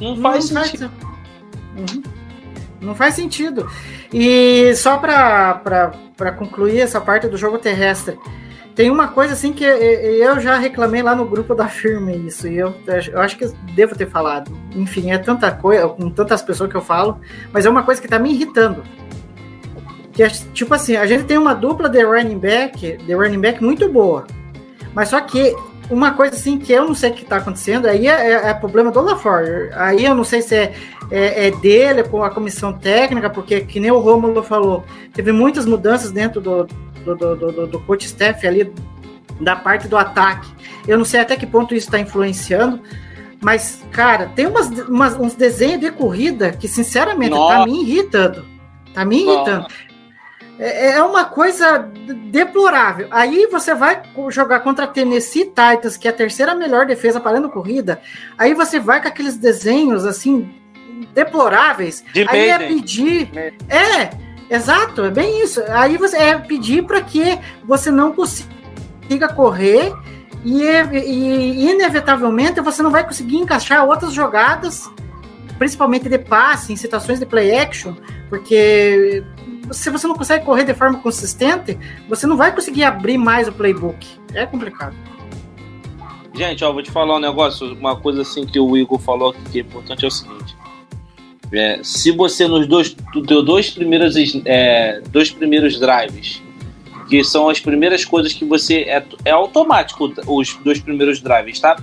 não 0.00 0.16
faz 0.16 0.50
não 0.50 0.64
sentido. 0.64 0.90
Não 2.80 2.94
faz 2.94 3.14
sentido. 3.14 3.68
E 4.12 4.74
só 4.74 4.96
para 4.96 6.32
concluir 6.38 6.80
essa 6.80 7.00
parte 7.00 7.28
do 7.28 7.36
jogo 7.36 7.58
terrestre, 7.58 8.18
tem 8.74 8.90
uma 8.90 9.08
coisa 9.08 9.34
assim 9.34 9.52
que 9.52 9.64
eu 9.64 10.40
já 10.40 10.56
reclamei 10.56 11.02
lá 11.02 11.14
no 11.14 11.26
grupo 11.26 11.54
da 11.54 11.68
firma 11.68 12.12
isso, 12.12 12.48
e 12.48 12.56
eu, 12.56 12.74
eu 13.12 13.20
acho 13.20 13.36
que 13.36 13.46
devo 13.74 13.94
ter 13.94 14.08
falado. 14.08 14.50
Enfim, 14.74 15.10
é 15.10 15.18
tanta 15.18 15.50
coisa, 15.50 15.88
com 15.88 16.08
tantas 16.08 16.40
pessoas 16.40 16.70
que 16.70 16.76
eu 16.76 16.80
falo, 16.80 17.20
mas 17.52 17.66
é 17.66 17.70
uma 17.70 17.82
coisa 17.82 18.00
que 18.00 18.08
tá 18.08 18.18
me 18.18 18.32
irritando. 18.32 18.82
Que 20.12 20.22
é, 20.22 20.28
tipo 20.28 20.72
assim, 20.72 20.96
a 20.96 21.06
gente 21.06 21.24
tem 21.24 21.36
uma 21.36 21.54
dupla 21.54 21.88
de 21.88 22.02
running 22.02 22.38
back, 22.38 22.96
de 22.96 23.14
running 23.14 23.40
back 23.40 23.62
muito 23.62 23.88
boa. 23.88 24.26
Mas 24.94 25.08
só 25.10 25.20
que 25.20 25.54
uma 25.90 26.12
coisa 26.12 26.34
assim 26.34 26.58
que 26.58 26.72
eu 26.72 26.86
não 26.86 26.94
sei 26.94 27.10
o 27.10 27.14
que 27.14 27.22
está 27.22 27.36
acontecendo, 27.36 27.86
aí 27.86 28.06
é, 28.06 28.32
é, 28.32 28.48
é 28.50 28.54
problema 28.54 28.90
do 28.90 29.00
LaFleur. 29.00 29.70
Aí 29.74 30.04
eu 30.04 30.14
não 30.14 30.24
sei 30.24 30.40
se 30.40 30.54
é, 30.54 30.72
é, 31.10 31.48
é 31.48 31.50
dele, 31.50 32.04
com 32.04 32.22
a 32.22 32.30
comissão 32.30 32.72
técnica, 32.72 33.28
porque, 33.28 33.60
que 33.62 33.80
nem 33.80 33.90
o 33.90 33.98
Romulo 33.98 34.42
falou, 34.42 34.84
teve 35.12 35.32
muitas 35.32 35.66
mudanças 35.66 36.10
dentro 36.12 36.40
do, 36.40 36.64
do, 37.04 37.14
do, 37.16 37.36
do, 37.36 37.66
do 37.66 37.80
coach 37.80 38.06
staff 38.06 38.46
ali, 38.46 38.72
da 39.40 39.56
parte 39.56 39.88
do 39.88 39.96
ataque. 39.96 40.48
Eu 40.86 40.96
não 40.96 41.04
sei 41.04 41.20
até 41.20 41.36
que 41.36 41.46
ponto 41.46 41.74
isso 41.74 41.86
está 41.86 41.98
influenciando, 41.98 42.80
mas, 43.40 43.82
cara, 43.90 44.30
tem 44.34 44.46
umas, 44.46 44.68
umas, 44.86 45.18
uns 45.18 45.34
desenhos 45.34 45.80
de 45.80 45.90
corrida 45.90 46.52
que, 46.52 46.68
sinceramente, 46.68 47.30
Nossa. 47.30 47.58
tá 47.58 47.66
me 47.66 47.82
irritando. 47.82 48.44
Tá 48.92 49.04
me 49.04 49.22
irritando. 49.22 49.66
É 49.66 49.89
é 50.62 51.02
uma 51.02 51.24
coisa 51.24 51.78
deplorável. 52.30 53.08
Aí 53.10 53.46
você 53.46 53.74
vai 53.74 54.02
jogar 54.28 54.60
contra 54.60 54.84
a 54.84 54.88
Tennessee 54.88 55.46
Titans, 55.46 55.96
que 55.96 56.06
é 56.06 56.10
a 56.10 56.14
terceira 56.14 56.54
melhor 56.54 56.84
defesa 56.84 57.18
parando 57.18 57.48
corrida. 57.48 58.00
Aí 58.36 58.52
você 58.52 58.78
vai 58.78 59.00
com 59.00 59.08
aqueles 59.08 59.38
desenhos 59.38 60.04
assim 60.04 60.54
deploráveis. 61.14 62.04
De 62.12 62.26
aí 62.28 62.50
é 62.50 62.58
pedir. 62.58 63.30
É, 63.68 64.10
exato, 64.54 65.02
é 65.02 65.10
bem 65.10 65.42
isso. 65.42 65.62
Aí 65.70 65.96
você 65.96 66.18
é 66.18 66.38
pedir 66.38 66.84
para 66.84 67.00
que 67.00 67.38
você 67.64 67.90
não 67.90 68.12
consiga 68.12 69.28
correr 69.34 69.94
e, 70.44 70.62
e, 70.62 71.70
inevitavelmente 71.70 72.60
você 72.60 72.82
não 72.82 72.90
vai 72.90 73.04
conseguir 73.04 73.36
encaixar 73.36 73.86
outras 73.86 74.12
jogadas, 74.12 74.90
principalmente 75.58 76.08
de 76.08 76.18
passe, 76.18 76.72
em 76.72 76.76
situações 76.76 77.18
de 77.18 77.26
play 77.26 77.54
action, 77.56 77.94
porque 78.28 79.22
se 79.70 79.90
você 79.90 80.06
não 80.06 80.14
consegue 80.14 80.44
correr 80.44 80.64
de 80.64 80.74
forma 80.74 80.98
consistente, 80.98 81.78
você 82.08 82.26
não 82.26 82.36
vai 82.36 82.54
conseguir 82.54 82.84
abrir 82.84 83.18
mais 83.18 83.48
o 83.48 83.52
playbook. 83.52 84.06
É 84.34 84.46
complicado. 84.46 84.94
Gente, 86.34 86.64
ó, 86.64 86.72
vou 86.72 86.82
te 86.82 86.90
falar 86.90 87.16
um 87.16 87.20
negócio, 87.20 87.74
uma 87.74 87.96
coisa 87.96 88.22
assim 88.22 88.46
que 88.46 88.58
o 88.58 88.76
Igor 88.76 88.98
falou 88.98 89.34
que 89.50 89.58
é 89.58 89.62
importante 89.62 90.04
é 90.04 90.08
o 90.08 90.10
seguinte. 90.10 90.56
É, 91.52 91.80
se 91.82 92.12
você 92.12 92.46
nos 92.46 92.66
dois, 92.66 92.96
deu 93.26 93.42
dois 93.42 93.70
primeiros, 93.70 94.14
é, 94.44 95.00
dois 95.10 95.30
primeiros 95.30 95.78
drives, 95.80 96.40
que 97.08 97.24
são 97.24 97.48
as 97.48 97.58
primeiras 97.58 98.04
coisas 98.04 98.32
que 98.32 98.44
você 98.44 98.82
é, 98.82 99.04
é 99.24 99.30
automático 99.32 100.12
os 100.28 100.56
dois 100.62 100.78
primeiros 100.78 101.20
drives, 101.20 101.58
tá? 101.58 101.76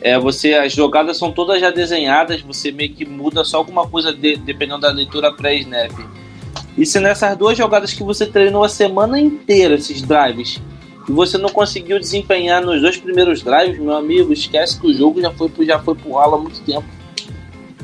É, 0.00 0.18
você 0.18 0.54
as 0.54 0.72
jogadas 0.72 1.18
são 1.18 1.30
todas 1.30 1.60
já 1.60 1.70
desenhadas, 1.70 2.40
você 2.40 2.72
meio 2.72 2.92
que 2.92 3.04
muda 3.04 3.44
só 3.44 3.58
alguma 3.58 3.86
coisa 3.86 4.12
de, 4.12 4.36
dependendo 4.36 4.80
da 4.80 4.90
leitura 4.90 5.32
pré-snap. 5.32 5.92
E 6.80 6.86
se 6.86 6.98
nessas 6.98 7.36
duas 7.36 7.58
jogadas 7.58 7.92
que 7.92 8.02
você 8.02 8.24
treinou 8.24 8.64
a 8.64 8.68
semana 8.68 9.20
inteira, 9.20 9.74
esses 9.74 10.00
drives, 10.00 10.60
e 11.06 11.12
você 11.12 11.36
não 11.36 11.50
conseguiu 11.50 11.98
desempenhar 11.98 12.64
nos 12.64 12.80
dois 12.80 12.96
primeiros 12.96 13.42
drives, 13.42 13.78
meu 13.78 13.94
amigo, 13.94 14.32
esquece 14.32 14.80
que 14.80 14.86
o 14.86 14.94
jogo 14.94 15.20
já 15.20 15.30
foi, 15.30 15.48
pro- 15.50 15.64
já 15.64 15.78
foi 15.78 15.94
pro 15.94 16.12
ralo 16.14 16.36
há 16.36 16.38
muito 16.38 16.60
tempo. 16.62 16.84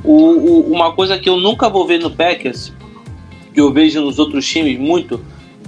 O, 0.02 0.12
o- 0.12 0.72
uma 0.72 0.92
coisa 0.92 1.18
que 1.18 1.28
eu 1.28 1.36
nunca 1.36 1.68
vou 1.68 1.86
ver 1.86 1.98
no 2.00 2.10
Packers, 2.10 2.72
que 3.52 3.60
eu 3.60 3.70
vejo 3.72 4.00
nos 4.00 4.18
outros 4.18 4.46
times 4.48 4.78
muito, 4.78 5.20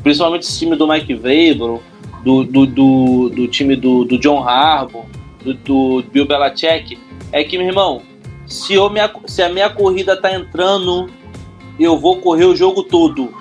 principalmente 0.02 0.42
esse 0.44 0.58
time 0.58 0.74
do 0.76 0.86
Mike 0.88 1.14
Vrabel, 1.14 1.82
do, 2.24 2.44
do, 2.44 2.66
do, 2.66 3.28
do 3.30 3.48
time 3.48 3.76
do, 3.76 4.04
do 4.04 4.18
John 4.18 4.42
Harbaugh, 4.42 5.04
do, 5.44 5.54
do 5.54 6.04
Bill 6.10 6.26
Belichick, 6.26 6.98
é 7.32 7.44
que, 7.44 7.58
meu 7.58 7.66
irmão, 7.66 8.00
se, 8.46 8.74
eu 8.74 8.90
se 9.26 9.42
a 9.42 9.48
minha 9.50 9.68
corrida 9.68 10.16
tá 10.16 10.32
entrando, 10.34 11.10
eu 11.84 11.98
vou 11.98 12.16
correr 12.20 12.44
o 12.44 12.56
jogo 12.56 12.82
todo. 12.82 13.32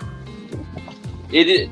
Ele 1.32 1.70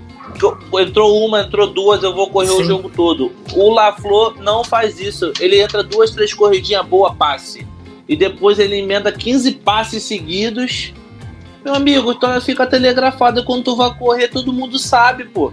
entrou 0.79 1.25
uma, 1.25 1.41
entrou 1.41 1.67
duas, 1.67 2.03
eu 2.03 2.13
vou 2.13 2.29
correr 2.29 2.49
o 2.51 2.57
Sim. 2.57 2.63
jogo 2.65 2.89
todo. 2.89 3.31
O 3.55 3.69
LaFleur 3.69 4.35
não 4.41 4.63
faz 4.63 4.99
isso. 4.99 5.31
Ele 5.39 5.59
entra 5.61 5.81
duas, 5.83 6.11
três 6.11 6.33
corridinhas 6.33 6.85
boa, 6.85 7.13
passe. 7.13 7.65
E 8.07 8.15
depois 8.15 8.59
ele 8.59 8.77
emenda 8.79 9.11
15 9.11 9.51
passes 9.53 10.03
seguidos. 10.03 10.93
Meu 11.63 11.73
amigo, 11.73 12.11
então 12.11 12.39
fica 12.41 12.67
telegrafado 12.67 13.43
quando 13.43 13.63
tu 13.63 13.75
vai 13.75 13.93
correr, 13.97 14.27
todo 14.27 14.53
mundo 14.53 14.77
sabe, 14.77 15.23
pô. 15.25 15.51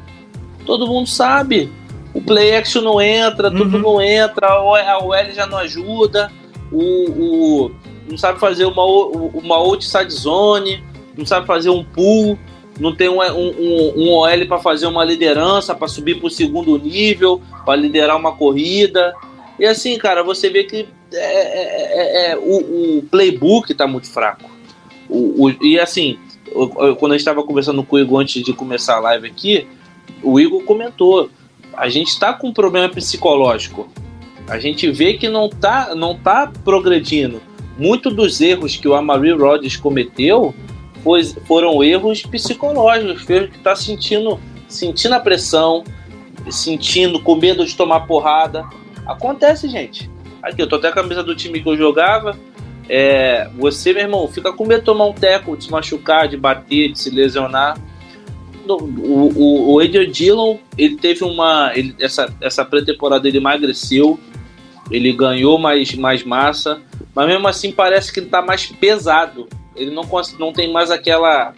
Todo 0.66 0.86
mundo 0.86 1.08
sabe. 1.08 1.70
O 2.12 2.20
play 2.20 2.54
action 2.54 2.82
não 2.82 3.00
entra, 3.00 3.50
tudo 3.50 3.76
Uhum. 3.76 3.82
não 3.82 4.02
entra, 4.02 4.48
a 4.48 4.98
OL 4.98 5.14
já 5.32 5.46
não 5.46 5.56
ajuda. 5.56 6.30
O, 6.70 7.10
o, 7.10 7.70
não 8.08 8.18
sabe 8.18 8.38
fazer 8.38 8.66
uma, 8.66 8.84
o- 8.84 9.30
uma 9.34 9.56
outside 9.56 10.12
zone, 10.12 10.82
não 11.16 11.26
sabe 11.26 11.46
fazer 11.46 11.70
um 11.70 11.84
pull, 11.84 12.38
não 12.80 12.94
tem 12.94 13.08
um, 13.08 13.20
um, 13.20 13.92
um 13.96 14.08
OL 14.12 14.46
para 14.46 14.58
fazer 14.58 14.86
uma 14.86 15.04
liderança, 15.04 15.74
para 15.74 15.88
subir 15.88 16.18
para 16.18 16.26
o 16.26 16.30
segundo 16.30 16.78
nível, 16.78 17.40
para 17.64 17.76
liderar 17.76 18.16
uma 18.16 18.32
corrida. 18.32 19.14
E 19.58 19.64
assim, 19.66 19.96
cara, 19.98 20.22
você 20.22 20.48
vê 20.48 20.64
que 20.64 20.88
é, 21.12 21.16
é- 21.16 22.28
é- 22.28 22.30
é- 22.32 22.36
o, 22.38 22.98
o 22.98 23.02
playbook 23.10 23.72
tá 23.74 23.86
muito 23.86 24.08
fraco. 24.08 24.50
O, 25.08 25.46
o- 25.46 25.64
e 25.64 25.78
assim, 25.78 26.18
quando 26.98 27.12
a 27.12 27.14
gente 27.14 27.20
estava 27.20 27.42
conversando 27.42 27.82
com 27.84 27.96
o 27.96 27.98
Igor 27.98 28.20
antes 28.20 28.42
de 28.42 28.52
começar 28.52 28.96
a 28.96 29.00
live 29.00 29.26
aqui, 29.26 29.66
o 30.22 30.40
Igor 30.40 30.62
comentou: 30.64 31.28
a 31.74 31.88
gente 31.88 32.08
está 32.08 32.32
com 32.32 32.48
um 32.48 32.52
problema 32.52 32.88
psicológico. 32.88 33.88
A 34.48 34.58
gente 34.58 34.90
vê 34.90 35.14
que 35.14 35.28
não 35.28 35.48
tá, 35.48 35.94
não 35.94 36.16
tá 36.18 36.50
progredindo. 36.64 37.40
Muito 37.78 38.10
dos 38.10 38.40
erros 38.40 38.76
que 38.76 38.88
o 38.88 38.94
Amari 38.94 39.32
Rodgers 39.32 39.76
cometeu 39.76 40.54
foi- 41.03 41.24
foram 41.46 41.82
erros 41.82 42.22
psicológicos, 42.22 43.22
foi 43.22 43.48
que 43.48 43.59
tá 43.59 43.74
sentindo, 43.76 44.38
sentindo 44.68 45.14
a 45.14 45.20
pressão, 45.20 45.84
sentindo 46.50 47.20
com 47.20 47.34
medo 47.36 47.64
de 47.64 47.76
tomar 47.76 48.00
porrada. 48.00 48.64
Acontece, 49.07 49.68
gente. 49.68 50.11
Aqui, 50.42 50.61
eu 50.62 50.68
tô 50.68 50.76
até 50.76 50.88
a 50.88 50.92
camisa 50.92 51.22
do 51.22 51.34
time 51.36 51.61
que 51.62 51.68
eu 51.68 51.76
jogava. 51.76 52.36
É, 52.88 53.48
você, 53.57 53.92
meu 53.92 54.03
irmão, 54.03 54.26
fica 54.28 54.53
com 54.53 54.66
medo 54.66 54.80
de 54.80 54.86
tomar 54.86 55.07
um 55.07 55.12
teco, 55.12 55.57
de 55.57 55.64
se 55.64 55.70
machucar, 55.70 56.28
de 56.28 56.36
bater, 56.36 56.92
de 56.92 56.98
se 56.98 57.11
lesionar. 57.11 57.78
O, 58.68 58.74
o, 58.74 59.72
o 59.74 59.80
Adrian 59.80 60.09
Dillon, 60.11 60.57
ele 60.78 60.96
teve 60.96 61.24
uma. 61.24 61.72
ele- 61.74 61.94
essa, 62.00 62.32
essa 62.40 62.64
pré-temporada 62.64 63.26
ele 63.26 63.38
emagreceu, 63.38 64.18
ele 64.90 65.12
ganhou 65.12 65.59
mais, 65.59 65.94
mais 65.94 66.22
massa, 66.24 66.80
mas 67.14 67.26
mesmo 67.26 67.46
assim 67.48 67.72
parece 67.72 68.12
que 68.12 68.20
ele 68.20 68.28
tá 68.28 68.40
mais 68.42 68.66
pesado. 68.66 69.48
Ele 69.77 69.91
não, 69.91 70.07
não 70.39 70.53
tem 70.53 70.73
mais 70.73 70.91
aquela 70.91 71.55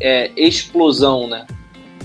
é, 0.00 0.30
explosão, 0.36 1.26
né? 1.28 1.46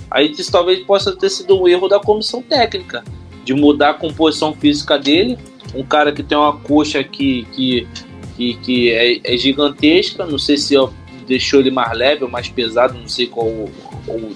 Aí 0.09 0.31
isso 0.31 0.51
talvez 0.51 0.79
possa 0.83 1.15
ter 1.15 1.29
sido 1.29 1.59
um 1.61 1.67
erro 1.67 1.87
da 1.87 1.99
comissão 1.99 2.41
técnica, 2.41 3.03
de 3.43 3.53
mudar 3.53 3.91
a 3.91 3.93
composição 3.93 4.53
física 4.53 4.97
dele. 4.99 5.37
Um 5.73 5.83
cara 5.83 6.11
que 6.11 6.21
tem 6.21 6.37
uma 6.37 6.57
coxa 6.57 7.03
que, 7.03 7.43
que, 7.53 7.87
que, 8.35 8.53
que 8.55 8.91
é, 8.91 9.33
é 9.33 9.37
gigantesca, 9.37 10.25
não 10.25 10.37
sei 10.37 10.57
se 10.57 10.75
deixou 11.27 11.59
ele 11.61 11.71
mais 11.71 11.97
leve 11.97 12.23
ou 12.25 12.29
mais 12.29 12.49
pesado, 12.49 12.97
não 12.97 13.07
sei 13.07 13.27
qual 13.27 13.47
o- 13.47 13.71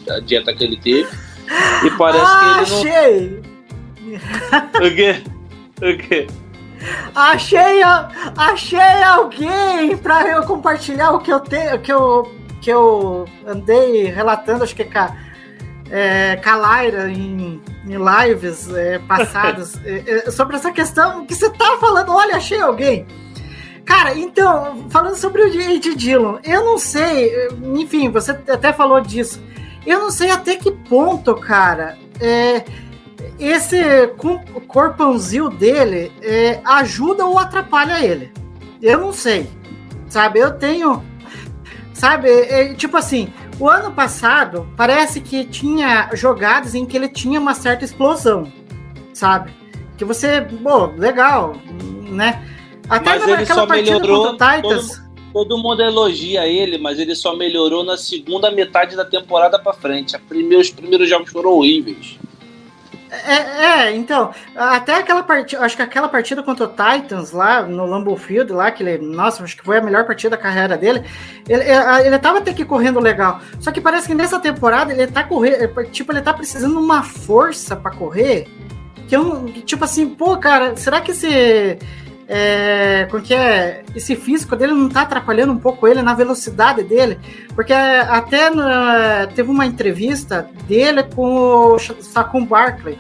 a 0.10 0.20
dieta 0.22 0.54
que 0.54 0.64
ele 0.64 0.78
teve. 0.78 1.10
E 1.86 1.92
parece 1.98 2.26
Ah, 2.26 2.40
que 2.40 2.72
ele 2.72 2.80
achei! 2.92 3.30
não. 3.30 3.56
O 4.88 4.96
quê? 4.96 5.16
O 5.82 5.98
quê? 6.08 6.28
Achei, 7.14 7.82
achei 8.38 9.04
alguém 9.04 9.98
pra 9.98 10.28
eu 10.28 10.44
compartilhar 10.44 11.12
o 11.12 11.20
que 11.20 11.32
eu 11.32 11.40
tenho, 11.40 11.80
que 11.80 11.92
eu, 11.92 12.32
que 12.62 12.70
eu 12.70 13.26
andei 13.46 14.06
relatando, 14.06 14.64
acho 14.64 14.76
que 14.76 14.84
é 14.84 14.86
com 14.86 15.00
a, 15.00 15.16
é, 15.92 16.40
em, 17.10 17.62
em 17.86 17.98
lives 17.98 18.74
é, 18.74 19.00
passadas, 19.00 19.80
é, 19.86 20.28
é, 20.28 20.32
sobre 20.32 20.56
essa 20.56 20.72
questão 20.72 21.26
que 21.26 21.36
você 21.36 21.50
tá 21.50 21.78
falando. 21.80 22.12
Olha, 22.12 22.36
achei 22.36 22.60
alguém. 22.60 23.06
Cara, 23.86 24.18
então, 24.18 24.90
falando 24.90 25.16
sobre 25.16 25.44
o 25.44 25.48
Ed 25.48 25.96
Dillon, 25.96 26.40
eu 26.44 26.66
não 26.66 26.78
sei, 26.78 27.32
enfim, 27.76 28.10
você 28.10 28.32
até 28.32 28.74
falou 28.74 29.00
disso. 29.00 29.40
Eu 29.86 30.00
não 30.00 30.10
sei 30.10 30.32
até 30.32 30.56
que 30.56 30.72
ponto, 30.72 31.36
cara, 31.36 31.96
é, 32.20 32.64
esse 33.40 34.08
corpãozinho 34.68 35.50
dele 35.50 36.12
é, 36.22 36.60
ajuda 36.64 37.26
ou 37.26 37.38
atrapalha 37.38 38.04
ele. 38.04 38.32
Eu 38.82 39.00
não 39.00 39.12
sei. 39.14 39.50
Sabe, 40.08 40.40
eu 40.40 40.58
tenho. 40.58 41.04
Sabe, 41.94 42.30
é, 42.30 42.74
tipo 42.74 42.98
assim, 42.98 43.30
o 43.60 43.70
ano 43.70 43.92
passado 43.92 44.68
parece 44.76 45.22
que 45.22 45.46
tinha 45.46 46.10
jogadas 46.14 46.76
em 46.76 46.86
que 46.86 46.96
ele 46.98 47.08
tinha 47.08 47.40
uma 47.40 47.54
certa 47.54 47.86
explosão. 47.86 48.52
Sabe? 49.14 49.54
Que 49.98 50.04
você, 50.04 50.42
bom, 50.42 50.94
legal, 50.98 51.56
né? 52.10 52.44
Até 52.90 53.12
Mas 53.18 53.28
ele 53.28 53.46
só 53.46 53.66
partida 53.66 53.92
melhorou 54.00 54.28
contra 54.32 54.48
o 54.48 54.62
Titans. 54.62 55.02
Todo 55.34 55.58
mundo 55.58 55.82
elogia 55.82 56.48
ele, 56.48 56.78
mas 56.78 56.98
ele 57.00 57.16
só 57.16 57.36
melhorou 57.36 57.84
na 57.84 57.98
segunda 57.98 58.52
metade 58.52 58.96
da 58.96 59.04
temporada 59.04 59.58
pra 59.60 59.74
frente. 59.74 60.18
Primeira- 60.30 60.62
os 60.62 60.70
primeiros 60.70 61.10
jogos 61.10 61.30
foram 61.32 61.52
horríveis. 61.52 62.18
É, 63.26 63.88
é, 63.88 63.96
então, 63.96 64.34
até 64.56 64.96
aquela 64.96 65.24
partida, 65.24 65.64
acho 65.64 65.76
que 65.76 65.82
aquela 65.82 66.08
partida 66.08 66.44
contra 66.44 66.66
o 66.66 66.70
Titans 66.70 67.32
lá 67.32 67.62
no 67.62 67.86
Lambeau 67.86 68.18
Field, 68.18 68.52
lá, 68.52 68.72
que 68.72 68.84
ele, 68.84 68.98
nossa, 68.98 69.44
acho 69.44 69.56
que 69.56 69.64
foi 69.64 69.78
a 69.78 69.82
melhor 69.82 70.06
partida 70.06 70.36
da 70.36 70.42
carreira 70.42 70.78
dele, 70.78 71.04
ele, 71.48 71.64
é, 71.64 72.06
ele 72.06 72.20
tava 72.20 72.40
até 72.40 72.54
que 72.54 72.66
correndo 72.66 73.00
legal, 73.00 73.40
só 73.60 73.72
que 73.72 73.80
parece 73.80 74.08
que 74.08 74.16
nessa 74.16 74.40
temporada 74.40 74.92
ele 74.92 75.08
tá 75.08 75.24
correndo, 75.24 75.86
tipo, 75.92 76.12
ele 76.12 76.22
tá 76.22 76.34
precisando 76.34 76.74
de 76.74 76.84
uma 76.84 77.04
força 77.04 77.76
pra 77.76 77.92
correr, 77.92 78.48
que 79.08 79.16
eu 79.16 79.46
tipo 79.66 79.84
assim, 79.84 80.10
pô, 80.10 80.38
cara, 80.38 80.76
será 80.76 81.00
que 81.00 81.12
esse, 81.12 81.78
é, 82.28 83.08
como 83.12 83.22
que 83.24 83.34
é, 83.34 83.84
esse 83.96 84.16
físico 84.16 84.56
dele 84.56 84.74
não 84.74 84.90
tá 84.90 85.02
atrapalhando 85.02 85.54
um 85.54 85.58
pouco 85.60 85.88
ele 85.88 86.02
na 86.02 86.14
velocidade 86.14 86.84
dele? 86.84 87.20
Porque 87.54 87.74
até 87.74 88.50
na- 88.50 89.28
teve 89.36 89.50
uma 89.52 89.66
entrevista 89.66 90.50
dele 90.68 91.04
com 91.04 91.74
o 91.76 91.80
Saquon 91.80 92.46
Barkley, 92.46 92.98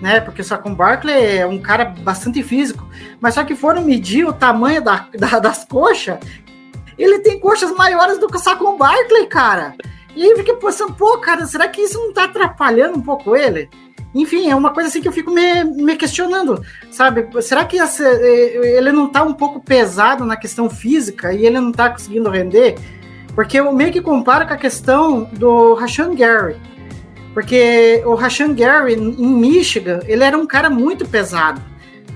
né? 0.00 0.20
Porque 0.20 0.40
o 0.40 0.44
Saquon 0.44 0.74
Barkley 0.74 1.38
é 1.38 1.46
um 1.46 1.58
cara 1.58 1.84
bastante 1.84 2.42
físico, 2.42 2.86
mas 3.20 3.34
só 3.34 3.44
que 3.44 3.54
foram 3.56 3.82
medir 3.82 4.24
o 4.26 4.32
tamanho 4.32 4.82
da, 4.82 5.06
da- 5.18 5.38
das 5.40 5.64
coxas, 5.64 6.18
ele 6.98 7.18
tem 7.20 7.40
coxas 7.40 7.72
maiores 7.74 8.18
do 8.18 8.28
que 8.28 8.36
o 8.36 8.40
Saquon 8.40 8.76
Barkley, 8.76 9.26
cara. 9.26 9.74
E 10.14 10.22
aí 10.24 10.30
eu 10.30 10.36
fiquei 10.38 10.54
pensando, 10.56 10.92
pô, 10.94 11.18
cara, 11.18 11.46
será 11.46 11.66
que 11.68 11.80
isso 11.80 11.98
não 11.98 12.12
tá 12.12 12.24
atrapalhando 12.24 12.98
um 12.98 13.02
pouco 13.02 13.36
ele? 13.36 13.70
Enfim, 14.14 14.50
é 14.50 14.56
uma 14.56 14.70
coisa 14.70 14.88
assim 14.88 15.00
que 15.00 15.06
eu 15.06 15.12
fico 15.12 15.30
me, 15.30 15.62
me 15.64 15.94
questionando, 15.96 16.60
sabe? 16.90 17.28
Será 17.42 17.64
que 17.64 17.78
essa- 17.78 18.04
eh, 18.04 18.76
ele 18.78 18.90
não 18.90 19.08
tá 19.08 19.22
um 19.22 19.32
pouco 19.32 19.60
pesado 19.60 20.24
na 20.24 20.36
questão 20.36 20.68
física 20.68 21.32
e 21.32 21.46
ele 21.46 21.60
não 21.60 21.70
tá 21.70 21.90
conseguindo 21.90 22.28
render? 22.28 22.76
Porque 23.34 23.60
eu 23.60 23.72
meio 23.72 23.92
que 23.92 24.00
comparo 24.00 24.46
com 24.48 24.54
a 24.54 24.56
questão 24.56 25.24
do 25.32 25.74
Rashan 25.74 26.14
Gary. 26.16 26.56
Porque 27.32 28.02
o 28.04 28.14
Rashan 28.14 28.52
Gary, 28.54 28.94
em 28.94 29.26
Michigan, 29.28 30.00
ele 30.06 30.24
era 30.24 30.36
um 30.36 30.46
cara 30.46 30.68
muito 30.68 31.06
pesado. 31.06 31.62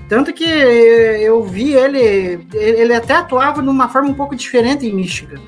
Tanto 0.09 0.33
que 0.33 0.43
eu 0.43 1.41
vi 1.43 1.73
ele, 1.73 2.45
ele 2.53 2.93
até 2.93 3.13
atuava 3.15 3.61
uma 3.61 3.87
forma 3.87 4.09
um 4.09 4.13
pouco 4.13 4.35
diferente 4.35 4.85
em 4.85 4.93
Michigan. 4.93 5.39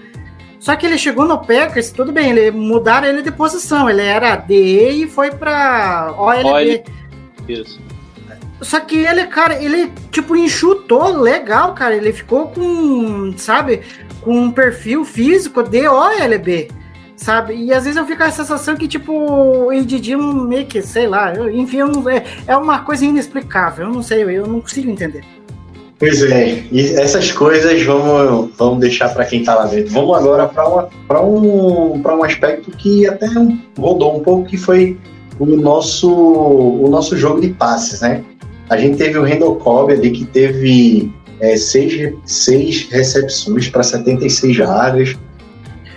Só 0.67 0.75
que 0.75 0.85
ele 0.85 0.97
chegou 0.97 1.23
no 1.23 1.37
Packers, 1.39 1.91
tudo 1.91 2.11
bem, 2.11 2.29
ele 2.31 2.51
mudaram 2.51 3.07
ele 3.07 3.21
de 3.21 3.31
posição. 3.31 3.89
Ele 3.89 4.01
era 4.01 4.35
DE 4.35 5.03
e 5.03 5.07
foi 5.07 5.31
para 5.31 6.13
OLB. 6.17 6.43
OL. 6.43 6.83
Isso. 7.47 7.79
Só 8.61 8.81
que 8.81 8.97
ele, 8.97 9.27
cara, 9.27 9.63
ele 9.63 9.89
tipo 10.11 10.35
enxutou 10.35 11.21
legal, 11.21 11.73
cara. 11.73 11.95
Ele 11.95 12.11
ficou 12.11 12.49
com, 12.49 13.33
sabe, 13.37 13.79
com 14.19 14.37
um 14.37 14.51
perfil 14.51 15.05
físico 15.05 15.63
de 15.63 15.87
OLB, 15.87 16.69
sabe? 17.15 17.53
E 17.55 17.71
às 17.71 17.85
vezes 17.85 17.95
eu 17.95 18.05
fico 18.05 18.17
com 18.17 18.25
a 18.25 18.31
sensação 18.31 18.75
que, 18.75 18.89
tipo, 18.89 19.13
o 19.13 19.71
Edidi 19.71 20.17
meio 20.17 20.65
que, 20.65 20.81
sei 20.81 21.07
lá, 21.07 21.31
enfim, 21.49 21.77
eu 21.77 21.87
não- 21.87 22.09
é, 22.09 22.25
é 22.45 22.57
uma 22.57 22.79
coisa 22.79 23.05
inexplicável. 23.05 23.87
Eu 23.87 23.93
não 23.93 24.03
sei, 24.03 24.23
eu 24.23 24.45
não 24.45 24.59
consigo 24.59 24.91
entender. 24.91 25.23
Pois 25.99 26.21
é, 26.21 26.63
e 26.71 26.93
essas 26.93 27.31
coisas 27.31 27.81
vamos, 27.81 28.51
vamos 28.55 28.79
deixar 28.79 29.09
para 29.09 29.25
quem 29.25 29.43
tá 29.43 29.55
lá 29.55 29.65
dentro. 29.65 29.91
Vamos 29.93 30.15
agora 30.15 30.47
para 30.47 31.21
um, 31.21 31.99
um 31.99 32.23
aspecto 32.23 32.69
que 32.71 33.07
até 33.07 33.27
rodou 33.77 34.17
um 34.17 34.19
pouco, 34.21 34.47
que 34.47 34.57
foi 34.57 34.95
o 35.39 35.45
nosso, 35.45 36.11
o 36.11 36.87
nosso 36.87 37.17
jogo 37.17 37.41
de 37.41 37.49
passes, 37.49 38.01
né? 38.01 38.23
A 38.69 38.77
gente 38.77 38.97
teve 38.97 39.17
o 39.17 39.23
Randall 39.23 39.55
Cobb 39.55 39.91
ali 39.91 40.11
que 40.11 40.25
teve 40.25 41.11
é, 41.39 41.55
seis, 41.55 42.13
seis 42.25 42.87
recepções 42.89 43.69
para 43.69 43.81
76 43.81 44.55
jardas. 44.55 45.15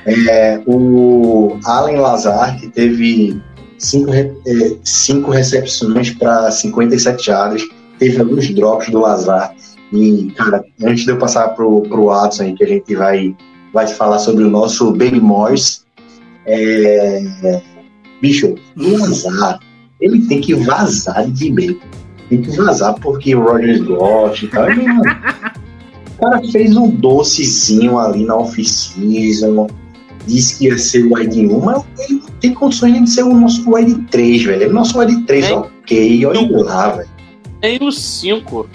É, 0.07 0.61
o 0.67 1.59
Allen 1.65 1.97
Lazar, 1.97 2.59
que 2.59 2.69
teve 2.69 3.41
cinco, 3.79 4.13
é, 4.15 4.33
cinco 4.83 5.31
recepções 5.31 6.11
para 6.11 6.51
57 6.51 7.27
jardas. 7.27 7.63
Teve 7.99 8.19
alguns 8.19 8.49
drops 8.55 8.89
do 8.89 9.01
Lazar. 9.01 9.55
E, 9.93 10.33
cara, 10.37 10.65
antes 10.83 11.05
de 11.05 11.11
eu 11.11 11.19
passar 11.19 11.49
pro, 11.49 11.83
pro 11.83 12.07
Watson 12.07 12.45
aí, 12.45 12.55
que 12.55 12.65
a 12.65 12.69
gente 12.69 12.95
vai, 12.95 13.35
vai 13.73 13.87
falar 13.87 14.19
sobre 14.19 14.45
o 14.45 14.51
nosso 14.51 14.93
Baby 14.93 15.21
Morse, 15.21 15.81
é... 16.47 17.61
bicho, 18.21 18.55
o 18.77 18.99
Lazar, 18.99 19.59
ele 20.01 20.27
tem 20.27 20.41
que 20.41 20.55
vazar 20.55 21.29
de 21.31 21.51
bem. 21.51 21.79
Tem 22.29 22.43
que 22.43 22.57
vazar 22.57 22.95
porque 23.01 23.35
o 23.35 23.43
Rogers 23.43 23.81
gosta 23.81 24.45
e 24.45 24.49
tal. 24.49 24.67
O 24.69 26.21
cara 26.21 26.41
fez 26.53 26.77
um 26.77 26.89
docezinho 26.91 27.99
ali 27.99 28.25
na 28.25 28.37
off-season, 28.37 29.67
disse 30.27 30.59
que 30.59 30.67
ia 30.67 30.79
ser 30.79 31.07
o 31.07 31.15
wide 31.15 31.47
1, 31.47 31.61
mas 31.61 31.83
ele 31.99 32.21
não 32.21 32.29
tem 32.41 32.55
condições 32.55 33.03
de 33.03 33.11
ser 33.11 33.23
o 33.23 33.35
nosso 33.35 33.69
wide 33.69 33.95
3, 34.11 34.43
velho. 34.45 34.71
O 34.71 34.73
nosso 34.73 34.99
wide 34.99 35.23
3 35.23 35.47
Nem- 35.47 35.59
ok, 35.59 36.27
olha 36.27 36.65
lá, 36.65 36.91
velho. 36.91 37.09
Nem 37.63 37.79
os 37.83 38.01
cinco. 38.01 38.69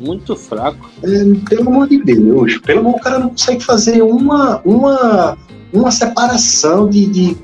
Muito 0.00 0.36
fraco. 0.36 0.90
É, 1.02 1.24
pelo 1.48 1.68
amor 1.68 1.88
de 1.88 2.02
Deus, 2.02 2.58
pelo 2.58 2.80
amor, 2.80 2.94
o 2.94 3.00
cara 3.00 3.18
não 3.18 3.30
consegue 3.30 3.64
fazer 3.64 4.02
uma, 4.02 4.60
uma, 4.64 5.38
uma 5.72 5.90
separação 5.90 6.88
de, 6.88 7.06
de, 7.06 7.36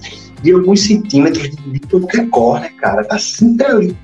de 0.42 0.52
alguns 0.52 0.82
centímetros 0.82 1.50
de, 1.50 1.56
de 1.56 1.80
qualquer 1.80 2.28
corner, 2.30 2.74
cara. 2.76 3.04
Tá 3.04 3.18
sempre 3.18 3.66
ali. 3.66 3.96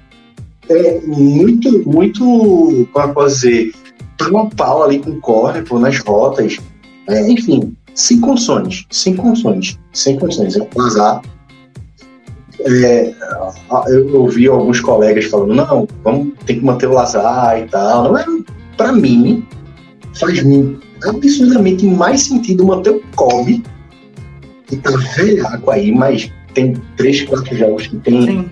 É 0.68 1.01
muito, 1.07 1.88
muito, 1.88 2.88
como 2.92 3.07
eu 3.07 3.14
posso 3.14 3.34
dizer, 3.36 3.72
pau 4.18 4.51
pau 4.57 4.82
ali 4.82 4.99
com 4.99 5.11
o 5.11 5.20
corner, 5.20 5.64
pô, 5.64 5.78
nas 5.78 5.99
rotas. 6.01 6.59
É, 7.09 7.28
enfim, 7.30 7.76
sem 7.94 8.20
condições, 8.20 8.86
sem 8.90 9.14
condições, 9.16 9.78
sem 9.92 10.18
condições. 10.18 10.57
É 10.57 10.61
um 10.62 10.82
azar. 10.82 11.22
É, 12.61 13.14
eu 13.88 14.22
ouvi 14.22 14.49
alguns 14.49 14.80
colegas 14.80 15.26
falando, 15.26 15.55
não, 15.55 15.86
vamos 16.03 16.32
ter 16.47 16.55
que 16.55 16.64
manter 16.64 16.86
o 16.86 16.92
Lazar 16.92 17.61
e 17.61 17.68
tal. 17.68 18.05
Não 18.05 18.18
é, 18.18 18.24
pra 18.77 18.93
mim, 18.93 19.45
faz 20.18 20.43
absurdamente 21.05 21.87
mais 21.87 22.22
sentido 22.22 22.64
manter 22.64 22.91
o 22.91 23.03
Kobe, 23.14 23.62
que 24.66 24.77
tá 24.77 24.91
velhaco 25.16 25.70
aí, 25.70 25.93
mas 25.93 26.31
tem 26.55 26.74
três, 26.97 27.22
quatro 27.22 27.57
jogos 27.57 27.87
que 27.87 27.97
tem 27.99 28.22
Sim. 28.22 28.51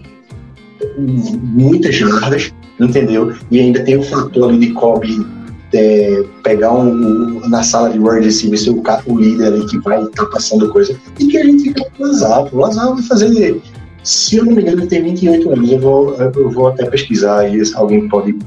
muitas 0.99 1.95
jardas, 1.95 2.53
entendeu? 2.79 3.33
E 3.51 3.59
ainda 3.61 3.83
tem 3.83 3.97
o 3.97 4.03
fator 4.03 4.51
ali 4.51 4.59
de 4.59 4.73
Kobe 4.73 5.27
é, 5.73 6.23
pegar 6.45 6.73
um, 6.73 6.89
um- 6.89 7.49
na 7.49 7.63
sala 7.63 7.91
de 7.91 7.99
wide 7.99 8.27
receiver 8.27 8.59
ser 8.59 8.71
o, 8.71 8.83
o 9.07 9.19
líder 9.19 9.47
ali 9.47 9.67
que 9.67 9.79
vai 9.81 10.03
estar 10.03 10.27
passando 10.27 10.69
coisa, 10.71 10.97
e 11.19 11.27
que 11.27 11.37
a 11.37 11.45
gente 11.45 11.65
fica 11.65 11.85
com 11.97 12.05
o 12.05 12.07
Lazar. 12.07 12.55
O 12.55 12.59
Lazar 12.59 12.95
vai 12.95 13.03
fazer, 13.03 13.61
se 14.05 14.37
eu 14.37 14.45
não 14.45 14.53
me 14.53 14.63
engano, 14.63 14.83
ele 14.83 14.87
tem 14.87 15.03
28 15.03 15.51
anos. 15.51 15.73
Eu 15.73 15.81
vou, 15.81 16.15
eu 16.15 16.51
vou 16.51 16.69
até 16.69 16.85
pesquisar 16.89 17.41
aí, 17.41 17.61
alguém 17.75 18.09
pode 18.09 18.39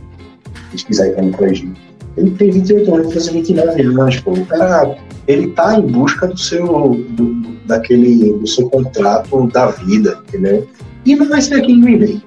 pesquisar 0.71 1.05
aí 1.05 1.11
pra 1.11 1.23
me 1.23 1.31
corrigir. 1.31 1.69
Ele 2.17 2.31
tem 2.31 2.51
28 2.51 2.93
anos, 2.93 3.05
vai 3.07 3.13
fazer 3.13 3.31
29 3.31 3.81
anos, 3.81 4.19
pô. 4.21 4.31
O 4.31 4.45
cara, 4.45 4.97
ele 5.27 5.47
tá 5.49 5.77
em 5.77 5.81
busca 5.83 6.27
do 6.27 6.37
seu, 6.37 7.05
do, 7.09 7.33
daquele, 7.65 8.33
do 8.33 8.47
seu 8.47 8.69
contrato 8.69 9.47
da 9.47 9.67
vida, 9.67 10.19
entendeu? 10.27 10.67
E 11.05 11.15
não 11.15 11.29
vai 11.29 11.41
ser 11.41 11.55
aqui 11.55 11.71
em 11.71 11.81
Green 11.81 11.99
Bay. 11.99 12.21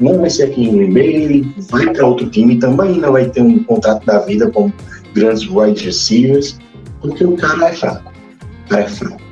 Não 0.00 0.18
vai 0.18 0.30
ser 0.30 0.44
aqui 0.44 0.64
em 0.64 0.76
Green 0.76 0.92
Bay, 0.92 1.14
ele 1.14 1.54
vai 1.70 1.92
para 1.92 2.06
outro 2.06 2.28
time 2.30 2.58
também, 2.58 2.98
não 2.98 3.12
vai 3.12 3.28
ter 3.28 3.42
um 3.42 3.62
contrato 3.64 4.04
da 4.06 4.18
vida 4.20 4.50
com 4.50 4.72
grandes 5.14 5.48
wide 5.48 5.84
receivers, 5.84 6.58
porque 7.00 7.24
o 7.24 7.36
cara 7.36 7.68
é 7.68 7.72
fraco. 7.74 8.12
O 8.64 8.68
cara 8.70 8.82
é 8.82 8.88
fraco. 8.88 9.22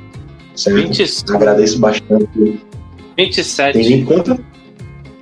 Certo? 0.55 0.87
20, 0.87 1.33
Agradeço 1.33 1.79
bastante. 1.79 2.27
Tem 3.15 3.25
27. 3.25 3.77
20 3.77 4.05
quanto? 4.05 4.45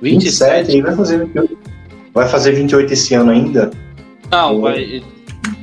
27, 0.02 0.66
27. 0.66 0.72
ele 0.72 0.82
vai 0.82 0.96
fazer 0.96 1.18
28. 1.24 1.61
Vai 2.14 2.28
fazer 2.28 2.52
28 2.52 2.92
esse 2.92 3.14
ano 3.14 3.30
ainda? 3.30 3.70
Não, 4.30 4.60
vai. 4.60 5.02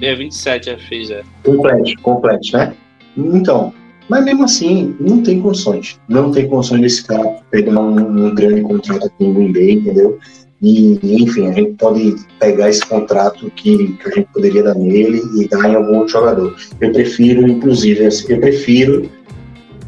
É 0.01 0.15
27, 0.15 0.65
já 0.65 0.77
fez, 0.77 1.09
é. 1.11 1.23
Complete, 1.43 1.95
complete, 1.97 2.53
né? 2.53 2.73
Então, 3.17 3.73
mas 4.09 4.25
mesmo 4.25 4.43
assim, 4.43 4.95
não 4.99 5.21
tem 5.21 5.39
condições. 5.39 5.99
Não 6.07 6.31
tem 6.31 6.47
condições 6.47 6.81
desse 6.81 7.05
cara 7.05 7.37
pegar 7.51 7.79
um, 7.79 8.27
um 8.27 8.33
grande 8.33 8.61
contrato 8.61 9.05
aqui 9.05 9.23
em 9.23 9.33
Green 9.33 9.53
Bay, 9.53 9.71
entendeu? 9.73 10.19
E, 10.61 10.99
enfim, 11.03 11.47
a 11.47 11.53
gente 11.53 11.73
pode 11.73 12.15
pegar 12.39 12.69
esse 12.69 12.85
contrato 12.85 13.49
que, 13.55 13.93
que 13.93 14.07
a 14.07 14.11
gente 14.11 14.27
poderia 14.33 14.63
dar 14.63 14.75
nele 14.75 15.21
e 15.37 15.47
dar 15.47 15.69
em 15.69 15.75
algum 15.75 15.99
outro 15.99 16.13
jogador. 16.13 16.55
Eu 16.81 16.91
prefiro, 16.91 17.47
inclusive, 17.47 18.05
assim, 18.05 18.33
eu 18.33 18.39
prefiro, 18.39 19.09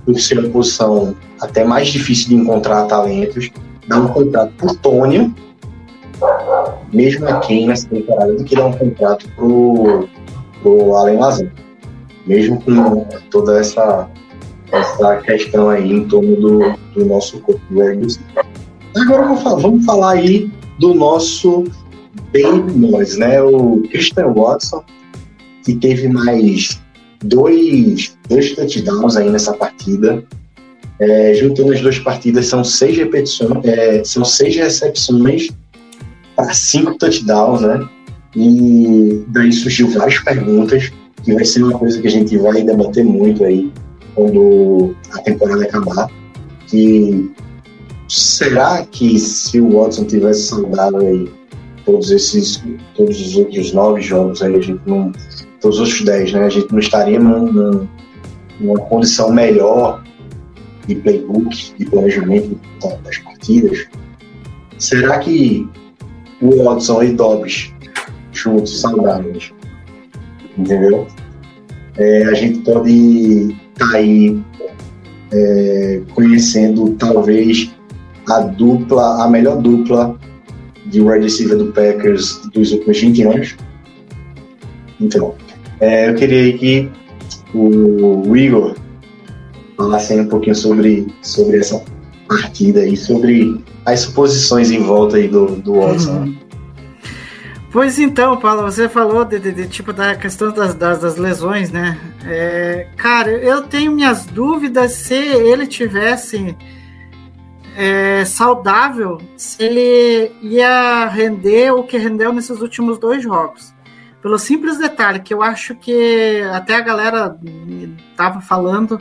por 0.05 0.17
ser 0.17 0.39
uma 0.39 0.49
posição 0.49 1.15
até 1.41 1.63
mais 1.65 1.89
difícil 1.89 2.29
de 2.29 2.35
encontrar 2.35 2.85
talentos, 2.85 3.49
dar 3.87 4.01
um 4.01 4.07
contrato 4.07 4.53
pro 4.55 4.75
Tônio, 4.75 5.33
mesmo 6.93 7.27
aqui 7.27 7.65
nessa 7.65 7.87
temporada, 7.87 8.33
do 8.33 8.43
que 8.43 8.55
dar 8.55 8.67
um 8.67 8.73
contrato 8.73 9.27
pro, 9.35 10.07
pro 10.61 10.95
Allen 10.95 11.17
Lazar 11.17 11.51
mesmo 12.25 12.61
com 12.61 13.05
toda 13.29 13.59
essa, 13.59 14.09
essa 14.71 15.17
questão 15.17 15.69
aí 15.69 15.91
em 15.91 16.07
torno 16.07 16.35
do, 16.35 16.59
do 16.93 17.05
nosso 17.05 17.39
corpo 17.39 17.61
receiver. 17.69 18.45
Agora 18.95 19.23
vamos 19.23 19.61
vamos 19.61 19.85
falar 19.85 20.11
aí 20.13 20.51
do 20.79 20.93
nosso 20.93 21.63
Baby 22.33 22.73
Noise, 22.73 23.19
né? 23.19 23.41
O 23.41 23.83
Christian 23.89 24.33
Watson, 24.33 24.83
que 25.63 25.75
teve 25.75 26.07
mais 26.09 26.81
dois, 27.23 28.17
dois 28.27 28.55
touchdowns 28.55 29.15
aí 29.15 29.29
nessa 29.29 29.53
partida. 29.53 30.23
É, 30.99 31.33
juntando 31.33 31.73
as 31.73 31.81
duas 31.81 31.97
partidas, 31.97 32.45
são 32.45 32.63
seis 32.63 32.95
repetições, 32.95 33.65
é, 33.65 34.03
são 34.03 34.23
seis 34.23 34.55
recepções 34.55 35.49
para 36.41 36.53
cinco 36.53 36.97
touchdowns, 36.97 37.61
né? 37.61 37.87
E 38.35 39.23
daí 39.27 39.51
surgiu 39.51 39.89
várias 39.89 40.19
perguntas 40.19 40.91
que 41.23 41.33
vai 41.33 41.45
ser 41.45 41.63
uma 41.63 41.77
coisa 41.77 42.01
que 42.01 42.07
a 42.07 42.11
gente 42.11 42.37
vai 42.37 42.63
debater 42.63 43.03
muito 43.03 43.43
aí 43.43 43.71
quando 44.15 44.95
a 45.11 45.19
temporada 45.19 45.63
acabar. 45.63 46.09
Que 46.67 47.31
será 48.07 48.85
que 48.85 49.19
se 49.19 49.59
o 49.59 49.77
Watson 49.77 50.05
tivesse 50.05 50.43
saudável 50.43 50.99
aí 50.99 51.31
todos 51.85 52.11
esses, 52.11 52.63
todos 52.95 53.19
os 53.19 53.35
outros 53.35 53.73
nove 53.73 54.01
jogos 54.01 54.41
aí, 54.41 54.55
a 54.55 54.61
gente 54.61 54.81
não, 54.85 55.11
todos 55.59 55.79
os 55.79 55.87
outros 55.87 56.05
dez, 56.05 56.31
né? 56.31 56.45
A 56.45 56.49
gente 56.49 56.71
não 56.71 56.79
estaria 56.79 57.19
num, 57.19 57.51
num, 57.51 57.87
numa 58.59 58.79
condição 58.79 59.31
melhor 59.31 60.03
de 60.87 60.95
playbook, 60.95 61.73
de 61.77 61.85
planejamento 61.85 62.59
das 63.03 63.17
partidas. 63.19 63.87
Será 64.77 65.19
que 65.19 65.69
o 66.41 66.63
Watson 66.63 67.03
e 67.03 67.13
Dobbs 67.13 67.73
juntos, 68.31 68.81
saudáveis, 68.81 69.51
entendeu? 70.57 71.07
É, 71.97 72.23
a 72.23 72.33
gente 72.33 72.59
pode 72.59 73.55
estar 73.73 73.95
aí 73.95 74.41
é, 75.31 76.01
conhecendo 76.13 76.91
talvez 76.97 77.71
a 78.27 78.39
dupla, 78.39 79.23
a 79.23 79.29
melhor 79.29 79.61
dupla 79.61 80.17
de 80.85 81.01
wide 81.01 81.23
receiver 81.23 81.57
do 81.57 81.71
Packers 81.71 82.41
dos 82.53 82.71
últimos 82.71 82.99
20 82.99 83.23
anos. 83.23 83.55
Então, 84.99 85.35
é, 85.79 86.09
eu 86.09 86.15
queria 86.15 86.57
que 86.57 86.89
o 87.53 88.35
Igor 88.35 88.75
falasse 89.77 90.19
um 90.19 90.27
pouquinho 90.27 90.55
sobre, 90.55 91.07
sobre 91.21 91.57
essa 91.57 91.83
partida 92.27 92.81
aí, 92.81 92.95
sobre 92.95 93.61
as 93.85 94.01
suposições 94.01 94.71
em 94.71 94.79
volta 94.81 95.17
aí 95.17 95.27
do, 95.27 95.47
do 95.55 95.79
Watson. 95.79 96.11
Uhum. 96.11 96.37
Pois 97.71 97.97
então, 97.97 98.35
Paulo, 98.37 98.63
você 98.63 98.89
falou 98.89 99.23
de, 99.23 99.39
de- 99.39 99.53
de, 99.53 99.67
tipo 99.67 99.93
da 99.93 100.13
questão 100.15 100.51
das, 100.51 100.75
das, 100.75 100.99
das 100.99 101.15
lesões, 101.15 101.71
né? 101.71 101.97
É, 102.25 102.87
cara, 102.97 103.31
eu 103.31 103.61
tenho 103.61 103.93
minhas 103.93 104.25
dúvidas 104.25 104.91
se 104.91 105.13
ele 105.15 105.65
tivesse 105.65 106.55
é, 107.77 108.25
saudável, 108.25 109.19
se 109.37 109.63
ele 109.63 110.33
ia 110.41 111.07
render 111.07 111.71
o 111.71 111.83
que 111.83 111.97
rendeu 111.97 112.33
nesses 112.33 112.59
últimos 112.59 112.97
dois 112.99 113.23
jogos. 113.23 113.73
Pelo 114.21 114.37
simples 114.37 114.77
detalhe 114.77 115.21
que 115.21 115.33
eu 115.33 115.41
acho 115.41 115.73
que 115.75 116.41
até 116.51 116.75
a 116.75 116.81
galera 116.81 117.37
tava 118.17 118.41
falando 118.41 118.99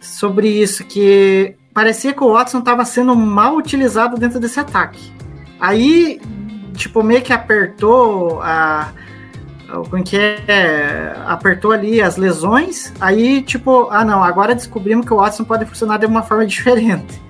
sobre 0.00 0.48
isso, 0.48 0.84
que 0.84 1.54
parecia 1.74 2.14
que 2.14 2.24
o 2.24 2.32
Watson 2.32 2.60
estava 2.60 2.84
sendo 2.84 3.14
mal 3.14 3.56
utilizado 3.56 4.16
dentro 4.16 4.40
desse 4.40 4.58
ataque. 4.58 5.12
Aí 5.60 6.20
tipo, 6.74 7.02
meio 7.02 7.22
que 7.22 7.32
apertou 7.32 8.40
a. 8.42 8.92
Como 9.90 10.04
que 10.04 10.16
é? 10.16 11.16
Apertou 11.26 11.72
ali 11.72 12.00
as 12.00 12.16
lesões. 12.16 12.92
Aí, 13.00 13.42
tipo, 13.42 13.88
ah, 13.90 14.04
não, 14.04 14.22
agora 14.22 14.54
descobrimos 14.54 15.06
que 15.06 15.12
o 15.12 15.16
Watson 15.16 15.44
pode 15.44 15.64
funcionar 15.64 15.98
de 15.98 16.06
uma 16.06 16.22
forma 16.22 16.44
diferente. 16.46 17.20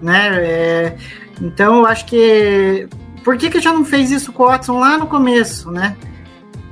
Né? 0.00 0.28
É, 0.38 0.96
então, 1.40 1.78
eu 1.78 1.86
acho 1.86 2.06
que. 2.06 2.88
Por 3.22 3.36
que, 3.36 3.48
que 3.48 3.60
já 3.60 3.72
não 3.72 3.84
fez 3.84 4.10
isso 4.10 4.32
com 4.32 4.42
o 4.42 4.46
Watson 4.46 4.78
lá 4.78 4.98
no 4.98 5.06
começo, 5.06 5.70
né? 5.70 5.96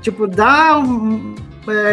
Tipo, 0.02 0.26
dá 0.26 0.78
um, 0.78 1.34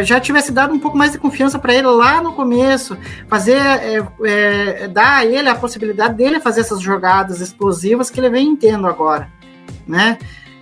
já 0.03 0.19
tivesse 0.19 0.51
dado 0.51 0.73
um 0.73 0.79
pouco 0.79 0.97
mais 0.97 1.11
de 1.11 1.19
confiança 1.19 1.59
para 1.59 1.73
ele 1.73 1.87
lá 1.87 2.21
no 2.21 2.33
começo, 2.33 2.97
fazer, 3.27 3.57
é, 3.57 4.03
é, 4.23 4.87
dar 4.87 5.17
a 5.17 5.25
ele 5.25 5.47
a 5.47 5.55
possibilidade 5.55 6.15
dele 6.15 6.39
fazer 6.39 6.61
essas 6.61 6.81
jogadas 6.81 7.39
explosivas 7.41 8.09
que 8.09 8.19
ele 8.19 8.29
vem 8.29 8.55
tendo 8.55 8.87
agora 8.87 9.29
né? 9.89 10.19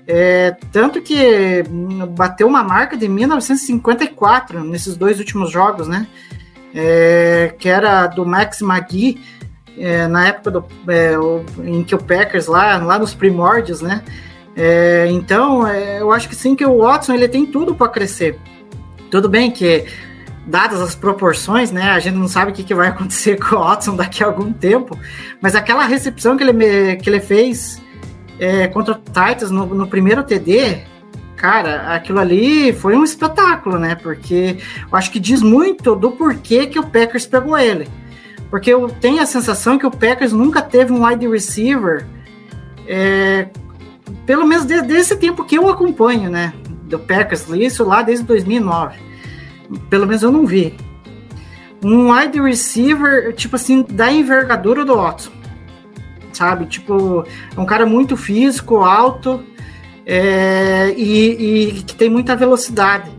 É, 0.08 0.56
tanto 0.72 1.02
que 1.02 1.64
bateu 2.12 2.48
uma 2.48 2.64
marca 2.64 2.96
de 2.96 3.10
1954 3.10 4.64
nesses 4.64 4.96
dois 4.96 5.20
últimos 5.20 5.52
jogos, 5.52 5.88
né? 5.88 6.08
Que 7.60 7.68
era 7.68 8.08
do 8.08 8.26
Max 8.26 8.62
Magui, 8.62 9.20
na 10.10 10.28
época 10.28 10.52
do, 10.52 10.66
em 11.64 11.84
que 11.84 11.94
o 11.94 11.98
Packers 11.98 12.48
lá, 12.48 12.78
lá 12.78 12.98
nos 12.98 13.14
primórdios, 13.14 13.82
né? 13.82 14.02
Então, 15.10 15.68
eu 15.68 16.12
acho 16.12 16.30
que 16.30 16.36
sim 16.36 16.56
que 16.56 16.66
o 16.66 16.78
Watson 16.78 17.14
ele 17.14 17.28
tem 17.28 17.46
tudo 17.46 17.76
para 17.76 17.90
crescer. 17.90 18.40
Tudo 19.10 19.30
bem 19.30 19.52
que 19.52 19.86
dadas 20.48 20.80
as 20.82 20.96
proporções, 20.96 21.72
né? 21.72 21.92
A 21.92 22.00
gente 22.00 22.16
não 22.16 22.28
sabe 22.28 22.52
o 22.52 22.54
que, 22.54 22.64
que 22.64 22.74
vai 22.74 22.88
acontecer 22.90 23.38
com 23.38 23.56
o 23.56 23.60
Watson 23.60 23.96
daqui 23.96 24.24
a 24.24 24.28
algum 24.28 24.52
tempo, 24.52 24.98
mas 25.42 25.56
aquela 25.56 25.86
recepção 25.86 26.38
que 26.38 26.44
ele, 26.44 26.96
que 26.98 27.10
ele 27.10 27.20
fez 27.20 27.82
é, 28.40 28.68
contra 28.68 28.94
o 28.94 28.98
Titans 28.98 29.52
no, 29.52 29.66
no, 29.66 29.88
primeiro 29.88 30.24
TD, 30.24 30.84
cara, 31.36 31.94
aquilo 31.94 32.20
ali 32.20 32.72
foi 32.74 32.96
um 32.96 33.04
espetáculo, 33.04 33.78
né? 33.78 33.96
Porque 33.96 34.58
eu 34.90 34.98
acho 34.98 35.12
que 35.12 35.20
diz 35.20 35.42
muito 35.42 35.96
do 35.96 36.12
porquê 36.12 36.68
que 36.68 36.80
o 36.80 36.84
Packers 36.88 37.26
pegou 37.26 37.58
ele. 37.58 37.88
Porque 38.50 38.72
eu 38.72 38.88
tenho 38.88 39.22
a 39.22 39.26
sensação 39.26 39.78
que 39.78 39.86
o 39.86 39.92
Packers 39.92 40.32
nunca 40.32 40.62
teve 40.62 40.94
um 40.94 41.06
wide 41.06 41.28
receiver, 41.28 42.06
é, 42.88 43.50
pelo 44.26 44.48
menos 44.48 44.64
desde 44.64 44.94
esse 44.94 45.18
tempo 45.18 45.44
que 45.44 45.58
eu 45.58 45.70
acompanho, 45.70 46.30
né? 46.30 46.54
Do 46.88 47.00
Packers, 47.00 47.48
isso 47.50 47.84
lá 47.84 48.02
desde 48.02 48.26
2009. 48.26 48.98
Pelo 49.90 50.08
menos 50.08 50.24
eu 50.24 50.32
não 50.32 50.46
vi. 50.46 50.76
Um 51.84 52.12
wide 52.12 52.42
receiver, 52.42 53.34
tipo 53.36 53.56
assim, 53.56 53.84
da 53.84 54.12
envergadura 54.12 54.84
do 54.84 54.96
Watson. 54.96 55.32
Sabe? 56.34 56.66
Tipo, 56.66 57.26
é 57.56 57.60
um 57.60 57.66
cara 57.66 57.86
muito 57.86 58.16
físico, 58.16 58.78
alto 58.78 59.44
é, 60.06 60.94
e, 60.96 61.78
e 61.78 61.84
que 61.84 61.96
tem 61.96 62.10
muita 62.10 62.36
velocidade. 62.36 63.12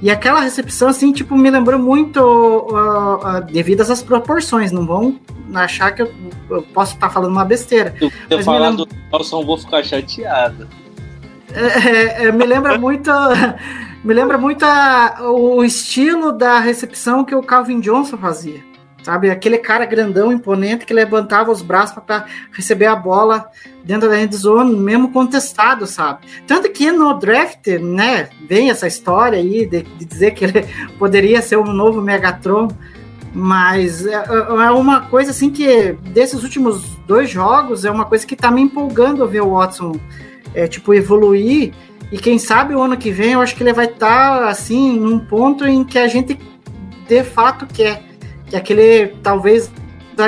E 0.00 0.10
aquela 0.10 0.40
recepção, 0.40 0.88
assim, 0.88 1.12
tipo, 1.12 1.36
me 1.36 1.50
lembrou 1.50 1.80
muito 1.80 2.20
uh, 2.20 3.16
uh, 3.16 3.40
devido 3.50 3.80
às 3.80 4.02
proporções. 4.02 4.70
Não 4.70 4.86
vão 4.86 5.18
achar 5.54 5.90
que 5.92 6.02
eu, 6.02 6.12
eu 6.50 6.62
posso 6.62 6.94
estar 6.94 7.08
falando 7.10 7.32
uma 7.32 7.44
besteira. 7.44 7.94
Se 7.98 8.12
eu 8.30 8.42
falar 8.42 8.70
lembra... 8.70 8.84
do 8.84 8.88
Nelson, 9.10 9.44
vou 9.44 9.58
ficar 9.58 9.82
chateado. 9.82 10.68
É, 11.54 12.26
é, 12.26 12.32
me 12.32 12.44
lembra 12.44 12.78
muito. 12.78 13.10
me 14.04 14.14
lembra 14.14 14.38
muito 14.38 14.64
a, 14.64 15.30
o 15.30 15.64
estilo 15.64 16.32
da 16.32 16.58
recepção 16.58 17.24
que 17.24 17.34
o 17.34 17.42
Calvin 17.42 17.80
Johnson 17.80 18.16
fazia. 18.16 18.64
Sabe? 19.02 19.30
Aquele 19.30 19.58
cara 19.58 19.84
grandão, 19.84 20.32
imponente, 20.32 20.84
que 20.84 20.92
levantava 20.92 21.52
os 21.52 21.62
braços 21.62 22.02
para 22.04 22.26
receber 22.50 22.86
a 22.86 22.96
bola 22.96 23.48
dentro 23.84 24.08
da 24.08 24.20
endzone, 24.20 24.74
mesmo 24.74 25.12
contestado, 25.12 25.86
sabe? 25.86 26.26
Tanto 26.44 26.68
que 26.72 26.90
no 26.90 27.14
draft, 27.14 27.68
né, 27.80 28.28
vem 28.48 28.68
essa 28.68 28.88
história 28.88 29.38
aí 29.38 29.64
de, 29.64 29.82
de 29.82 30.04
dizer 30.04 30.32
que 30.32 30.44
ele 30.44 30.66
poderia 30.98 31.40
ser 31.40 31.56
um 31.56 31.72
novo 31.72 32.02
Megatron, 32.02 32.68
mas 33.32 34.04
é, 34.06 34.14
é, 34.14 34.70
uma 34.70 35.02
coisa 35.02 35.30
assim 35.30 35.50
que, 35.50 35.92
desses 36.10 36.42
últimos 36.42 36.96
dois 37.06 37.30
jogos, 37.30 37.84
é 37.84 37.90
uma 37.90 38.06
coisa 38.06 38.26
que 38.26 38.34
tá 38.34 38.50
me 38.50 38.62
empolgando 38.62 39.28
ver 39.28 39.42
o 39.42 39.50
Watson, 39.50 40.00
é, 40.56 40.66
tipo, 40.66 40.92
evoluir, 40.92 41.72
e 42.10 42.18
quem 42.18 42.38
sabe 42.38 42.74
o 42.74 42.82
ano 42.82 42.96
que 42.96 43.10
vem 43.10 43.32
eu 43.32 43.40
acho 43.40 43.54
que 43.54 43.62
ele 43.62 43.72
vai 43.72 43.86
estar, 43.86 44.40
tá, 44.40 44.48
assim, 44.48 44.98
num 44.98 45.18
ponto 45.18 45.64
em 45.64 45.84
que 45.84 45.98
a 45.98 46.08
gente 46.08 46.38
de 47.06 47.22
fato 47.22 47.66
quer 47.66 48.02
que 48.48 48.54
é 48.54 48.58
aquele, 48.58 49.08
talvez, 49.22 49.70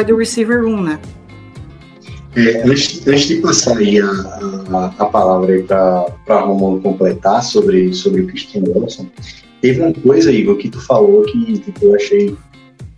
do 0.06 0.16
receiver 0.16 0.62
room, 0.62 0.82
né? 0.82 0.98
É, 2.36 2.62
antes, 2.62 3.06
antes, 3.06 3.26
de 3.26 3.36
passar 3.36 3.78
aí 3.78 3.98
a, 4.00 4.06
a, 4.06 4.94
a 4.98 5.06
palavra 5.06 5.64
para 6.26 6.40
Romulo 6.40 6.80
completar 6.80 7.42
sobre, 7.42 7.92
sobre 7.94 8.22
o 8.22 8.26
Christian 8.26 8.62
Wilson, 8.66 9.06
teve 9.62 9.80
uma 9.80 9.92
coisa, 9.94 10.30
Igor, 10.30 10.56
que 10.56 10.68
tu 10.68 10.80
falou 10.80 11.22
que 11.22 11.58
tipo, 11.58 11.86
eu 11.86 11.94
achei 11.94 12.36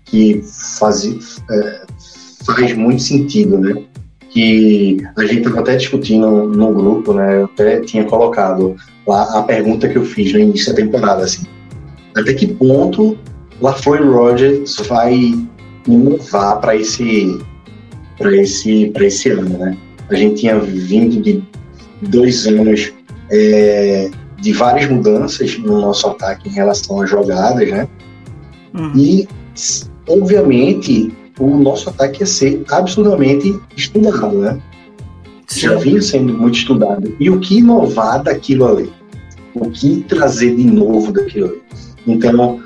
que 0.04 0.42
faz, 0.78 1.40
é, 1.50 1.82
faz 2.44 2.76
muito 2.76 3.02
sentido, 3.02 3.58
né? 3.58 3.84
Que 4.30 4.98
a 5.16 5.22
gente 5.22 5.38
estava 5.38 5.60
até 5.60 5.76
discutindo 5.76 6.46
no 6.46 6.72
grupo, 6.72 7.12
né? 7.12 7.40
Eu 7.40 7.44
até 7.46 7.80
tinha 7.80 8.04
colocado 8.04 8.76
lá 9.06 9.38
a 9.38 9.42
pergunta 9.42 9.88
que 9.88 9.98
eu 9.98 10.04
fiz 10.04 10.32
no 10.32 10.38
início 10.38 10.70
da 10.70 10.76
temporada, 10.76 11.24
assim. 11.24 11.46
Até 12.16 12.32
que 12.34 12.46
ponto 12.46 13.18
LaFleur 13.60 14.12
Rogers 14.12 14.76
vai 14.88 15.34
inovar 15.86 16.60
para 16.60 16.76
esse 16.76 17.38
para 18.16 18.36
esse 18.36 18.90
para 18.90 19.04
esse 19.06 19.30
ano, 19.30 19.58
né? 19.58 19.76
A 20.08 20.14
gente 20.14 20.40
tinha 20.40 20.58
vindo 20.58 21.20
de 21.20 21.42
dois 22.02 22.46
anos 22.46 22.92
é, 23.30 24.10
de 24.40 24.52
várias 24.52 24.90
mudanças 24.90 25.58
no 25.58 25.80
nosso 25.80 26.06
ataque 26.08 26.48
em 26.48 26.52
relação 26.52 27.00
às 27.00 27.10
jogadas, 27.10 27.68
né? 27.70 27.88
Uhum. 28.74 28.92
E 28.96 29.28
obviamente 30.08 31.12
o 31.40 31.58
nosso 31.58 31.88
ataque 31.88 32.20
ia 32.20 32.26
ser 32.26 32.62
absurdamente 32.70 33.58
estudado, 33.76 34.38
né? 34.38 34.60
Sim. 35.46 35.60
Já 35.60 35.74
vinha 35.76 36.02
sendo 36.02 36.34
muito 36.34 36.58
estudado. 36.58 37.16
E 37.18 37.28
o 37.28 37.40
que 37.40 37.58
inovar 37.58 38.22
daquilo 38.22 38.66
ali? 38.66 38.92
O 39.54 39.68
que 39.70 40.04
trazer 40.08 40.54
de 40.54 40.64
novo 40.64 41.12
daquilo 41.12 41.46
ali? 41.46 41.62
Então, 42.06 42.60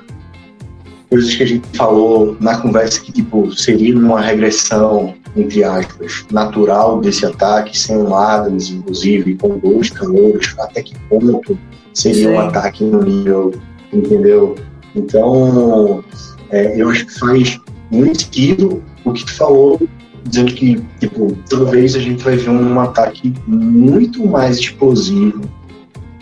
coisas 1.08 1.34
que 1.34 1.42
a 1.42 1.46
gente 1.46 1.64
falou 1.76 2.36
na 2.40 2.58
conversa 2.58 3.00
que 3.00 3.12
tipo 3.12 3.54
seria 3.56 3.96
uma 3.96 4.20
regressão 4.20 5.14
entre 5.36 5.62
aspas 5.62 6.24
natural 6.32 7.00
desse 7.00 7.24
ataque 7.24 7.78
sem 7.78 7.96
um 7.96 8.14
Adams 8.14 8.70
inclusive 8.70 9.36
com 9.36 9.58
dois 9.58 9.90
calores 9.90 10.54
até 10.58 10.82
que 10.82 10.98
ponto 11.08 11.56
seria 11.92 12.28
Sim. 12.28 12.34
um 12.34 12.40
ataque 12.40 12.84
no 12.84 13.02
nível 13.02 13.54
entendeu 13.92 14.56
então 14.96 16.02
é, 16.50 16.80
eu 16.80 16.88
acho 16.90 17.06
que 17.06 17.18
faz 17.18 17.60
muito 17.94 18.22
sentido 18.22 18.82
o 19.04 19.12
que 19.12 19.24
tu 19.24 19.34
falou 19.34 19.80
dizendo 20.24 20.54
que 20.54 20.80
tipo 21.00 21.36
talvez 21.48 21.94
a 21.94 21.98
gente 21.98 22.22
vai 22.22 22.36
ver 22.36 22.50
um 22.50 22.80
ataque 22.80 23.32
muito 23.46 24.26
mais 24.26 24.58
explosivo 24.58 25.42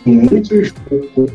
com 0.04 0.26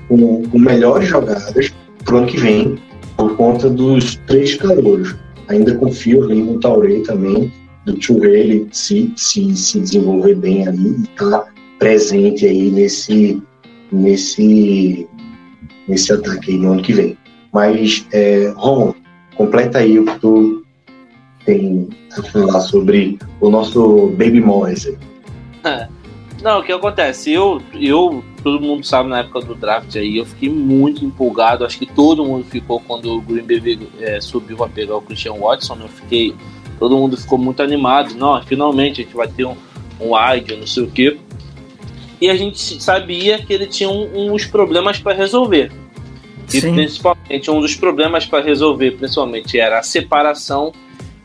com, 0.08 0.44
com, 0.44 0.60
melhores 0.60 1.08
jogadas 1.08 1.74
pro 2.04 2.18
ano 2.18 2.28
que 2.28 2.38
vem 2.38 2.78
por 3.16 3.36
conta 3.36 3.70
dos 3.70 4.16
três 4.28 4.56
calouros. 4.56 5.16
Ainda 5.48 5.76
confio 5.76 6.24
ali 6.26 6.44
no 6.44 6.60
Taurei 6.60 7.02
também, 7.02 7.52
do 7.86 7.96
Touré 7.96 8.40
ele 8.42 8.68
se, 8.72 9.12
se, 9.16 9.56
se 9.56 9.80
desenvolver 9.80 10.36
bem 10.36 10.68
ali 10.68 10.90
e 10.90 11.08
tá 11.18 11.46
presente 11.80 12.46
aí 12.46 12.70
nesse, 12.70 13.42
nesse, 13.92 15.08
nesse 15.88 16.12
ataque 16.12 16.52
aí 16.52 16.58
no 16.58 16.74
ano 16.74 16.84
que 16.84 16.94
vem. 16.94 17.18
Mas, 17.54 18.06
é, 18.12 18.54
Ron, 18.56 18.94
completa 19.38 19.80
aí 19.80 20.00
o 20.00 20.06
que 20.06 20.20
tu 20.20 20.66
tem 21.46 21.88
a 22.18 22.24
falar 22.24 22.60
sobre 22.62 23.18
o 23.40 23.50
nosso 23.50 24.08
Baby 24.18 24.42
Moise. 24.42 24.98
Não, 26.42 26.60
o 26.60 26.64
que 26.64 26.72
acontece? 26.72 27.32
Eu, 27.32 27.62
eu, 27.74 28.24
todo 28.44 28.60
mundo 28.60 28.86
sabe 28.86 29.10
na 29.10 29.20
época 29.20 29.42
do 29.42 29.56
draft 29.56 29.96
aí, 29.96 30.18
eu 30.18 30.26
fiquei 30.26 30.50
muito 30.50 31.04
empolgado. 31.04 31.66
Acho 31.66 31.80
que 31.80 31.86
todo 31.86 32.24
mundo 32.24 32.46
ficou 32.46 32.80
quando 32.80 33.12
o 33.12 33.22
Green 33.22 33.44
Bay 33.44 33.80
é, 34.00 34.22
subiu 34.22 34.64
a 34.64 34.70
pegar 34.70 34.98
o 34.98 35.02
Christian 35.02 35.34
Watson. 35.34 35.78
Eu 35.82 35.88
fiquei, 35.88 36.36
todo 36.80 36.96
mundo 36.96 37.18
ficou 37.18 37.38
muito 37.38 37.62
animado. 37.64 38.14
Não, 38.16 38.42
finalmente 38.44 39.02
a 39.02 39.04
gente 39.04 39.16
vai 39.16 39.28
ter 39.28 39.46
um, 39.46 39.56
um 40.00 40.12
não 40.12 40.68
sei 40.68 40.84
o 40.84 40.92
quê. 40.92 41.18
E 42.20 42.30
a 42.30 42.36
gente 42.36 42.82
sabia 42.82 43.40
que 43.40 43.54
ele 43.54 43.68
tinha 43.68 43.90
um, 43.90 44.32
uns 44.32 44.46
problemas 44.46 45.00
para 45.00 45.16
resolver. 45.16 45.72
E 46.54 46.62
Sim. 46.62 46.74
principalmente 46.74 47.52
um 47.52 47.60
dos 47.60 47.76
problemas 47.76 48.26
para 48.26 48.44
resolver, 48.44 48.92
principalmente, 48.92 49.60
era 49.60 49.80
a 49.80 49.84
separação 49.84 50.72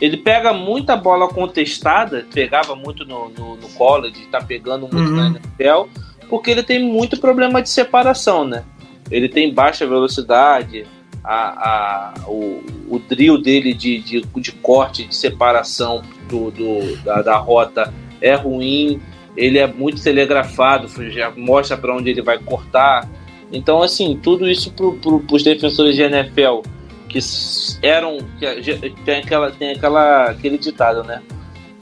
ele 0.02 0.16
pega 0.16 0.52
muita 0.52 0.96
bola 0.96 1.28
contestada, 1.28 2.26
pegava 2.34 2.74
muito 2.74 3.04
no, 3.04 3.28
no, 3.28 3.54
no 3.54 3.68
college, 3.68 4.26
tá 4.32 4.40
pegando 4.40 4.88
muito 4.92 5.12
uhum. 5.12 5.14
na 5.14 5.26
NFL, 5.28 5.88
porque 6.28 6.50
ele 6.50 6.64
tem 6.64 6.82
muito 6.82 7.20
problema 7.20 7.62
de 7.62 7.70
separação, 7.70 8.44
né? 8.44 8.64
Ele 9.08 9.28
tem 9.28 9.54
baixa 9.54 9.86
velocidade, 9.86 10.84
a, 11.22 11.34
a, 11.34 12.14
o, 12.26 12.64
o 12.88 12.98
drill 12.98 13.40
dele 13.40 13.72
de, 13.72 14.00
de, 14.00 14.22
de 14.22 14.50
corte, 14.50 15.06
de 15.06 15.14
separação 15.14 16.02
do, 16.28 16.50
do 16.50 16.96
da, 17.04 17.22
da 17.22 17.36
rota 17.36 17.94
é 18.20 18.34
ruim, 18.34 19.00
ele 19.36 19.60
é 19.60 19.68
muito 19.68 20.02
telegrafado, 20.02 20.88
já 21.12 21.30
mostra 21.30 21.76
para 21.76 21.94
onde 21.94 22.10
ele 22.10 22.22
vai 22.22 22.40
cortar. 22.40 23.08
Então, 23.52 23.82
assim, 23.82 24.18
tudo 24.22 24.48
isso 24.48 24.72
para 24.72 24.86
os 25.34 25.42
defensores 25.42 25.94
de 25.94 26.02
NFL 26.02 26.62
que 27.08 27.18
eram. 27.82 28.18
Que 28.38 28.90
tem, 29.04 29.20
aquela, 29.20 29.50
tem 29.50 29.72
aquela, 29.72 30.30
aquele 30.30 30.56
ditado, 30.56 31.04
né? 31.04 31.22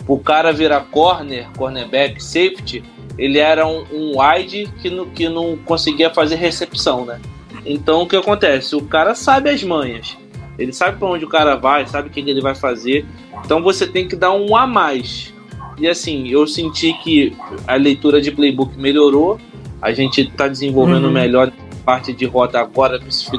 O 0.07 0.19
cara 0.19 0.53
virar 0.53 0.81
corner, 0.91 1.49
cornerback, 1.57 2.23
safety, 2.23 2.83
ele 3.17 3.39
era 3.39 3.67
um, 3.67 3.85
um 3.93 4.21
wide 4.21 4.69
que 4.83 4.91
não, 4.91 5.07
que 5.09 5.29
não 5.29 5.57
conseguia 5.59 6.11
fazer 6.11 6.35
recepção, 6.35 7.05
né? 7.05 7.21
Então 7.65 8.03
o 8.03 8.07
que 8.09 8.17
acontece? 8.17 8.75
O 8.75 8.83
cara 8.83 9.15
sabe 9.15 9.51
as 9.51 9.63
manhas. 9.63 10.17
Ele 10.59 10.73
sabe 10.73 10.99
para 10.99 11.09
onde 11.09 11.25
o 11.25 11.29
cara 11.29 11.55
vai, 11.55 11.87
sabe 11.87 12.09
o 12.09 12.11
que 12.11 12.21
ele 12.21 12.41
vai 12.41 12.55
fazer. 12.55 13.07
Então 13.45 13.63
você 13.63 13.87
tem 13.87 14.09
que 14.09 14.17
dar 14.17 14.33
um 14.33 14.57
a 14.57 14.67
mais. 14.67 15.33
E 15.79 15.89
assim, 15.89 16.29
eu 16.29 16.47
senti 16.47 16.93
que 16.95 17.37
a 17.67 17.77
leitura 17.77 18.21
de 18.21 18.31
playbook 18.31 18.77
melhorou. 18.79 19.39
A 19.81 19.93
gente 19.93 20.23
está 20.23 20.47
desenvolvendo 20.47 21.05
uhum. 21.05 21.13
melhor 21.13 21.53
parte 21.85 22.13
de 22.13 22.27
rota 22.27 22.61
agora, 22.61 23.01
esse, 23.09 23.31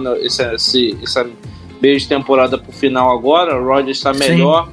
esse, 0.53 0.97
essa 1.01 1.29
meio 1.81 1.99
de 1.99 2.07
temporada 2.07 2.57
pro 2.57 2.71
final 2.71 3.15
agora, 3.15 3.59
o 3.59 3.65
Rodgers 3.65 3.97
está 3.97 4.13
melhor, 4.13 4.69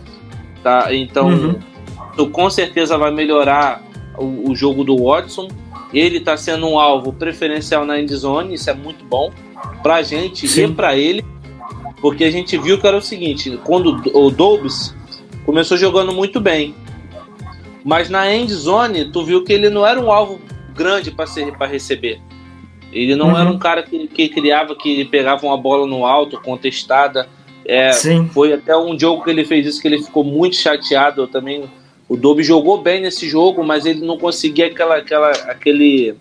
tá? 0.62 0.94
Então, 0.94 1.28
uhum. 1.28 2.30
com 2.30 2.50
certeza 2.50 2.98
vai 2.98 3.10
melhorar 3.10 3.82
o, 4.16 4.50
o, 4.50 4.56
jogo 4.56 4.84
do 4.84 4.96
Watson. 5.04 5.48
Ele 5.92 6.18
está 6.18 6.36
sendo 6.36 6.68
um 6.68 6.78
alvo 6.78 7.12
preferencial 7.12 7.86
na 7.86 7.98
endzone, 7.98 8.54
isso 8.54 8.68
é 8.68 8.74
muito 8.74 9.04
bom 9.04 9.32
pra 9.82 10.02
gente 10.02 10.46
Sim. 10.46 10.64
e 10.64 10.72
pra 10.72 10.96
ele, 10.96 11.24
porque 12.02 12.24
a 12.24 12.30
gente 12.30 12.58
viu 12.58 12.78
que 12.78 12.86
era 12.86 12.96
o 12.96 13.02
seguinte, 13.02 13.58
quando 13.64 14.02
o 14.14 14.30
Dobbs 14.30 14.94
começou 15.46 15.78
jogando 15.78 16.12
muito 16.12 16.40
bem, 16.40 16.74
mas 17.82 18.10
na 18.10 18.30
endzone 18.34 19.10
tu 19.10 19.24
viu 19.24 19.42
que 19.42 19.52
ele 19.52 19.70
não 19.70 19.86
era 19.86 19.98
um 19.98 20.12
alvo 20.12 20.38
grande 20.78 21.10
para 21.10 21.66
receber. 21.66 22.20
Ele 22.92 23.14
não 23.14 23.28
Uhum. 23.30 23.38
era 23.38 23.50
um 23.50 23.58
cara 23.58 23.82
que, 23.82 24.06
que 24.06 24.28
criava, 24.28 24.74
que 24.74 25.04
pegava 25.04 25.44
uma 25.44 25.56
bola 25.58 25.86
no 25.86 26.06
alto, 26.06 26.40
contestada. 26.40 27.28
É, 27.64 27.92
Sim. 27.92 28.30
foi 28.32 28.52
até 28.54 28.74
um 28.76 28.98
jogo 28.98 29.22
que 29.24 29.30
ele 29.30 29.44
fez 29.44 29.66
isso, 29.66 29.82
que 29.82 29.88
ele 29.88 30.02
ficou 30.02 30.24
muito 30.24 30.56
chateado. 30.56 31.22
Eu 31.22 31.26
também. 31.28 31.64
O 32.08 32.16
Dobe 32.16 32.42
jogou 32.42 32.80
bem 32.80 33.02
nesse 33.02 33.28
jogo, 33.28 33.62
mas 33.62 33.84
ele 33.84 34.00
não 34.06 34.16
conseguia 34.16 34.68
aquela, 34.68 34.96
aquela, 34.96 35.30
aquele. 35.30 36.14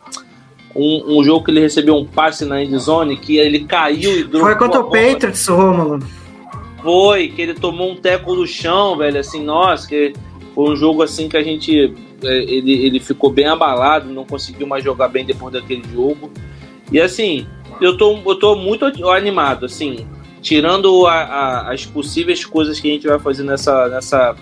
Um, 0.75 1.19
um 1.19 1.23
jogo 1.23 1.45
que 1.45 1.51
ele 1.51 1.61
recebeu 1.61 1.95
um 1.95 2.05
passe 2.05 2.43
na 2.43 2.61
endzone 2.61 3.15
que 3.17 3.37
ele 3.37 3.63
caiu 3.63 4.19
e 4.19 4.29
Foi 4.29 4.55
contra 4.57 4.81
o. 4.81 4.91
Patriots, 4.91 5.47
Rômulo. 5.47 5.99
Foi, 6.83 7.29
que 7.29 7.41
ele 7.41 7.53
tomou 7.53 7.91
um 7.91 7.95
teco 7.95 8.35
no 8.35 8.45
chão, 8.45 8.97
velho, 8.97 9.19
assim, 9.19 9.41
nossa, 9.41 9.87
que 9.87 10.13
foi 10.53 10.71
um 10.71 10.75
jogo 10.75 11.01
assim 11.01 11.29
que 11.29 11.37
a 11.37 11.43
gente. 11.43 11.93
É, 12.23 12.37
Ele, 12.43 12.71
ele 12.85 12.99
ficou 12.99 13.31
bem 13.31 13.45
abalado, 13.47 14.09
não 14.09 14.25
conseguiu 14.25 14.65
mais 14.67 14.83
jogar 14.83 15.07
bem 15.07 15.25
depois 15.25 15.53
daquele 15.53 15.83
jogo. 15.93 16.31
E 16.91 16.99
assim, 16.99 17.45
eu 17.81 17.97
tô, 17.97 18.17
eu 18.25 18.35
tô 18.35 18.55
muito 18.55 18.85
animado, 19.09 19.65
assim, 19.65 20.07
tirando 20.41 21.05
a- 21.05 21.13
a- 21.23 21.73
as 21.73 21.85
possíveis 21.85 22.45
coisas 22.45 22.79
que 22.79 22.89
a 22.89 22.93
gente 22.93 23.07
vai 23.07 23.19
fazer 23.19 23.43
nessa, 23.43 23.89
nessa 23.89 24.35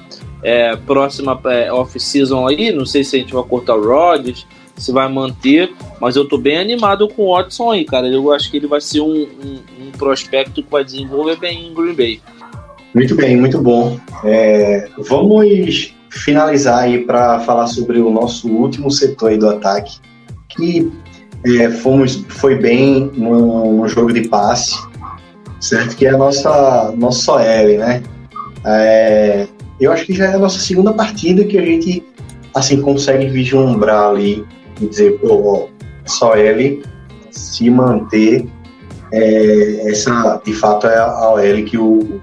é, 0.44 0.76
próxima 0.76 1.40
é, 1.46 1.72
off-season 1.72 2.48
aí. 2.48 2.72
Não 2.72 2.86
sei 2.86 3.04
se 3.04 3.16
a 3.16 3.20
gente 3.20 3.34
vai 3.34 3.44
cortar 3.44 3.76
o 3.76 3.84
Rodgers, 3.84 4.46
se 4.78 4.92
vai 4.92 5.08
manter, 5.12 5.74
mas 6.00 6.16
eu 6.16 6.28
tô 6.28 6.38
bem 6.38 6.58
animado 6.58 7.08
com 7.08 7.24
o 7.24 7.36
Watson 7.36 7.72
aí, 7.72 7.86
cara. 7.86 8.08
Eu 8.08 8.32
acho 8.32 8.52
que 8.52 8.58
ele 8.58 8.68
vai 8.68 8.82
ser 8.82 9.00
um, 9.02 9.24
um, 9.24 9.60
um 9.88 9.92
prospecto 9.98 10.62
que 10.62 10.70
vai 10.70 10.84
desenvolver 10.84 11.38
bem 11.38 11.68
em 11.68 11.74
Green 11.74 11.94
Bay. 11.94 12.22
Muito 12.94 13.16
bem, 13.16 13.36
muito 13.38 13.60
bom. 13.62 14.00
É, 14.24 14.88
vamos 14.98 15.92
finalizar 16.16 16.80
aí 16.80 17.06
para 17.06 17.40
falar 17.42 17.68
sobre 17.68 18.00
o 18.00 18.10
nosso 18.10 18.48
último 18.48 18.90
setor 18.90 19.32
aí 19.32 19.38
do 19.38 19.50
ataque, 19.50 20.00
que 20.50 20.92
é, 21.46 21.70
fomos, 21.70 22.26
foi 22.30 22.56
bem 22.56 23.12
no, 23.14 23.82
no 23.82 23.88
jogo 23.88 24.12
de 24.14 24.28
passe, 24.28 24.76
certo? 25.60 25.96
Que 25.96 26.08
é 26.08 26.10
a 26.12 26.18
nossa, 26.18 26.94
nossa 26.98 27.34
OL, 27.34 27.78
né? 27.78 28.02
É, 28.66 29.48
eu 29.80 29.92
acho 29.92 30.06
que 30.06 30.14
já 30.14 30.26
é 30.26 30.36
a 30.36 30.40
nossa 30.40 30.60
segunda 30.60 30.94
partida 30.94 31.44
que 31.44 31.58
a 31.58 31.62
gente 31.62 32.04
assim 32.54 32.82
consegue 32.82 33.28
vislumbrar 33.28 34.10
ali 34.10 34.46
e 34.82 34.88
dizer, 34.88 35.20
pô, 35.20 35.70
ó, 35.70 35.76
se 37.32 37.70
manter, 37.70 38.48
é, 39.12 39.92
essa 39.92 40.42
de 40.44 40.54
fato 40.54 40.88
é 40.88 40.98
a 40.98 41.30
OL 41.32 41.64
que 41.66 41.78
o 41.78 42.22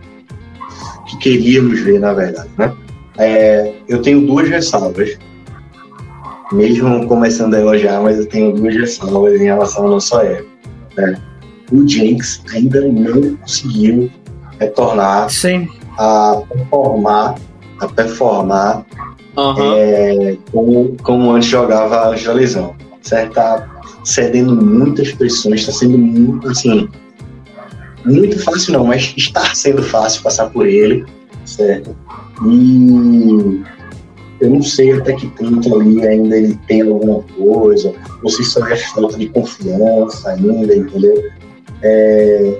que 1.07 1.19
queríamos 1.19 1.81
ver, 1.81 2.01
na 2.01 2.15
verdade, 2.15 2.49
né? 2.57 2.73
É, 3.19 3.75
eu 3.89 4.01
tenho 4.01 4.27
duas 4.27 4.49
ressalvas, 4.49 5.19
mesmo 6.51 7.07
começando 7.07 7.55
a 7.55 7.61
elogiar, 7.61 8.01
mas 8.01 8.19
eu 8.19 8.27
tenho 8.27 8.53
duas 8.53 8.75
ressalvas 8.75 9.41
em 9.41 9.45
relação 9.45 9.85
ao 9.85 9.91
nosso 9.91 10.17
OL. 10.17 10.47
Né? 10.97 11.21
O 11.71 11.87
Jenks 11.87 12.43
ainda 12.53 12.81
não 12.83 13.37
conseguiu 13.37 14.11
retornar 14.59 15.31
Sim. 15.31 15.69
a 15.99 16.43
performar, 16.49 17.35
a 17.81 17.89
performar 17.89 18.87
Aham. 19.37 19.75
é, 19.75 20.37
como, 20.51 20.97
como 21.03 21.31
antes 21.33 21.49
jogava 21.49 22.09
antes 22.09 22.25
da 22.25 22.33
lesão. 22.33 22.75
Certo? 23.03 23.35
Tá 23.35 23.83
cedendo 24.05 24.55
muitas 24.55 25.13
pressões, 25.13 25.61
está 25.61 25.73
sendo 25.73 25.99
muito, 25.99 26.49
assim, 26.49 26.89
muito 28.05 28.39
fácil 28.43 28.75
não, 28.75 28.87
mas 28.87 29.15
está 29.17 29.55
sendo 29.55 29.83
fácil 29.83 30.23
passar 30.23 30.51
por 30.51 30.67
ele, 30.67 31.05
certo? 31.45 31.97
E 32.47 33.63
eu 34.41 34.51
não 34.51 34.63
sei 34.63 34.93
até 34.93 35.13
que 35.15 35.29
ponto 35.29 35.81
ali 35.81 36.07
ainda 36.07 36.37
ele 36.37 36.59
tem 36.67 36.83
alguma 36.83 37.23
coisa, 37.37 37.95
ou 38.23 38.29
se 38.29 38.45
só 38.45 38.67
é 38.67 38.77
falta 38.77 39.17
de 39.17 39.29
confiança 39.29 40.31
ainda, 40.31 40.75
entendeu? 40.75 41.31
É, 41.83 42.59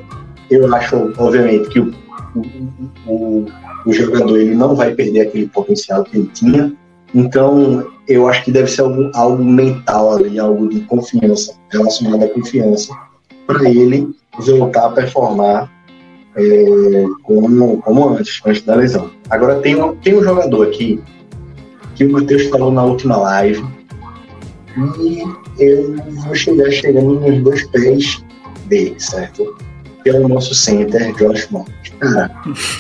eu 0.51 0.75
acho, 0.75 1.13
obviamente, 1.19 1.69
que 1.71 1.81
o, 1.81 1.93
o, 2.37 3.13
o, 3.13 3.47
o 3.87 3.93
jogador 3.93 4.39
ele 4.39 4.55
não 4.55 4.77
vai 4.77 4.95
perder 4.95 5.23
aquele 5.23 5.49
potencial 5.49 6.05
que 6.05 6.19
ele 6.19 6.31
tinha, 6.33 6.73
então 7.15 7.87
eu 8.07 8.29
acho 8.29 8.45
que 8.45 8.53
deve 8.53 8.71
ser 8.71 8.83
algo, 8.83 9.11
algo 9.15 9.45
mental 9.45 10.17
ali, 10.17 10.39
algo 10.39 10.69
de 10.69 10.81
confiança, 10.83 11.55
relacionado 11.71 12.25
à 12.25 12.29
confiança, 12.29 12.95
para 13.47 13.69
ele 13.69 14.09
voltar 14.39 14.87
a 14.87 14.91
performar 14.91 15.71
é, 16.37 17.05
como, 17.23 17.79
como 17.83 18.09
antes, 18.11 18.41
antes 18.47 18.63
da 18.63 18.77
lesão. 18.77 19.11
Agora 19.33 19.61
tem 19.61 19.83
um, 19.83 19.97
tem 19.97 20.15
um 20.15 20.23
jogador 20.23 20.69
aqui 20.69 21.01
que 21.95 22.05
o 22.05 22.13
Matheus 22.13 22.49
falou 22.49 22.71
na 22.71 22.85
última 22.85 23.17
live 23.17 23.65
e 25.01 25.23
eu 25.59 25.97
vou 26.25 26.35
chegar 26.35 26.71
chegando 26.71 27.19
nos 27.19 27.43
dois 27.43 27.67
pés 27.69 28.23
dele, 28.67 28.95
certo? 28.99 29.57
Que 30.03 30.11
é 30.11 30.21
o 30.21 30.29
nosso 30.29 30.55
center, 30.55 31.15
Josh 31.17 31.49
Morris. 31.51 31.73
Cara, 31.99 32.31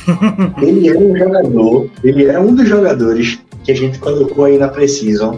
ele 0.60 0.90
é 0.90 0.98
um 0.98 1.16
jogador, 1.16 1.90
ele 2.04 2.26
é 2.26 2.38
um 2.38 2.54
dos 2.54 2.68
jogadores 2.68 3.38
que 3.64 3.72
a 3.72 3.76
gente 3.76 3.98
colocou 3.98 4.44
aí 4.44 4.58
na 4.58 4.68
Precision, 4.68 5.36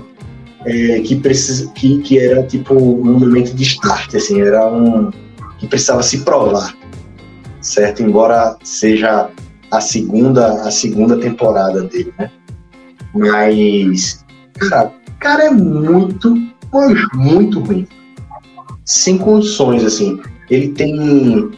é, 0.66 0.98
que, 0.98 1.14
precisa, 1.14 1.70
que, 1.76 1.98
que 1.98 2.18
era 2.18 2.42
tipo 2.42 2.74
um 2.74 3.20
momento 3.20 3.54
de 3.54 3.62
start, 3.62 4.16
assim, 4.16 4.40
era 4.40 4.66
um 4.66 5.12
que 5.58 5.68
precisava 5.68 6.02
se 6.02 6.24
provar, 6.24 6.76
certo? 7.60 8.02
Embora 8.02 8.56
seja 8.64 9.30
a 9.76 9.80
segunda, 9.80 10.66
a 10.66 10.70
segunda 10.70 11.16
temporada 11.18 11.82
dele, 11.84 12.12
né? 12.18 12.30
Mas, 13.14 14.24
cara, 14.58 14.92
cara 15.20 15.44
é 15.44 15.50
muito, 15.50 16.34
muito 17.14 17.60
ruim. 17.60 17.86
Sem 18.84 19.16
condições, 19.18 19.84
assim. 19.84 20.20
Ele 20.50 20.68
tem. 20.68 21.50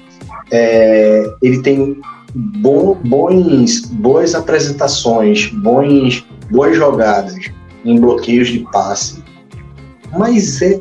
é, 0.50 1.24
ele 1.42 1.60
tem 1.62 2.00
bo- 2.34 2.94
bons, 3.04 3.80
boas 3.86 4.34
apresentações, 4.34 5.50
bons, 5.52 6.24
boas 6.50 6.76
jogadas 6.76 7.50
em 7.84 7.98
bloqueios 7.98 8.48
de 8.48 8.60
passe, 8.72 9.22
mas 10.16 10.60
é 10.62 10.78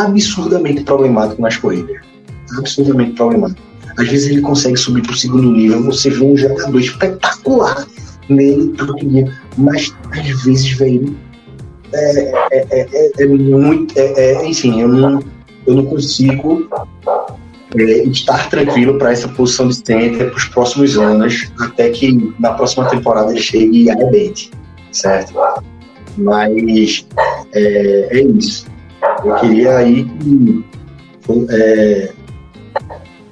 absurdamente 0.00 0.82
problemático 0.84 1.40
nas 1.40 1.56
corridas. 1.56 1.96
Absurdamente 2.58 3.12
problemático. 3.12 3.62
Às 3.98 4.08
vezes 4.08 4.30
ele 4.30 4.40
consegue 4.40 4.76
subir 4.76 5.02
para 5.02 5.12
o 5.12 5.16
segundo 5.16 5.50
nível, 5.50 5.82
você 5.82 6.08
vê 6.08 6.24
um 6.24 6.36
jogador 6.36 6.78
espetacular 6.78 7.86
nele 8.28 8.68
todo 8.76 8.94
dia, 8.94 9.32
mas 9.56 9.94
às 10.12 10.44
vezes, 10.44 10.70
velho, 10.72 11.16
é, 11.92 12.20
é, 12.52 12.66
é, 12.70 12.88
é, 12.92 13.10
é 13.18 13.26
muito. 13.26 13.98
É, 13.98 14.34
é, 14.34 14.46
enfim, 14.46 14.80
eu 14.80 14.88
não, 14.88 15.22
eu 15.66 15.74
não 15.74 15.86
consigo 15.86 16.68
é, 17.76 17.82
estar 18.04 18.48
tranquilo 18.50 18.98
para 18.98 19.12
essa 19.12 19.28
posição 19.28 19.68
de 19.68 19.76
center 19.76 20.30
para 20.30 20.36
os 20.36 20.44
próximos 20.46 20.96
anos, 20.96 21.50
até 21.58 21.90
que 21.90 22.32
na 22.38 22.52
próxima 22.52 22.88
temporada 22.88 23.32
ele 23.32 23.40
chegue 23.40 23.84
e 23.84 23.90
arrebente, 23.90 24.50
certo? 24.92 25.34
Mas 26.16 27.06
é, 27.52 28.18
é 28.18 28.20
isso. 28.20 28.66
Eu 29.24 29.34
queria 29.36 29.78
aí 29.78 30.04
que 30.04 30.64
é, 31.50 32.12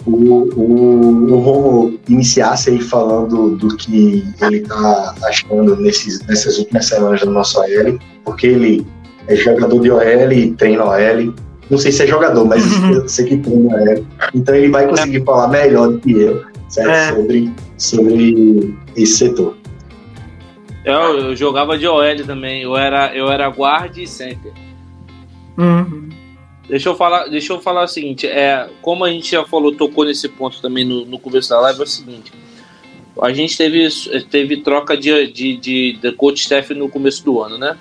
o, 0.07 0.49
o, 0.55 1.33
o 1.33 1.39
Romo 1.39 1.99
iniciasse 2.09 2.71
aí 2.71 2.81
falando 2.81 3.57
do 3.57 3.77
que 3.77 4.25
ele 4.41 4.59
está 4.59 5.15
achando 5.25 5.77
nesses, 5.77 6.25
nessas 6.27 6.59
últimas 6.59 6.87
semanas 6.87 7.21
do 7.21 7.31
nosso 7.31 7.61
OL, 7.61 7.99
porque 8.25 8.47
ele 8.47 8.87
é 9.27 9.37
jogador 9.37 9.81
de 9.81 9.91
OL 9.91 10.33
e 10.33 10.53
treina 10.53 10.85
OL. 10.85 11.35
Não 11.69 11.79
sei 11.79 11.91
se 11.91 12.05
é 12.05 12.07
jogador, 12.07 12.45
mas 12.45 12.65
eu 12.93 13.09
sei 13.09 13.27
que 13.27 13.37
treina 13.39 13.75
OL. 13.75 14.07
Então 14.35 14.55
ele 14.55 14.69
vai 14.69 14.87
conseguir 14.87 15.25
falar 15.25 15.49
melhor 15.49 15.89
do 15.89 15.99
que 15.99 16.13
eu 16.13 16.57
certo? 16.69 16.91
É. 16.91 17.13
Sobre, 17.13 17.53
sobre 17.77 18.75
esse 18.97 19.17
setor. 19.17 19.57
Eu, 20.85 21.19
eu 21.19 21.37
jogava 21.37 21.77
de 21.79 21.87
OL 21.87 22.25
também. 22.25 22.63
Eu 22.63 22.77
era, 22.77 23.15
eu 23.15 23.29
era 23.31 23.49
guarda 23.49 24.01
e 24.01 24.07
center. 24.07 24.53
Uhum. 25.59 26.06
Deixa 26.69 26.89
eu 26.89 26.97
falar, 26.97 27.29
deixa 27.29 27.53
eu 27.53 27.61
falar 27.61 27.85
o 27.85 27.89
seguinte, 27.89 28.27
é, 28.27 28.69
como 28.83 29.05
a 29.05 29.11
gente 29.11 29.31
já 29.31 29.45
falou, 29.45 29.73
tocou 29.75 30.05
nesse 30.05 30.29
ponto 30.29 30.61
também 30.61 30.85
no, 30.85 31.07
no 31.07 31.19
começo 31.19 31.49
da 31.49 31.61
live, 31.61 31.81
é 31.81 31.83
o 31.85 31.87
seguinte. 31.87 32.33
A 33.23 33.33
gente 33.33 33.57
teve, 33.57 33.89
teve 34.31 34.59
troca 34.59 34.97
de, 34.97 35.29
de, 35.29 35.57
de, 35.57 35.93
de 35.95 36.13
coach 36.13 36.41
staff 36.41 36.75
no 36.75 36.89
começo 36.89 37.25
do 37.25 37.41
ano, 37.41 37.57
né? 37.57 37.77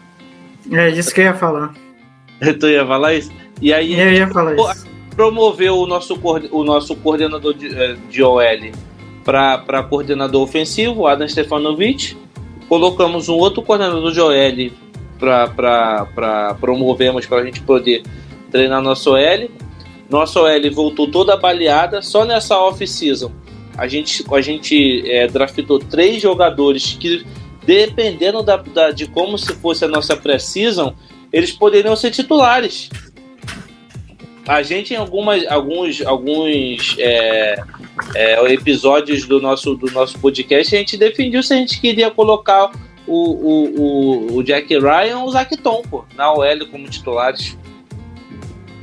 É 0.71 0.89
isso 0.89 1.13
que 1.13 1.21
eu 1.21 1.25
ia 1.25 1.33
falar. 1.33 1.73
Tu 2.59 2.67
ia 2.67 2.85
falar 2.85 3.15
isso? 3.15 3.31
E 3.61 3.73
aí 3.73 3.99
Eu 3.99 4.11
ia 4.13 4.27
falar 4.27 4.55
isso. 4.55 4.87
promoveu 5.15 5.77
o 5.77 5.87
nosso, 5.87 6.19
o 6.51 6.63
nosso 6.63 6.95
coordenador 6.97 7.53
de, 7.53 7.67
eh, 7.73 7.95
de 8.09 8.21
OL 8.21 8.41
para 9.23 9.83
coordenador 9.83 10.43
ofensivo, 10.43 11.07
Adam 11.07 11.27
Stefanovic. 11.27 12.15
Colocamos 12.69 13.29
um 13.29 13.35
outro 13.35 13.61
coordenador 13.61 14.11
de 14.11 14.21
OL 14.21 14.71
para 15.17 16.55
promovermos 16.59 17.25
para 17.25 17.39
a 17.39 17.45
gente 17.45 17.61
poder 17.61 18.03
treinar 18.55 18.81
nosso 18.81 19.11
OL. 19.11 19.49
Nosso 20.09 20.39
OL 20.39 20.71
voltou 20.71 21.09
toda 21.11 21.35
baleada. 21.35 22.01
Só 22.01 22.23
nessa 22.23 22.57
off-season 22.57 23.31
a 23.77 23.87
gente, 23.87 24.23
a 24.33 24.39
gente 24.41 25.03
eh, 25.11 25.27
draftou 25.27 25.79
três 25.79 26.21
jogadores 26.21 26.95
que, 26.97 27.25
dependendo 27.65 28.41
da, 28.41 28.55
da- 28.55 28.91
de 28.91 29.05
como 29.07 29.37
se 29.37 29.53
fosse 29.55 29.83
a 29.83 29.87
nossa 29.89 30.15
pré-season, 30.15 30.93
eles 31.33 31.51
poderiam 31.51 31.93
ser 31.95 32.11
titulares. 32.11 32.89
a 34.47 34.63
gente 34.63 34.93
em 34.93 34.97
algumas, 34.97 35.45
alguns, 35.47 36.01
alguns 36.05 36.95
é, 36.99 37.55
é, 38.15 38.53
episódios 38.53 39.25
do 39.27 39.41
nosso, 39.41 39.75
do 39.75 39.91
nosso 39.91 40.17
podcast, 40.19 40.73
a 40.73 40.79
gente 40.79 40.95
defendiu 40.95 41.43
se 41.43 41.53
a 41.53 41.57
gente 41.57 41.81
queria 41.81 42.09
colocar 42.09 42.71
o, 43.05 43.13
o, 43.13 43.81
o, 43.81 44.37
o 44.37 44.43
Jack 44.43 44.73
Ryan 44.79 45.17
ou 45.19 45.27
o 45.27 45.31
Zac 45.31 45.57
Tom, 45.57 45.81
pô, 45.89 46.05
na 46.15 46.31
OL 46.31 46.67
como 46.71 46.87
titulares. 46.87 47.57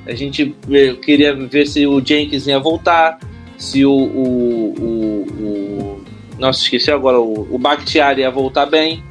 A 0.06 0.14
gente 0.14 0.54
queria 1.02 1.34
ver 1.34 1.66
se 1.66 1.86
o 1.86 2.04
Jenkins 2.04 2.46
ia 2.46 2.58
voltar, 2.58 3.18
se 3.56 3.84
o. 3.84 3.92
o, 3.92 4.74
o, 4.78 5.26
o 5.40 6.04
nossa, 6.38 6.60
esqueci 6.60 6.90
agora, 6.90 7.20
o, 7.20 7.54
o 7.54 7.58
Bakhtiari 7.58 8.22
ia 8.22 8.30
voltar 8.30 8.66
bem. 8.66 9.02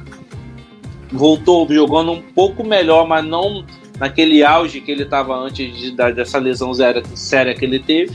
Voltou 1.10 1.66
jogando 1.70 2.12
um 2.12 2.20
pouco 2.20 2.64
melhor, 2.64 3.06
mas 3.06 3.24
não 3.24 3.64
naquele 3.98 4.42
auge 4.42 4.80
que 4.80 4.90
ele 4.90 5.04
estava 5.04 5.34
antes 5.36 5.74
de, 5.76 5.90
da, 5.92 6.10
dessa 6.10 6.38
lesão 6.38 6.72
zero, 6.74 7.02
séria 7.14 7.54
que 7.54 7.64
ele 7.64 7.78
teve. 7.78 8.14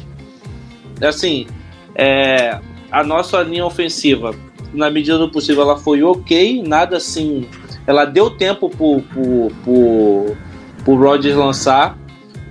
Assim, 1.01 1.47
é, 1.95 2.59
a 2.91 3.03
nossa 3.03 3.41
linha 3.41 3.65
ofensiva, 3.65 4.35
na 4.73 4.89
medida 4.89 5.17
do 5.17 5.31
possível, 5.31 5.63
ela 5.63 5.77
foi 5.77 6.03
ok, 6.03 6.61
nada 6.61 6.97
assim. 6.97 7.47
Ela 7.85 8.05
deu 8.05 8.29
tempo 8.29 8.69
pro, 8.69 9.01
pro, 9.01 9.51
pro, 9.63 10.37
pro 10.83 10.95
Rodgers 10.95 11.35
lançar. 11.35 11.97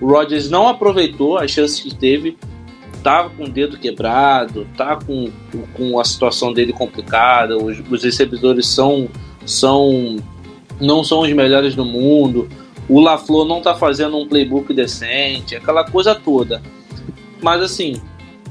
O 0.01 0.07
Rodgers 0.07 0.51
não 0.51 0.68
aproveitou 0.68 1.38
as 1.38 1.51
chances 1.51 1.80
que 1.80 1.94
teve. 1.94 2.36
Tava 3.03 3.30
com 3.30 3.44
o 3.44 3.49
dedo 3.49 3.78
quebrado, 3.78 4.66
tá 4.76 4.97
com, 4.97 5.30
com 5.74 5.99
a 6.01 6.05
situação 6.05 6.53
dele 6.53 6.72
complicada. 6.72 7.57
Os, 7.57 7.78
os 7.90 8.03
recebedores 8.03 8.66
são, 8.66 9.09
são 9.44 10.16
não 10.80 11.05
são 11.05 11.20
os 11.20 11.32
melhores 11.32 11.74
do 11.74 11.84
mundo. 11.84 12.49
O 12.88 13.01
LaFleur 13.01 13.44
não 13.44 13.61
tá 13.61 13.74
fazendo 13.74 14.16
um 14.16 14.26
playbook 14.26 14.72
decente, 14.72 15.57
aquela 15.57 15.84
coisa 15.84 16.14
toda. 16.14 16.62
Mas 17.42 17.62
assim, 17.62 18.01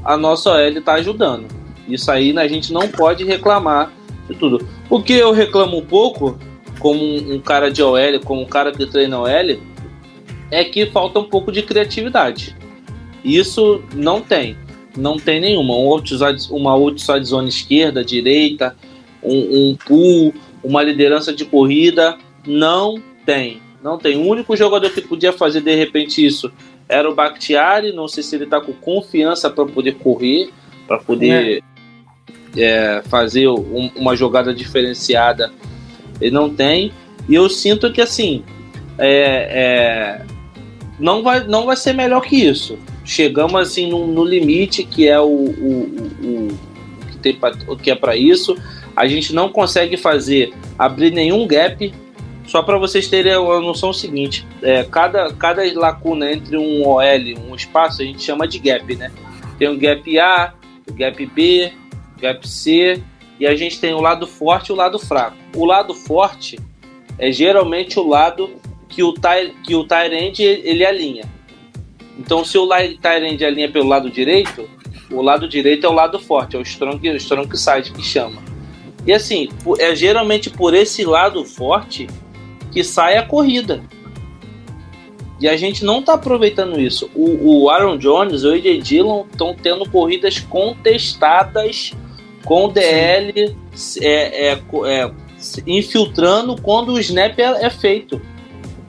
a 0.03 0.17
nossa 0.17 0.51
OL 0.51 0.81
tá 0.81 0.93
ajudando. 0.93 1.47
Isso 1.87 2.11
aí 2.11 2.33
né, 2.33 2.41
a 2.41 2.47
gente 2.47 2.73
não 2.73 2.87
pode 2.87 3.23
reclamar 3.23 3.91
de 4.27 4.35
tudo. 4.35 4.65
O 4.89 5.01
que 5.01 5.13
eu 5.13 5.31
reclamo 5.31 5.77
um 5.77 5.85
pouco, 5.85 6.37
como 6.79 6.99
um, 7.01 7.35
um 7.35 7.39
cara 7.39 7.71
de 7.71 7.81
OL, 7.81 8.19
como 8.23 8.41
um 8.41 8.45
cara 8.45 8.71
que 8.71 8.85
treina 8.85 9.19
OL, 9.19 9.57
é 10.55 10.63
que 10.63 10.85
falta 10.87 11.19
um 11.19 11.25
pouco 11.25 11.51
de 11.51 11.61
criatividade. 11.61 12.55
Isso 13.23 13.83
não 13.93 14.21
tem. 14.21 14.55
Não 14.97 15.17
tem 15.17 15.39
nenhuma. 15.41 15.75
Um 15.75 15.87
outside, 15.91 16.47
uma 16.51 16.71
outside 16.71 17.25
zone 17.25 17.49
esquerda, 17.49 18.03
direita, 18.03 18.75
um, 19.21 19.71
um 19.71 19.75
pull, 19.85 20.33
uma 20.63 20.81
liderança 20.83 21.33
de 21.33 21.43
corrida. 21.45 22.17
Não 22.45 23.01
tem. 23.25 23.61
Não 23.83 23.97
tem. 23.97 24.15
O 24.17 24.27
único 24.27 24.55
jogador 24.55 24.89
que 24.91 25.01
podia 25.01 25.33
fazer 25.33 25.61
de 25.61 25.75
repente 25.75 26.25
isso 26.25 26.51
era 26.87 27.09
o 27.09 27.15
Bakhtiari. 27.15 27.91
Não 27.91 28.07
sei 28.07 28.23
se 28.23 28.35
ele 28.35 28.45
está 28.45 28.61
com 28.61 28.71
confiança 28.73 29.49
para 29.49 29.65
poder 29.65 29.95
correr, 29.95 30.49
para 30.87 30.97
poder 30.99 31.63
é, 32.55 33.01
fazer 33.09 33.47
um- 33.49 33.91
uma 33.95 34.15
jogada 34.15 34.53
diferenciada. 34.53 35.51
Ele 36.21 36.31
não 36.31 36.49
tem. 36.49 36.91
E 37.27 37.35
eu 37.35 37.49
sinto 37.49 37.91
que 37.91 37.99
assim. 38.01 38.43
é, 38.97 40.21
é, 40.21 40.34
não, 40.99 41.21
vai, 41.23 41.43
não 41.45 41.65
vai 41.65 41.75
ser 41.75 41.93
melhor 41.93 42.21
que 42.21 42.35
isso. 42.35 42.77
Chegamos 43.03 43.55
assim 43.55 43.89
no, 43.89 44.07
no 44.07 44.23
limite 44.23 44.83
que 44.83 45.07
é 45.07 45.19
o, 45.19 45.25
o, 45.25 46.07
o- 46.23 46.59
o 47.67 47.75
que, 47.77 47.89
é 47.89 47.95
para 47.95 48.15
isso. 48.15 48.55
A 48.95 49.07
gente 49.07 49.33
não 49.33 49.49
consegue 49.49 49.97
fazer 49.97 50.53
abrir 50.77 51.11
nenhum 51.11 51.47
gap. 51.47 51.93
Só 52.45 52.61
para 52.61 52.77
vocês 52.77 53.07
terem 53.07 53.33
a 53.33 53.39
noção 53.39 53.91
seguinte, 53.91 54.45
é, 54.61 54.83
cada, 54.83 55.33
cada 55.33 55.63
lacuna 55.79 56.31
entre 56.31 56.55
um 56.55 56.87
OL, 56.87 57.01
um 57.49 57.55
espaço, 57.55 58.03
a 58.03 58.05
gente 58.05 58.21
chama 58.21 58.47
de 58.47 58.59
gap, 58.59 58.95
né? 58.95 59.11
Tem 59.57 59.67
o 59.67 59.77
gap 59.79 60.19
A, 60.19 60.53
o 60.87 60.93
gap 60.93 61.25
B, 61.25 61.73
o 62.15 62.21
gap 62.21 62.47
C, 62.47 63.01
e 63.39 63.47
a 63.47 63.55
gente 63.55 63.79
tem 63.79 63.95
o 63.95 63.99
lado 63.99 64.27
forte 64.27 64.67
e 64.67 64.71
o 64.73 64.75
lado 64.75 64.99
fraco. 64.99 65.35
O 65.55 65.65
lado 65.65 65.95
forte 65.95 66.59
é 67.17 67.31
geralmente 67.31 67.99
o 67.99 68.07
lado 68.07 68.51
que 68.95 69.03
o 69.03 69.11
Ty, 69.11 69.53
que 69.61 69.75
o 69.75 69.83
Tyrande 69.83 70.41
ele 70.41 70.85
alinha. 70.85 71.25
Então, 72.17 72.45
se 72.45 72.57
o 72.57 72.65
Tyrande 73.01 73.43
alinha 73.43 73.69
pelo 73.69 73.89
lado 73.89 74.09
direito, 74.09 74.69
o 75.11 75.21
lado 75.21 75.49
direito 75.49 75.85
é 75.85 75.89
o 75.89 75.93
lado 75.93 76.17
forte, 76.17 76.55
é 76.55 76.59
o 76.59 76.61
strong, 76.61 77.09
o 77.09 77.15
strong 77.17 77.57
side 77.57 77.91
que 77.91 78.01
chama. 78.01 78.41
E 79.05 79.11
assim, 79.11 79.49
é 79.79 79.93
geralmente 79.93 80.49
por 80.49 80.73
esse 80.73 81.03
lado 81.03 81.43
forte 81.43 82.07
que 82.71 82.85
sai 82.85 83.17
a 83.17 83.23
corrida. 83.23 83.83
E 85.41 85.49
a 85.49 85.57
gente 85.57 85.83
não 85.83 85.99
está 85.99 86.13
aproveitando 86.13 86.79
isso. 86.79 87.11
O, 87.13 87.63
o 87.63 87.69
Aaron 87.69 87.97
Jones 87.97 88.43
e 88.43 88.47
o 88.47 88.53
AJ 88.53 88.81
Dillon 88.81 89.25
estão 89.29 89.53
tendo 89.53 89.87
corridas 89.89 90.39
contestadas 90.39 91.91
com 92.45 92.69
DL 92.69 93.53
é, 94.01 94.51
é, 94.51 94.61
é, 94.85 95.11
infiltrando 95.67 96.55
quando 96.61 96.93
o 96.93 96.99
snap 96.99 97.37
é, 97.37 97.65
é 97.65 97.69
feito. 97.69 98.21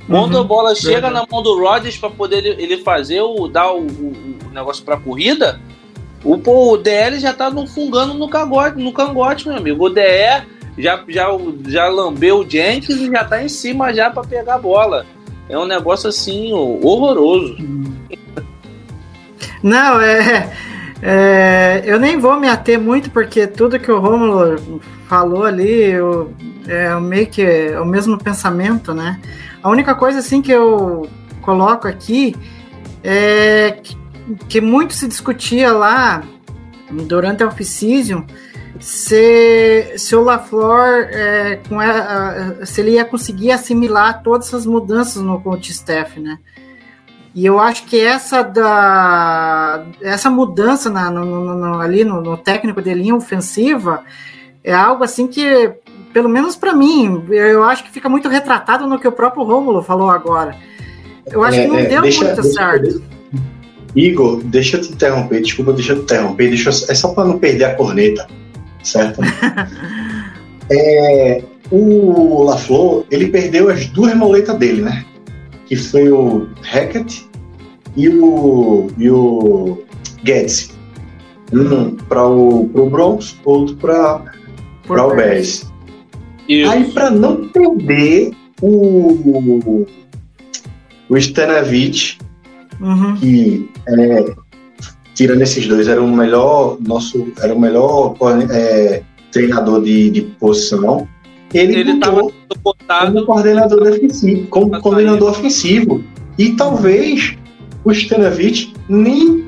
Quando 0.07 0.35
Uhum, 0.35 0.41
a 0.41 0.45
bola 0.45 0.75
chega 0.75 0.93
verdade. 1.03 1.15
na 1.15 1.27
mão 1.31 1.43
do 1.43 1.59
Rodgers 1.59 1.97
para 1.97 2.11
poder 2.11 2.45
ele, 2.45 2.63
ele 2.63 2.83
fazer 2.83 3.21
o 3.23 3.49
dar 3.49 3.73
o, 3.73 3.81
o- 3.83 4.37
o 4.47 4.51
negócio 4.55 4.85
para 4.85 4.97
corrida, 4.97 5.61
o, 6.25 6.39
pô, 6.39 6.73
o 6.73 6.77
DL 6.77 7.19
já 7.19 7.33
tá 7.33 7.51
no, 7.51 7.67
fungando 7.67 8.15
no 8.15 8.29
cangote, 8.29 8.79
no 8.81 8.93
cangote, 8.93 9.49
meu 9.49 9.57
amigo. 9.57 9.85
O 9.87 9.91
DE 9.91 10.03
já, 10.79 11.03
já, 11.09 11.29
já 11.67 11.89
lambeu 11.89 12.39
o 12.41 12.49
Jenkins 12.49 13.01
e 13.01 13.11
já 13.11 13.25
tá 13.25 13.43
em 13.43 13.49
cima 13.49 13.93
já 13.93 14.11
para 14.11 14.23
pegar 14.25 14.55
a 14.55 14.59
bola. 14.59 15.05
É 15.49 15.59
um 15.59 15.67
negócio 15.67 16.09
assim 16.09 16.53
horroroso. 16.53 17.57
Não, 19.63 20.01
é, 20.01 20.53
é, 21.03 21.83
Eu 21.85 21.99
nem 21.99 22.19
vou 22.19 22.39
me 22.39 22.49
ater 22.49 22.81
muito, 22.81 23.11
porque 23.11 23.47
tudo 23.47 23.79
que 23.79 23.91
o 23.91 23.99
Romulo 23.99 24.81
falou 25.09 25.45
ali 25.45 25.83
eu, 25.83 26.33
é 26.67 26.95
meio 26.99 27.27
que 27.27 27.43
é 27.43 27.81
o 27.81 27.85
mesmo 27.85 28.19
pensamento, 28.19 28.95
né? 28.95 29.21
A 29.63 29.71
única 29.71 29.95
coisa 29.95 30.19
assim 30.19 30.41
que 30.41 30.53
eu 30.53 31.09
coloco 31.43 31.87
aqui 31.87 32.35
é 33.03 33.79
que, 33.83 33.97
que 34.49 34.61
muito 34.61 34.95
se 34.95 35.07
discutia 35.07 35.73
lá 35.73 36.23
durante 36.91 37.43
a 37.43 37.47
off-season 37.47 38.25
se, 38.81 39.95
se 39.97 40.15
o 40.15 40.23
LaFleur 40.23 41.09
é, 41.11 41.61
se 42.65 42.81
ele 42.81 42.93
ia 42.93 43.05
conseguir 43.05 43.51
assimilar 43.51 44.23
todas 44.23 44.49
essas 44.49 44.67
mudanças 44.67 45.23
no 45.23 45.41
coach 45.41 45.71
staff, 45.73 46.21
né? 46.21 46.39
E 47.37 47.45
eu 47.45 47.61
acho 47.61 47.85
que 47.85 48.01
essa 48.01 48.43
da 48.43 49.85
essa 50.01 50.31
mudança 50.31 50.89
na- 50.89 51.11
no- 51.11 51.55
no- 51.55 51.81
ali 51.81 52.03
no, 52.03 52.23
no 52.23 52.37
técnico 52.39 52.81
de 52.81 52.95
linha 52.95 53.15
ofensiva 53.15 54.03
é 54.65 54.73
algo 54.73 55.05
assim 55.05 55.27
que, 55.27 55.71
pelo 56.15 56.31
menos 56.31 56.57
para 56.57 56.73
mim, 56.73 57.25
eu 57.29 57.63
acho 57.63 57.85
que 57.85 57.91
fica 57.91 58.09
muito 58.09 58.27
retratado 58.29 58.87
no 58.87 58.99
que 58.99 59.07
o 59.07 59.13
próprio 59.13 59.45
Rômulo 59.45 59.83
falou 59.83 60.09
agora. 60.11 60.57
Eu 61.31 61.45
acho 61.45 61.61
que 61.61 61.67
não 61.67 61.77
É, 61.77 61.83
é, 61.83 61.89
deu 61.89 62.01
deixa- 62.03 62.25
muito 62.25 62.41
deixa- 62.41 62.59
certo. 62.59 63.03
Igor, 63.95 64.43
deixa 64.45 64.77
eu 64.79 64.81
te 64.81 64.93
interromper, 64.93 65.43
desculpa, 65.43 65.73
deixa 65.75 65.93
eu 65.93 65.99
te 65.99 66.03
interromper, 66.05 66.49
deixa 66.49 66.71
eu- 66.71 66.91
é 66.91 66.95
só 66.95 67.09
para 67.13 67.25
não 67.27 67.39
perder 67.39 67.65
a 67.65 67.75
corneta, 67.75 68.27
certo? 68.83 69.21
É, 70.71 71.43
o 71.71 72.43
LaFleur, 72.45 73.05
ele 73.11 73.29
perdeu 73.29 73.69
as 73.71 73.87
duas 73.87 74.15
moletas 74.15 74.57
dele, 74.57 74.83
né? 74.83 75.05
Que 75.67 75.77
foi 75.77 76.11
o 76.11 76.49
Hackett 76.63 77.26
e 77.97 78.09
o, 78.09 78.89
e 78.99 79.11
o 79.11 79.79
Guedes. 80.23 80.77
Um 81.53 81.95
para 81.95 82.27
o 82.27 82.69
pro 82.69 82.91
Broncos, 82.91 83.37
outro 83.45 83.77
para 83.77 84.23
o 84.89 85.15
Bears. 85.15 85.71
Aí, 86.49 86.91
para 86.93 87.11
não 87.11 87.49
perder 87.49 88.33
o, 88.61 89.87
o 91.09 91.17
Stanavich, 91.17 92.19
Uhum. 92.81 93.15
que 93.17 93.71
é, 93.89 94.35
tirando 95.15 95.41
esses 95.43 95.67
dois 95.67 95.89
era 95.89 96.03
o 96.03 96.15
melhor 96.15 96.77
nosso 96.81 97.33
era 97.43 97.55
o 97.55 97.59
melhor 97.59 98.15
é, 98.51 99.03
treinador 99.33 99.83
de, 99.83 100.11
de 100.11 100.21
posição 100.39 101.09
ele, 101.55 101.75
ele 101.75 101.95
botou 101.95 102.77
como 102.87 103.25
coordenador 103.25 103.83
defensivo 103.83 104.47
como 104.49 104.79
coordenador 104.83 105.31
ofensivo 105.31 106.05
e 106.39 106.53
talvez 106.53 107.37
o 107.87 107.93
Stanovich 107.93 108.75
nem 108.89 109.45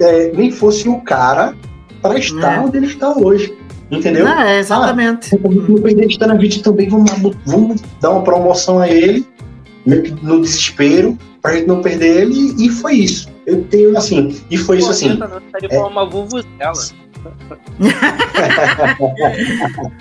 é, 0.00 0.32
nem 0.32 0.50
fosse 0.50 0.88
o 0.88 1.00
cara 1.00 1.54
para 2.02 2.18
estar 2.18 2.56
É. 2.56 2.60
onde 2.60 2.76
ele 2.76 2.86
está 2.86 3.16
hoje 3.16 3.56
entendeu 3.90 4.26
Ah, 4.28 4.48
é, 4.50 4.58
exatamente. 4.58 5.34
no 5.36 5.80
presidente 5.80 6.12
Stanovich 6.12 6.62
também 6.62 6.88
vamos, 6.88 7.10
vamos 7.46 7.80
dar 8.00 8.10
uma 8.10 8.22
promoção 8.22 8.78
a 8.78 8.88
ele 8.88 9.26
no 10.22 10.40
desespero 10.40 11.18
pra 11.42 11.54
gente 11.54 11.66
não 11.66 11.80
perder 11.80 12.22
ele 12.22 12.54
e 12.58 12.68
foi 12.68 12.94
isso 12.94 13.28
eu 13.46 13.62
tenho 13.64 13.96
assim 13.96 14.36
e 14.50 14.56
foi 14.56 14.78
isso 14.78 14.90
assim 14.90 15.18
Ele 15.62 15.68
foi 15.68 15.78
uma 15.88 16.08
vuvuzela. 16.08 16.72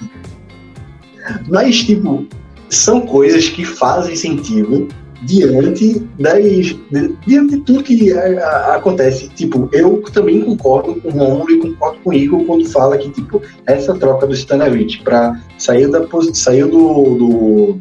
Mas, 1.48 1.84
tipo, 1.84 2.26
são 2.70 3.02
coisas 3.02 3.50
que 3.50 3.64
fazem 3.64 4.16
sentido 4.16 4.88
diante 5.26 6.00
das 6.20 6.44
de- 6.44 7.16
diante 7.26 7.56
de 7.56 7.62
tudo 7.62 7.84
que 7.84 8.12
a- 8.14 8.46
a- 8.46 8.76
acontece. 8.76 9.30
Tipo, 9.30 9.70
eu 9.72 10.02
também 10.14 10.42
concordo 10.42 10.96
com 10.96 11.08
o 11.10 11.12
Romulo 11.12 11.52
e 11.52 11.58
concordo 11.60 11.98
com 12.04 12.10
o 12.10 12.14
Igor 12.14 12.44
quando 12.46 12.66
fala 12.70 12.98
que 12.98 13.10
tipo 13.10 13.42
essa 13.66 13.94
troca 13.96 14.28
do 14.28 14.34
Stanavich 14.34 15.02
para 15.04 15.40
sair 15.58 15.88
da 15.90 16.06
saiu 16.34 16.68
do, 16.70 17.16
do, 17.16 17.78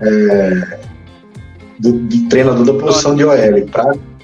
é, 0.00 0.78
do- 1.78 2.00
de 2.06 2.20
treinador 2.28 2.64
da 2.64 2.74
posição 2.74 3.14
de 3.14 3.24
OL 3.24 3.66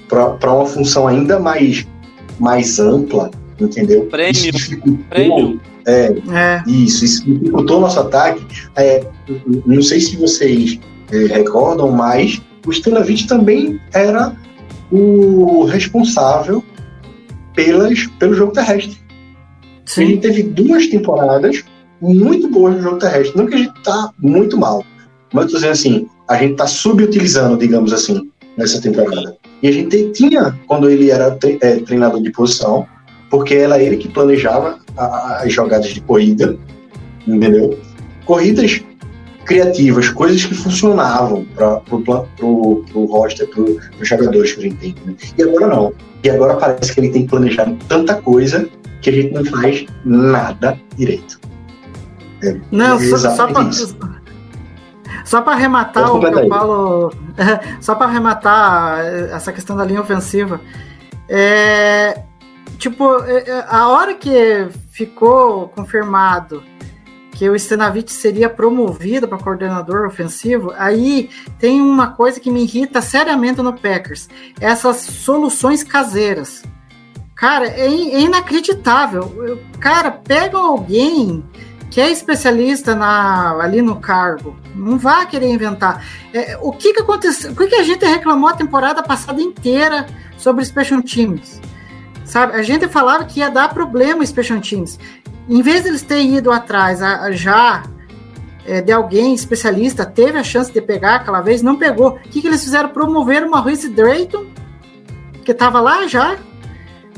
para 0.07 0.53
uma 0.53 0.65
função 0.65 1.07
ainda 1.07 1.39
mais 1.39 1.85
mais 2.39 2.79
ampla, 2.79 3.31
entendeu? 3.59 4.05
Prêmio. 4.07 4.31
Isso 4.33 4.51
dificultou- 4.51 5.05
Prêmio. 5.09 5.61
É, 5.87 6.07
É. 6.33 6.63
isso, 6.67 7.05
isso 7.05 7.23
dificultou 7.25 7.77
o 7.77 7.81
nosso 7.81 7.99
ataque. 7.99 8.43
É, 8.75 9.03
não 9.65 9.81
sei 9.81 9.99
se 10.01 10.17
vocês 10.17 10.79
recordam, 11.09 11.91
mas 11.91 12.41
o 12.65 12.71
Stanavich 12.71 13.27
também 13.27 13.79
era 13.93 14.35
o 14.91 15.63
responsável 15.65 16.63
pelas, 17.55 18.07
pelo 18.19 18.33
jogo 18.33 18.51
terrestre. 18.51 18.97
A 19.61 19.89
Sim. 19.89 20.07
gente 20.07 20.21
teve 20.21 20.43
duas 20.43 20.87
temporadas 20.87 21.63
muito 22.01 22.49
boas 22.49 22.75
no 22.75 22.81
jogo 22.81 22.97
terrestre. 22.97 23.37
Não 23.37 23.45
que 23.45 23.55
a 23.55 23.57
gente 23.59 23.83
tá 23.83 24.11
muito 24.19 24.57
mal, 24.57 24.83
mas 25.33 25.45
tô 25.47 25.53
dizendo 25.57 25.71
assim, 25.71 26.07
a 26.27 26.37
gente 26.37 26.55
tá 26.55 26.67
subutilizando, 26.67 27.57
digamos 27.57 27.93
assim, 27.93 28.29
nessa 28.57 28.81
temporada. 28.81 29.37
E 29.61 29.67
a 29.67 29.71
gente 29.71 30.11
tinha, 30.11 30.57
quando 30.67 30.89
ele 30.89 31.11
era 31.11 31.31
tre- 31.31 31.57
é, 31.61 31.77
treinador 31.77 32.21
de 32.21 32.31
posição, 32.31 32.85
porque 33.29 33.53
era 33.55 33.81
ele 33.81 33.97
que 33.97 34.07
planejava 34.09 34.79
a- 34.97 35.05
a- 35.05 35.43
as 35.43 35.53
jogadas 35.53 35.87
de 35.93 36.01
corrida, 36.01 36.57
entendeu? 37.27 37.77
Corridas 38.25 38.81
criativas, 39.45 40.09
coisas 40.09 40.43
que 40.45 40.53
funcionavam 40.55 41.45
para 41.55 41.77
pro, 41.81 42.01
plan- 42.01 42.25
pro, 42.37 42.83
pro 42.91 43.05
roster, 43.05 43.47
pro, 43.49 43.79
pros 43.95 44.07
jogadores 44.07 44.53
que 44.53 44.59
a 44.59 44.63
gente 44.63 44.77
tem. 44.77 44.95
né? 45.05 45.15
E 45.37 45.43
agora 45.43 45.67
não. 45.67 45.93
E 46.23 46.29
agora 46.29 46.55
parece 46.55 46.93
que 46.93 46.99
ele 46.99 47.09
tem 47.11 47.27
planejado 47.27 47.77
tanta 47.87 48.15
coisa 48.15 48.67
que 49.01 49.09
a 49.09 49.13
gente 49.13 49.33
não 49.33 49.45
faz 49.45 49.85
nada 50.03 50.77
direito. 50.97 51.39
É, 52.43 52.59
Não, 52.71 52.97
é 52.97 52.99
só, 53.17 53.17
só 53.35 53.61
isso. 53.61 53.97
só 55.23 55.41
pra 55.41 55.53
arrematar 55.53 56.13
o 56.15 56.19
que 56.19 56.25
eu 56.25 56.47
falo. 56.49 57.13
Só 57.81 57.95
pra 57.95 58.07
arrematar 58.07 58.99
eh, 59.05 59.29
essa 59.33 59.51
questão 59.53 59.75
da 59.77 59.83
linha 59.85 60.01
ofensiva. 60.01 60.59
É, 61.29 62.21
tipo, 62.77 63.17
eh, 63.25 63.43
eh, 63.47 63.65
a 63.67 63.89
hora 63.89 64.13
que 64.13 64.67
ficou 64.91 65.67
confirmado 65.69 66.63
que 67.35 67.49
o 67.49 67.59
Stenavich 67.59 68.11
seria 68.11 68.49
promovido 68.49 69.27
para 69.27 69.37
coordenador 69.37 70.07
ofensivo, 70.07 70.73
aí 70.77 71.29
tem 71.59 71.81
uma 71.81 72.07
coisa 72.11 72.39
que 72.39 72.49
me 72.49 72.63
irrita 72.63 73.01
seriamente 73.01 73.61
no 73.61 73.73
Packers: 73.73 74.29
essas 74.59 74.97
soluções 75.01 75.83
caseiras. 75.83 76.63
Cara, 77.35 77.67
é, 77.67 77.87
é 77.87 78.21
inacreditável. 78.21 79.61
Cara, 79.81 80.09
pega 80.09 80.57
alguém 80.57 81.43
que 81.91 81.99
é 81.99 82.09
especialista 82.09 82.95
na, 82.95 83.51
ali 83.61 83.81
no 83.81 83.97
cargo, 83.97 84.55
não 84.73 84.97
vá 84.97 85.25
querer 85.25 85.49
inventar. 85.49 86.05
É, 86.33 86.57
o 86.61 86.71
que, 86.71 86.93
que 86.93 87.01
aconteceu? 87.01 87.51
O 87.51 87.55
que, 87.55 87.67
que 87.67 87.75
a 87.75 87.83
gente 87.83 88.05
reclamou 88.05 88.49
a 88.49 88.53
temporada 88.53 89.03
passada 89.03 89.41
inteira 89.41 90.05
sobre 90.37 90.63
Special 90.63 91.01
Teams? 91.01 91.61
Sabe, 92.23 92.53
a 92.53 92.63
gente 92.63 92.87
falava 92.87 93.25
que 93.25 93.39
ia 93.39 93.49
dar 93.49 93.73
problema 93.73 94.23
em 94.23 94.25
Special 94.25 94.59
Teams. 94.61 94.97
Em 95.49 95.61
vez 95.61 95.83
de 95.83 95.89
eles 95.89 96.01
terem 96.01 96.35
ido 96.37 96.51
atrás 96.51 97.01
a- 97.01 97.21
a 97.21 97.31
já 97.31 97.83
é, 98.65 98.81
de 98.81 98.91
alguém 98.91 99.33
especialista, 99.35 100.05
teve 100.05 100.39
a 100.39 100.43
chance 100.43 100.73
de 100.73 100.81
pegar 100.81 101.15
aquela 101.17 101.39
vez, 101.41 101.61
não 101.61 101.75
pegou. 101.75 102.09
O 102.15 102.19
que, 102.19 102.41
que 102.41 102.47
eles 102.47 102.63
fizeram? 102.63 102.89
Promoveram 102.89 103.47
uma 103.47 103.57
Maurice 103.57 103.89
Drayton, 103.89 104.45
que 105.43 105.51
estava 105.51 105.79
lá 105.79 106.07
já, 106.07 106.35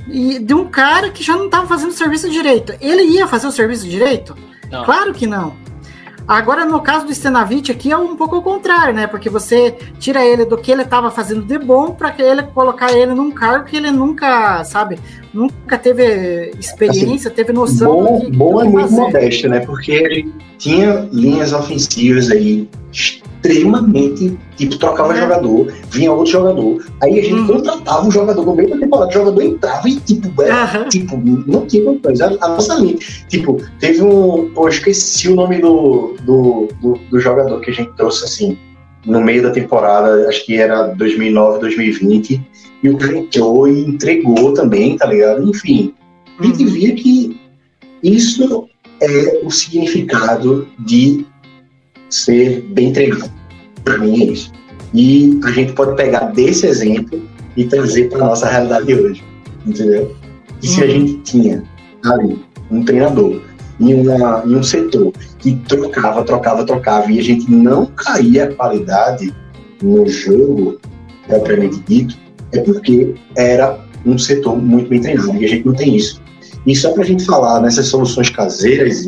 e 0.10 0.40
de 0.40 0.54
um 0.54 0.66
cara 0.68 1.10
que 1.10 1.24
já 1.24 1.38
não 1.38 1.46
estava 1.46 1.66
fazendo 1.66 1.90
o 1.92 1.94
serviço 1.94 2.30
direito. 2.30 2.74
Ele 2.82 3.04
ia 3.04 3.28
fazer 3.28 3.48
o 3.48 3.52
serviço 3.52 3.88
direito? 3.88 4.36
Não. 4.70 4.84
Claro 4.84 5.14
que 5.14 5.26
não. 5.26 5.56
Agora, 6.28 6.66
no 6.66 6.82
caso 6.82 7.06
do 7.06 7.16
Stenavich 7.16 7.72
aqui, 7.72 7.90
é 7.90 7.98
um 7.98 8.18
pouco 8.18 8.36
o 8.36 8.42
contrário, 8.42 8.94
né? 8.94 9.08
Porque 9.08 9.30
você 9.30 9.72
tira 9.98 10.26
ele 10.26 10.44
do 10.44 10.58
que 10.58 10.70
ele 10.70 10.82
estava 10.82 11.10
fazendo 11.10 11.42
de 11.46 11.58
bom 11.58 11.92
para 11.92 12.12
que 12.12 12.22
ele 12.22 12.44
colocar 12.44 12.92
ele 12.92 13.14
num 13.14 13.32
cargo 13.32 13.64
que 13.64 13.78
ele 13.78 13.92
nunca, 13.92 14.62
sabe, 14.66 15.00
nunca 15.38 15.78
teve 15.78 16.52
experiência, 16.60 17.30
teve 17.32 17.54
noção 17.54 18.04
Bom, 18.04 18.20
que, 18.22 18.32
bom 18.32 18.62
é 18.62 18.66
muito 18.66 18.90
fazer. 18.90 19.02
modesto, 19.02 19.50
né? 19.50 19.60
Porque 19.62 19.92
ele 19.92 20.34
tinha 20.58 21.08
linhas 21.12 21.54
ofensivas 21.54 22.30
aí 22.32 22.68
extremamente. 22.92 24.38
Tipo, 24.58 24.78
trocava 24.78 25.14
É. 25.16 25.22
jogador, 25.22 25.72
vinha 25.92 26.12
outro 26.12 26.32
jogador. 26.32 26.84
Aí 27.02 27.20
a 27.20 27.22
gente 27.22 27.34
Uhum. 27.36 27.48
contratava 27.48 28.08
um 28.08 28.12
jogador 28.12 28.46
no 28.46 28.56
meio 28.56 28.70
da 28.72 28.78
temporada, 28.78 29.10
o 29.10 29.14
jogador 29.14 29.42
entrava 29.44 29.88
e, 29.88 29.96
tipo, 29.98 30.42
era, 30.42 30.64
Aham. 30.64 30.90
tipo 30.90 31.18
não 31.18 31.66
tinha 31.66 31.98
coisa. 32.00 32.38
A, 32.42 32.48
nossa 32.50 32.74
linha. 32.76 32.98
Tipo, 33.30 33.58
teve 33.80 34.02
um. 34.02 34.52
Eu 34.56 34.68
esqueci 34.68 35.30
o 35.30 35.36
nome 35.36 35.60
do, 35.60 36.16
do, 36.24 36.68
do, 36.82 37.00
do 37.10 37.20
jogador 37.20 37.60
que 37.62 37.70
a 37.70 37.74
gente 37.74 37.92
trouxe 37.96 38.26
assim. 38.26 38.58
No 39.06 39.22
meio 39.22 39.42
da 39.44 39.52
temporada, 39.52 40.28
acho 40.28 40.46
que 40.46 40.58
era 40.58 40.88
2009, 40.88 41.60
2020, 41.60 42.42
e 42.84 42.90
o 42.90 42.98
cara 42.98 43.18
entrou 43.18 43.68
e 43.68 43.82
entregou 43.86 44.54
também, 44.54 44.98
tá 44.98 45.08
ligado? 45.08 45.50
Enfim, 45.50 45.94
a 46.40 46.44
gente 46.44 46.66
via 46.66 46.94
que 46.96 47.40
isso 48.04 48.68
é 49.02 49.42
o 49.44 49.50
significado 49.50 50.68
de 50.80 51.26
ser 52.10 52.62
bem 52.70 52.94
treinado. 52.94 53.32
Para 53.84 53.98
mim 53.98 54.22
é 54.22 54.26
isso. 54.32 54.52
E 54.94 55.40
a 55.44 55.52
gente 55.52 55.74
pode 55.74 55.96
pegar 55.96 56.26
desse 56.32 56.66
exemplo 56.68 57.22
e 57.56 57.66
trazer 57.66 58.10
para 58.10 58.20
nossa 58.20 58.48
realidade 58.48 58.86
de 58.88 58.96
hoje. 58.96 59.24
Entendeu? 59.66 60.16
E 60.62 60.68
se 60.68 60.82
a 60.82 60.86
Uhum. 60.86 60.92
gente 60.92 61.18
tinha 61.24 61.64
ali 62.06 62.40
um 62.72 62.84
treinador 62.84 63.42
em, 63.80 63.94
uma, 63.94 64.44
em 64.46 64.56
um 64.56 64.64
setor 64.64 65.12
que 65.40 65.56
trocava, 65.68 66.24
trocava, 66.24 66.66
trocava 66.66 67.12
e 67.12 67.20
a 67.20 67.24
gente 67.24 67.52
não 67.52 67.86
caía 67.88 68.46
a 68.46 68.54
qualidade 68.54 69.34
no 69.82 70.08
jogo 70.08 70.80
propriamente 71.28 71.80
dito, 71.88 72.18
é 72.54 72.60
porque 72.60 73.16
era 73.36 73.80
um 74.06 74.18
setor 74.18 74.58
muito 74.58 74.90
bem 74.90 75.02
treinado 75.02 75.36
e 75.38 75.46
a 75.46 75.48
gente 75.48 75.66
não 75.66 75.74
tem 75.74 75.96
isso. 75.96 76.22
E 76.66 76.76
só 76.76 76.92
para 76.92 77.04
a 77.04 77.06
gente 77.06 77.26
falar 77.26 77.62
nessas 77.62 77.88
soluções 77.88 78.30
caseiras, 78.30 79.08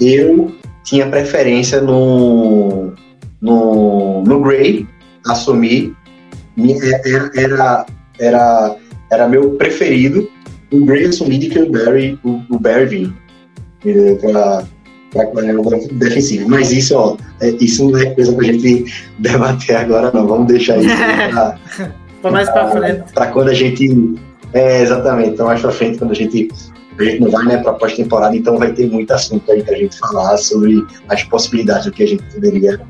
eu 0.00 0.52
tinha 0.82 1.06
preferência 1.08 1.80
no, 1.80 2.92
no, 3.40 4.22
no 4.22 4.40
Gray, 4.40 4.86
assumir, 5.26 5.94
era, 7.04 7.30
era, 7.34 7.86
era, 8.18 8.76
era 9.10 9.28
meu 9.28 9.50
preferido, 9.52 10.28
o 10.72 10.84
Gray 10.84 11.06
assumir 11.06 11.38
de 11.38 11.48
que 11.48 11.58
o 11.58 11.70
Barry, 11.70 12.18
o, 12.24 12.40
o 12.50 12.58
Barry? 12.58 13.12
Pra, 14.20 14.64
pra 15.10 15.26
coordenador 15.26 15.78
defensivo. 15.92 16.48
Mas 16.48 16.72
isso, 16.72 16.96
ó, 16.96 17.16
é- 17.40 17.50
isso 17.60 17.88
não 17.90 17.98
é 17.98 18.06
coisa 18.06 18.32
pra 18.32 18.44
gente 18.44 18.84
debater 19.20 19.76
agora, 19.76 20.10
não. 20.12 20.26
Vamos 20.26 20.46
deixar 20.48 20.78
isso 20.78 20.88
pra, 22.30 22.30
Pra 22.30 22.30
mais 22.30 22.50
pra 22.50 22.68
frente. 22.70 23.12
para 23.12 23.26
quando 23.28 23.48
a 23.48 23.54
gente. 23.54 24.14
É, 24.52 24.82
exatamente, 24.82 25.30
então 25.30 25.46
mais 25.46 25.60
pra 25.60 25.70
frente, 25.70 25.98
quando 25.98 26.12
a 26.12 26.14
gente. 26.14 26.48
A 26.98 27.02
gente 27.02 27.20
não 27.22 27.30
vai 27.30 27.44
né, 27.44 27.58
para 27.58 27.72
pós-temporada, 27.72 28.36
então 28.36 28.56
vai 28.56 28.72
ter 28.72 28.88
muito 28.88 29.10
assunto 29.12 29.50
aí 29.50 29.62
pra 29.64 29.76
gente 29.76 29.98
falar 29.98 30.36
sobre 30.36 30.84
as 31.08 31.24
possibilidades 31.24 31.86
do 31.86 31.92
que 31.92 32.04
a 32.04 32.06
gente 32.06 32.22
poderia 32.32 32.80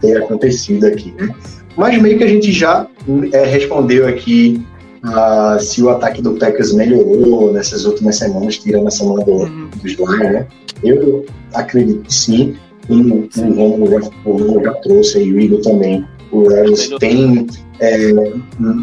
ter 0.00 0.16
acontecido 0.22 0.86
aqui. 0.86 1.12
Né? 1.18 1.28
Mas 1.76 2.00
meio 2.00 2.16
que 2.18 2.22
a 2.24 2.28
gente 2.28 2.52
já 2.52 2.86
é, 3.32 3.44
respondeu 3.46 4.06
aqui 4.06 4.64
ah, 5.02 5.58
se 5.60 5.82
o 5.82 5.90
ataque 5.90 6.22
do 6.22 6.34
Packers 6.34 6.72
melhorou 6.72 7.52
nessas 7.52 7.84
últimas 7.84 8.14
semanas, 8.16 8.58
tirando 8.58 8.86
a 8.86 8.90
semana 8.92 9.24
do, 9.24 9.32
Uhum. 9.32 9.68
dos 9.82 9.92
Lions, 9.94 10.18
né? 10.20 10.46
Eu 10.84 11.26
acredito 11.54 12.02
que 12.02 12.14
sim. 12.14 12.54
O, 12.88 12.94
o 12.94 13.52
Romulo 13.54 13.90
já, 13.90 14.62
já 14.64 14.72
trouxe 14.82 15.18
aí, 15.18 15.32
o 15.32 15.40
Igor 15.40 15.60
também. 15.62 16.06
O 16.30 16.42
Melhorou. 16.42 16.98
tem, 17.00 17.46
é, 17.80 18.12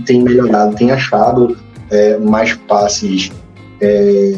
tem 0.06 0.24
melhorado, 0.24 0.76
tem 0.76 0.92
achado 0.92 1.56
é, 1.92 2.18
mais 2.18 2.54
passes 2.68 3.32
é, 3.82 4.36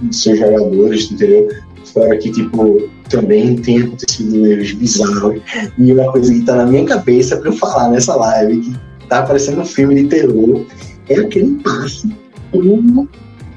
de 0.00 0.16
seus 0.16 0.38
jogadores, 0.38 1.10
entendeu? 1.10 1.48
Fora 1.92 2.16
que, 2.16 2.30
tipo, 2.30 2.88
também 3.08 3.56
tem 3.56 3.82
acontecido 3.82 4.46
erros 4.46 4.72
bizarros. 4.72 5.40
E 5.78 5.92
uma 5.92 6.10
coisa 6.12 6.32
que 6.32 6.42
tá 6.42 6.56
na 6.56 6.66
minha 6.66 6.84
cabeça 6.84 7.36
pra 7.36 7.50
eu 7.50 7.54
falar 7.54 7.90
nessa 7.90 8.14
live, 8.14 8.60
que 8.60 9.08
tá 9.08 9.22
parecendo 9.22 9.60
um 9.60 9.64
filme 9.64 10.02
de 10.02 10.08
terror, 10.08 10.64
é 11.08 11.14
aquele 11.16 11.54
passe 11.62 12.12
no, 12.52 13.08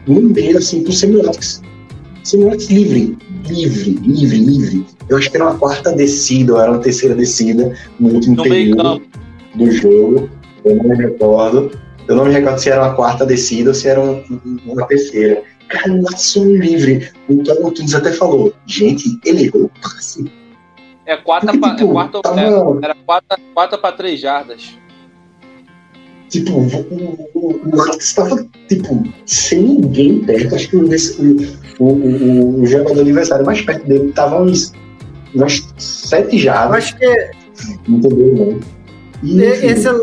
no 0.07 0.21
meio, 0.21 0.57
assim, 0.57 0.83
pro 0.83 0.93
Semiotics. 0.93 1.61
Semiotics 2.23 2.69
livre, 2.69 3.17
livre, 3.47 3.91
livre, 4.03 4.37
livre. 4.37 4.85
Eu 5.09 5.17
acho 5.17 5.29
que 5.29 5.37
era 5.37 5.49
uma 5.49 5.57
quarta 5.57 5.91
descida, 5.91 6.53
ou 6.53 6.61
era 6.61 6.71
uma 6.71 6.79
terceira 6.79 7.15
descida 7.15 7.73
no 7.99 8.09
último 8.09 8.35
No 8.35 8.43
período 8.43 9.01
do 9.55 9.71
jogo. 9.71 10.29
Eu 10.69 10.75
não 10.75 10.83
me 10.85 10.95
recordo. 10.95 11.71
Eu 12.07 12.15
não 12.15 12.25
me 12.25 12.31
recordo 12.33 12.59
se 12.59 12.69
era 12.69 12.81
uma 12.83 12.95
quarta 12.95 13.25
descida 13.25 13.69
ou 13.69 13.73
se 13.73 13.87
era 13.87 13.99
um- 13.99 14.23
uma 14.65 14.85
terceira. 14.87 15.43
Cara, 15.67 15.91
um 15.91 16.01
laço 16.01 16.43
livre. 16.45 17.09
O 17.27 17.43
Tom 17.43 17.69
Tunes 17.71 17.93
até 17.93 18.11
falou, 18.11 18.53
gente, 18.65 19.19
ele 19.23 19.45
errou 19.45 19.63
o 19.65 19.71
passe. 19.81 20.31
É 21.05 21.15
quarta 21.17 21.47
Porque, 21.47 21.59
pra, 21.59 21.69
é 21.71 21.75
tipo, 21.75 21.91
quarta, 21.91 22.21
tava- 22.21 22.41
é, 22.41 22.45
era 22.83 22.95
quarta, 23.05 23.37
quarta 23.53 23.77
pra 23.77 23.91
três 23.91 24.19
jardas. 24.19 24.75
Tipo, 26.29 26.51
o, 26.59 27.19
o, 27.33 27.97
estava, 27.97 28.45
tipo, 28.67 29.03
sem 29.25 29.63
ninguém 29.63 30.23
perto. 30.23 30.53
Acho 30.55 30.69
que 30.69 30.77
o, 30.77 30.87
o, 31.79 31.83
o, 31.85 32.61
o 32.61 32.65
jogador 32.67 33.01
adversário 33.01 33.45
mais 33.45 33.61
perto 33.61 33.87
dele 33.87 34.09
estava 34.09 34.41
uns, 34.41 34.71
umas 35.33 35.65
sete 35.77 36.37
jardas. 36.37 36.77
acho 36.77 36.97
que 36.97 37.31
Entendeu? 37.87 38.53
Né? 38.55 38.59
E, 39.23 39.41
esse, 39.41 39.87
é, 39.87 40.01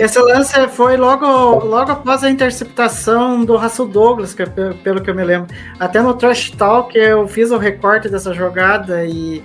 esse 0.00 0.18
lance 0.20 0.68
foi 0.68 0.96
logo, 0.96 1.26
logo 1.64 1.92
após 1.92 2.22
a 2.24 2.30
interceptação 2.30 3.44
do 3.44 3.56
Russell 3.56 3.86
Douglas, 3.86 4.34
que 4.34 4.42
é 4.42 4.46
pe- 4.46 4.74
pelo 4.82 5.00
que 5.00 5.10
eu 5.10 5.14
me 5.14 5.24
lembro. 5.24 5.54
Até 5.78 6.00
no 6.00 6.14
Trash 6.14 6.50
Talk 6.52 6.96
eu 6.98 7.26
fiz 7.28 7.50
o 7.50 7.58
recorte 7.58 8.08
dessa 8.08 8.32
jogada 8.32 9.04
e, 9.04 9.42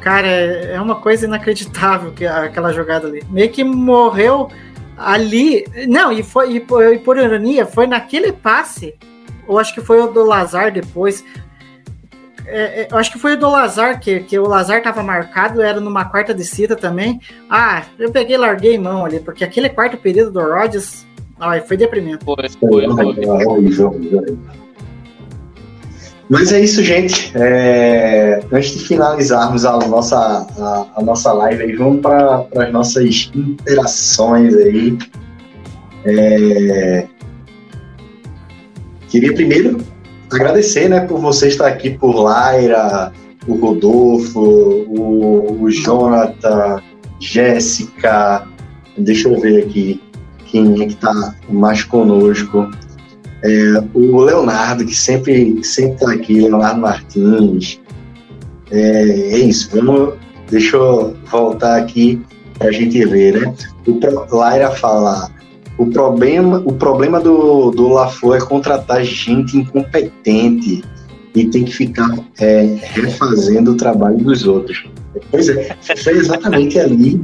cara, 0.00 0.26
é 0.26 0.72
é 0.74 0.80
uma 0.80 0.96
coisa 0.96 1.26
inacreditável 1.26 2.12
que 2.12 2.26
aquela 2.26 2.72
jogada 2.72 3.06
ali. 3.08 3.22
Meio 3.30 3.50
que 3.50 3.62
morreu 3.64 4.48
ali. 4.96 5.64
Não, 5.88 6.10
e 6.12 6.22
foi 6.22 6.52
e 6.56 6.60
por, 6.60 6.82
e 6.92 6.98
por 6.98 7.16
ironia, 7.18 7.66
foi 7.66 7.86
naquele 7.86 8.32
passe, 8.32 8.94
ou 9.46 9.58
acho 9.58 9.74
que 9.74 9.80
foi 9.80 10.00
o 10.00 10.08
do 10.08 10.24
Lazar 10.24 10.72
depois. 10.72 11.24
É, 12.46 12.82
é, 12.82 12.88
eu 12.90 12.96
acho 12.96 13.10
que 13.10 13.18
foi 13.18 13.34
o 13.34 13.38
do 13.38 13.50
Lazar, 13.50 14.00
que, 14.00 14.20
que 14.20 14.38
o 14.38 14.46
Lazar 14.46 14.82
tava 14.82 15.02
marcado, 15.02 15.60
era 15.60 15.80
numa 15.80 16.04
quarta 16.04 16.32
descida 16.32 16.76
também. 16.76 17.20
Ah, 17.50 17.84
eu 17.98 18.10
peguei 18.10 18.36
e 18.36 18.38
larguei 18.38 18.78
mão 18.78 19.04
ali, 19.04 19.18
porque 19.18 19.44
aquele 19.44 19.68
quarto 19.68 19.96
período 19.96 20.30
do 20.30 20.40
Rodgers 20.40 21.04
ai, 21.38 21.60
foi 21.60 21.76
deprimente. 21.76 22.24
Foi, 22.24 22.36
foi 22.48 22.88
foi. 23.74 24.38
Mas 26.28 26.52
é 26.52 26.60
isso, 26.60 26.82
gente. 26.82 27.32
É, 27.36 28.40
antes 28.50 28.70
de 28.70 28.84
finalizarmos 28.84 29.64
a 29.64 29.78
nossa, 29.86 30.16
a, 30.58 30.86
a 30.96 31.02
nossa 31.02 31.32
live 31.32 31.62
aí, 31.62 31.76
vamos 31.76 32.00
para 32.00 32.46
as 32.56 32.72
nossas 32.72 33.30
interações 33.34 34.54
aí. 34.56 34.98
É, 36.04 37.06
queria 39.08 39.32
primeiro 39.34 39.78
agradecer 40.30 40.88
né, 40.88 41.00
por 41.00 41.20
você 41.20 41.48
estar 41.48 41.66
aqui, 41.66 41.90
por 41.90 42.20
Laira, 42.20 43.12
o 43.46 43.54
Rodolfo, 43.54 44.40
o, 44.40 45.62
o 45.62 45.70
Jonathan, 45.70 46.82
Jéssica. 47.20 48.46
Deixa 48.98 49.28
eu 49.28 49.40
ver 49.40 49.64
aqui 49.64 50.02
quem 50.46 50.82
é 50.82 50.86
que 50.86 50.94
está 50.94 51.34
mais 51.48 51.84
conosco. 51.84 52.68
É, 53.42 53.84
o 53.94 54.20
Leonardo, 54.20 54.84
que 54.84 54.94
sempre 54.94 55.62
sempre 55.62 55.98
tá 55.98 56.12
aqui, 56.12 56.40
Leonardo 56.40 56.80
Martins. 56.80 57.80
É, 58.70 58.80
é 58.80 59.38
isso, 59.38 59.70
vamos, 59.72 60.14
deixa 60.50 60.76
eu 60.76 61.16
voltar 61.30 61.76
aqui 61.76 62.20
para 62.58 62.68
a 62.68 62.72
gente 62.72 63.04
ver, 63.04 63.40
né? 63.40 63.54
O 63.86 64.36
Laira 64.36 64.70
fala, 64.72 65.30
o 65.78 65.86
problema, 65.86 66.62
o 66.64 66.72
problema 66.72 67.20
do, 67.20 67.70
do 67.70 67.88
LaFleur 67.88 68.36
é 68.36 68.40
contratar 68.40 69.04
gente 69.04 69.58
incompetente 69.58 70.82
e 71.34 71.44
tem 71.46 71.64
que 71.64 71.72
ficar 71.72 72.10
é, 72.40 72.78
refazendo 72.80 73.72
o 73.72 73.76
trabalho 73.76 74.16
dos 74.18 74.46
outros. 74.46 74.88
Pois 75.30 75.48
é, 75.48 75.76
foi 76.02 76.14
exatamente 76.14 76.78
ali 76.78 77.20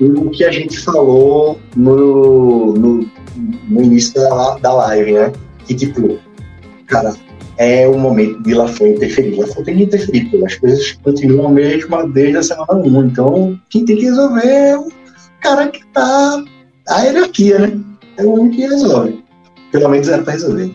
o 0.00 0.30
que 0.30 0.44
a 0.44 0.50
gente 0.50 0.78
falou 0.80 1.58
no, 1.76 2.74
no, 2.74 3.10
no 3.68 3.82
início 3.82 4.14
da, 4.14 4.58
da 4.58 4.72
live, 4.74 5.12
né? 5.12 5.32
Que 5.64 5.74
tipo, 5.74 6.18
cara, 6.86 7.14
é 7.56 7.88
o 7.88 7.98
momento 7.98 8.42
de 8.42 8.52
LaFleur 8.52 8.92
interferir. 8.92 9.38
LaFleur 9.38 9.64
tem 9.64 9.76
que 9.76 9.82
interferir, 9.84 10.24
porque 10.28 10.44
as 10.44 10.54
coisas 10.56 10.92
continuam 11.02 11.56
a 11.56 12.02
desde 12.06 12.36
a 12.36 12.42
semana 12.42 12.74
1. 12.74 13.04
Então, 13.04 13.60
quem 13.70 13.84
tem 13.84 13.96
que 13.96 14.04
resolver 14.04 14.46
é 14.46 14.76
o 14.76 14.88
cara 15.40 15.68
que 15.68 15.86
tá 15.86 16.44
a 16.88 17.02
hierarquia, 17.02 17.58
né? 17.58 17.80
É 18.16 18.24
o 18.24 18.32
único 18.32 18.56
que 18.56 18.62
resolve. 18.62 19.24
Pelo 19.72 19.88
menos 19.88 20.08
era 20.08 20.22
pra 20.22 20.32
resolver. 20.32 20.74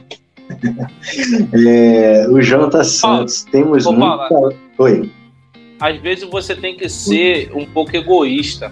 é, 1.67 2.27
o 2.29 2.41
Jonathan 2.41 2.83
Santos, 2.83 3.43
temos 3.45 3.85
ô, 3.85 3.93
muita... 3.93 4.27
Paula. 4.29 4.53
Oi. 4.77 5.11
Às 5.79 5.99
vezes 5.99 6.29
você 6.29 6.55
tem 6.55 6.75
que 6.75 6.87
ser 6.89 7.51
um 7.55 7.65
pouco 7.65 7.95
egoísta. 7.95 8.71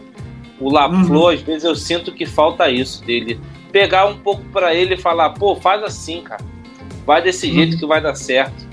O 0.59 0.69
LaFleur, 0.69 1.33
às 1.33 1.41
vezes 1.41 1.63
eu 1.63 1.75
sinto 1.75 2.11
que 2.11 2.25
falta 2.25 2.69
isso 2.69 3.03
dele. 3.03 3.39
Pegar 3.71 4.05
um 4.07 4.17
pouco 4.17 4.43
pra 4.51 4.75
ele 4.75 4.95
e 4.95 4.97
falar, 4.97 5.31
pô, 5.31 5.55
faz 5.55 5.81
assim, 5.83 6.21
cara. 6.21 6.43
Vai 7.05 7.21
desse 7.21 7.51
jeito 7.51 7.77
que 7.77 7.85
vai 7.85 8.01
dar 8.01 8.13
certo. 8.13 8.67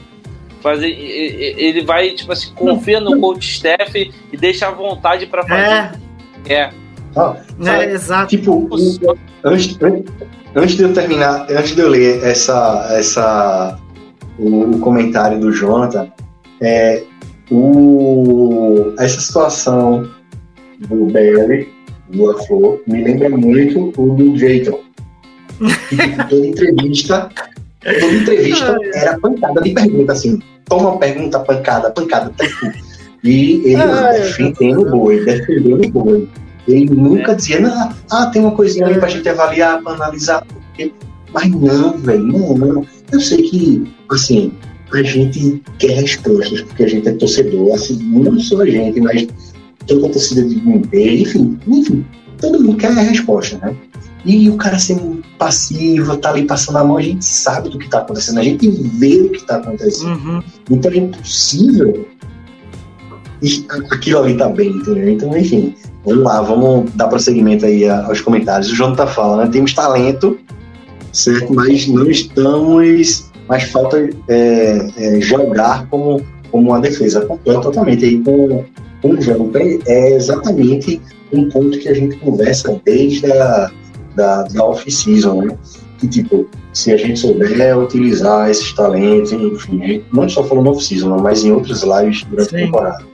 Fazer, 0.60 0.88
ele 0.88 1.82
vai, 1.82 2.10
tipo 2.10 2.32
assim, 2.32 2.52
confia 2.55 3.01
no 3.01 3.20
coach 3.20 3.48
staff 3.48 4.12
e 4.32 4.36
deixa 4.36 4.66
à 4.66 4.70
vontade 4.70 5.26
pra 5.26 5.47
fazer. 5.47 5.98
É, 6.48 6.55
É. 6.55 6.85
Ah, 7.16 7.36
né, 7.59 7.93
exato. 7.93 8.28
Tipo, 8.28 8.68
antes, 9.43 9.78
antes 10.55 10.76
de 10.76 10.82
eu 10.82 10.93
terminar, 10.93 11.47
antes 11.51 11.74
de 11.74 11.80
eu 11.80 11.88
ler 11.88 12.22
essa, 12.22 12.88
essa, 12.93 13.78
o, 14.38 14.78
comentário 14.80 15.40
do 15.40 15.51
Jonathan, 15.51 16.09
é, 16.60 17.02
o, 17.51 18.93
essa 18.98 19.18
situação 19.18 20.09
do 20.88 21.06
Barry, 21.06 21.72
do 22.10 22.24
LaFleur, 22.24 22.80
me 22.86 23.02
lembra 23.02 23.30
muito 23.30 23.93
o 23.97 24.14
do 24.14 24.36
Jayton. 24.36 24.80
Toda 26.28 26.47
entrevista, 26.47 27.30
toda 27.82 28.12
entrevista 28.12 28.76
era 28.93 29.18
pancada 29.18 29.62
de 29.62 29.70
pergunta, 29.72 30.12
assim, 30.12 30.38
toma 30.66 30.98
pergunta, 30.98 31.40
pancada, 31.40 31.90
pancada, 31.90 32.30
tempo. 32.36 32.72
E 33.24 33.62
ele 33.64 33.82
defendendo 34.12 34.82
o 34.82 34.90
boi, 34.90 35.24
defendendo 35.24 35.86
o 35.86 35.90
boi. 35.90 36.28
Ele 36.66 36.86
nunca 36.86 37.34
dizia, 37.34 37.60
não, 37.60 37.93
ah, 38.10 38.26
tem 38.26 38.43
uma 38.43 38.52
coisinha 38.52 38.86
ali 38.86 38.98
pra 38.98 39.09
gente 39.09 39.28
avaliar, 39.28 39.82
pra 39.82 39.93
analisar. 39.93 40.44
porque-" 40.44 40.93
Mas 41.32 41.51
não, 41.51 41.98
velho, 41.98 42.22
não, 42.24 42.56
não. 42.56 42.86
Eu 43.12 43.20
sei 43.20 43.43
que, 43.43 43.93
assim, 44.10 44.52
a 44.93 45.02
gente 45.02 45.62
quer 45.78 45.90
respostas, 45.90 46.62
porque 46.62 46.84
a 46.84 46.88
gente 46.88 47.09
é 47.09 47.12
torcedor, 47.12 47.74
assim, 47.74 48.02
não 48.02 48.38
só 48.38 48.62
a 48.62 48.66
gente, 48.66 49.01
mas 49.01 49.26
toda 49.86 50.06
a 50.06 50.10
torcida 50.10 50.43
de 50.44 50.55
Green 50.56 51.22
enfim, 51.22 51.59
enfim, 51.66 52.05
todo 52.40 52.62
mundo 52.62 52.76
quer 52.76 52.88
a 52.88 53.02
resposta, 53.02 53.59
né? 53.59 53.76
E 54.24 54.51
o 54.51 54.56
cara 54.56 54.78
sendo 54.78 55.22
passivo, 55.38 56.16
tá 56.16 56.30
ali 56.30 56.44
passando 56.44 56.78
a 56.78 56.84
mão, 56.84 56.97
a 56.97 57.02
gente 57.02 57.24
sabe 57.24 57.68
do 57.68 57.78
que 57.78 57.88
tá 57.88 57.98
acontecendo, 57.98 58.40
a 58.40 58.43
gente 58.43 58.68
vê 58.68 59.20
o 59.20 59.30
que 59.30 59.47
tá 59.47 59.56
acontecendo. 59.56 60.09
Uhum. 60.09 60.43
Então 60.68 60.90
é 60.90 60.97
impossível 60.97 62.09
e 63.43 63.64
aquilo 63.68 64.24
ali 64.24 64.36
tá 64.36 64.48
bem, 64.48 64.70
entendeu? 64.70 65.10
Então, 65.10 65.36
enfim, 65.36 65.74
vamos 66.06 66.22
lá, 66.24 66.40
vamos 66.40 66.90
dar 66.94 67.08
prosseguimento 67.08 67.66
aí 67.66 67.86
a- 67.88 68.06
aos 68.06 68.20
comentários. 68.20 68.70
O 68.70 68.74
João 68.74 68.94
tá 68.94 69.06
falando, 69.06 69.44
né? 69.44 69.50
Temos 69.52 69.74
talento, 69.74 70.38
certo? 71.12 71.52
Mas 71.52 71.86
não 71.88 72.08
estamos. 72.10 73.30
Mas 73.48 73.64
falta 73.64 74.08
é, 74.28 74.88
é, 74.96 75.20
jogar 75.20 75.86
como, 75.88 76.20
como 76.50 76.70
uma 76.70 76.80
defesa. 76.80 77.24
Concordo 77.26 77.60
totalmente 77.60 78.04
aí 78.04 78.20
com, 78.22 78.64
com 79.02 79.10
o 79.10 79.20
João. 79.20 79.50
É 79.86 80.14
exatamente 80.14 81.00
um 81.32 81.48
ponto 81.48 81.78
que 81.78 81.88
a 81.88 81.94
gente 81.94 82.16
conversa 82.16 82.80
desde 82.84 83.30
a 83.30 83.70
da, 84.16 84.42
da 84.44 84.64
off-season, 84.64 85.42
né? 85.42 85.56
Que 85.98 86.08
tipo, 86.08 86.46
se 86.72 86.92
a 86.92 86.96
gente 86.96 87.18
souber 87.18 87.78
utilizar 87.78 88.50
esses 88.50 88.72
talentos, 88.72 89.32
enfim, 89.32 90.02
a 90.12 90.16
não 90.16 90.28
só 90.28 90.42
falou 90.44 90.64
no 90.64 90.70
off-season, 90.70 91.16
mas 91.18 91.44
em 91.44 91.52
outras 91.52 91.82
lives 91.82 92.24
durante 92.24 92.54
a 92.54 92.58
Sim. 92.58 92.64
temporada. 92.66 93.04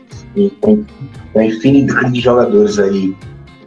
Com 0.60 0.84
com 1.32 1.38
a 1.38 1.44
infinidade 1.44 2.12
de 2.12 2.20
jogadores 2.20 2.78
aí 2.78 3.14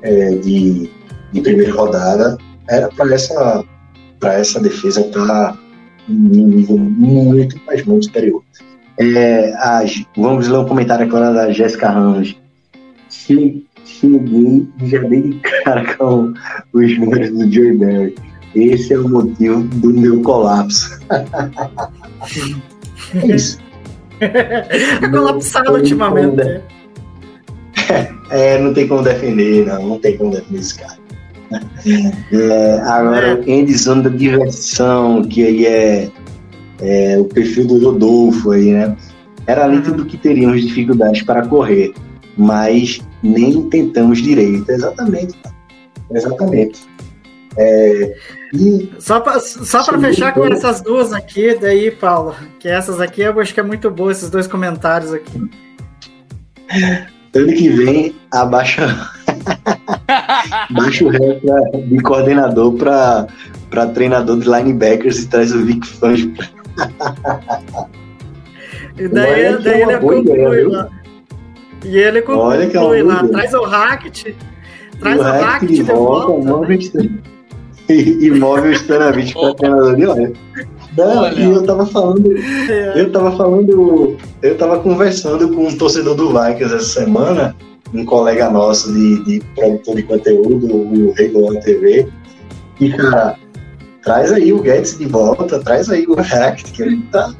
é, 0.01 0.29
de, 0.35 0.89
de 1.31 1.41
primeira 1.41 1.73
rodada, 1.73 2.37
era 2.69 2.87
para 2.89 3.13
essa, 3.13 3.63
essa 4.23 4.59
defesa 4.59 5.01
estar 5.01 5.57
em 6.09 6.13
um 6.15 6.47
nível 6.47 6.77
muito, 6.77 7.59
mas 7.67 7.83
muito 7.85 8.05
superior. 8.05 8.41
É, 8.99 9.51
a- 9.55 9.83
vamos 10.17 10.47
ler 10.47 10.57
um 10.59 10.65
comentário 10.65 11.05
agora 11.05 11.33
da 11.33 11.51
Jéssica 11.51 11.89
Ramos. 11.89 12.35
Che- 13.09 13.63
Cheguei 13.83 14.67
e 14.81 14.87
já 14.87 14.99
dei 15.01 15.21
de 15.21 15.39
cara 15.63 15.95
com 15.95 16.33
os 16.73 16.97
números 16.99 17.29
do 17.31 17.51
Joey 17.51 17.77
Barry. 17.77 18.15
Esse 18.55 18.93
é 18.93 18.99
o 18.99 19.07
motivo 19.07 19.61
do 19.63 19.89
meu 19.93 20.21
colapso. 20.23 20.99
é 23.15 23.27
isso. 23.35 23.59
É 25.01 25.09
colapsado 25.09 25.73
ultimamente. 25.73 26.35
né? 26.35 26.61
É, 28.31 28.57
não 28.57 28.73
tem 28.73 28.87
como 28.87 29.03
defender, 29.03 29.65
não. 29.67 29.89
Não 29.89 29.99
tem 29.99 30.17
como 30.17 30.31
defender 30.31 30.59
esse 30.59 30.75
cara. 30.75 30.97
É, 32.31 32.79
agora, 32.81 33.39
o 33.39 33.49
Endzone 33.49 34.03
da 34.03 34.09
diversão, 34.09 35.23
que 35.23 35.45
aí 35.45 35.65
é, 35.67 36.09
é 36.81 37.17
o 37.19 37.25
perfil 37.25 37.67
do 37.67 37.83
Rodolfo 37.85 38.51
aí, 38.51 38.71
né? 38.71 38.97
Era 39.45 39.65
ali 39.65 39.81
tudo 39.81 40.05
que 40.05 40.17
teríamos 40.17 40.61
dificuldades 40.65 41.21
para 41.21 41.45
correr, 41.45 41.93
mas 42.35 42.99
nem 43.21 43.69
tentamos 43.69 44.21
direito. 44.21 44.69
Exatamente. 44.69 45.35
Exatamente. 46.11 46.81
É, 47.57 48.15
e 48.55 48.91
Só 48.99 49.19
pra, 49.19 49.39
só 49.39 49.83
pra 49.83 49.97
Sim, 49.97 50.03
fechar 50.05 50.33
com 50.33 50.45
essas 50.45 50.81
duas 50.81 51.11
aqui, 51.13 51.55
daí, 51.59 51.91
Paulo, 51.91 52.35
que 52.59 52.67
essas 52.67 52.99
aqui 53.01 53.21
eu 53.21 53.39
acho 53.39 53.53
que 53.53 53.59
é 53.59 53.63
muito 53.63 53.89
boa, 53.91 54.11
esses 54.11 54.29
dois 54.29 54.47
comentários 54.47 55.13
aqui. 55.13 55.37
ano 57.35 57.47
que 57.53 57.69
vem, 57.69 58.15
abaixa, 58.31 59.09
abaixa 60.69 61.05
o 61.05 61.09
ré 61.09 61.33
pra- 61.35 61.79
de 61.79 61.99
coordenador 62.01 62.73
para 62.75 63.27
para 63.69 63.87
treinador 63.87 64.39
de 64.39 64.47
linebackers 64.49 65.23
e 65.23 65.27
traz 65.27 65.51
o 65.53 65.65
Vic 65.65 65.85
Fangio. 65.85 66.33
E 68.97 69.07
daí, 69.09 69.45
Olha 69.47 69.57
daí 69.59 69.73
é 69.73 69.81
ele 69.81 69.91
ideia, 69.93 69.99
conclui 69.99 70.55
viu? 70.55 70.69
lá. 70.71 70.89
E 71.83 71.97
ele 71.97 72.23
Olha 72.27 72.69
que 72.69 72.77
é 72.77 72.79
conclui 72.79 73.03
boa 73.03 73.13
lá, 73.15 73.19
ideia. 73.19 73.31
traz 73.33 73.53
o 73.53 73.63
Hackett, 73.63 74.35
traz 74.99 75.17
o 75.17 75.19
o 75.19 75.23
Hackett 75.23 75.43
Hackett 75.45 75.73
de 75.73 75.83
volta, 75.83 76.47
move 76.47 76.77
e, 77.89 78.25
e 78.25 78.31
o 78.31 78.71
Stanovich 78.71 79.33
para 79.33 79.53
treinador 79.53 79.95
de 79.95 80.05
olha. 80.05 80.33
Não, 80.97 81.17
Olha. 81.23 81.39
e 81.39 81.43
eu 81.43 81.63
tava 81.63 81.85
falando, 81.85 82.31
eu 82.95 83.11
tava 83.11 83.35
falando, 83.35 84.17
eu 84.41 84.57
tava 84.57 84.79
conversando 84.79 85.49
com 85.49 85.67
um 85.67 85.77
torcedor 85.77 86.15
do 86.15 86.29
Vikings 86.29 86.73
essa 86.73 87.01
semana, 87.01 87.55
um 87.93 88.05
colega 88.05 88.49
nosso 88.49 88.93
de, 88.93 89.23
de 89.25 89.41
produtor 89.55 89.95
de 89.97 90.03
conteúdo, 90.03 90.73
o 90.73 91.11
Regular 91.11 91.61
TV, 91.61 92.07
e 92.79 92.89
cara, 92.93 93.35
traz 94.03 94.31
aí 94.31 94.53
o 94.53 94.61
Guedes 94.61 94.97
de 94.97 95.05
volta, 95.05 95.59
traz 95.59 95.89
aí 95.89 96.05
o 96.07 96.15
Hackett, 96.15 96.71
que 96.71 96.81
ele 96.81 97.01
tá. 97.11 97.33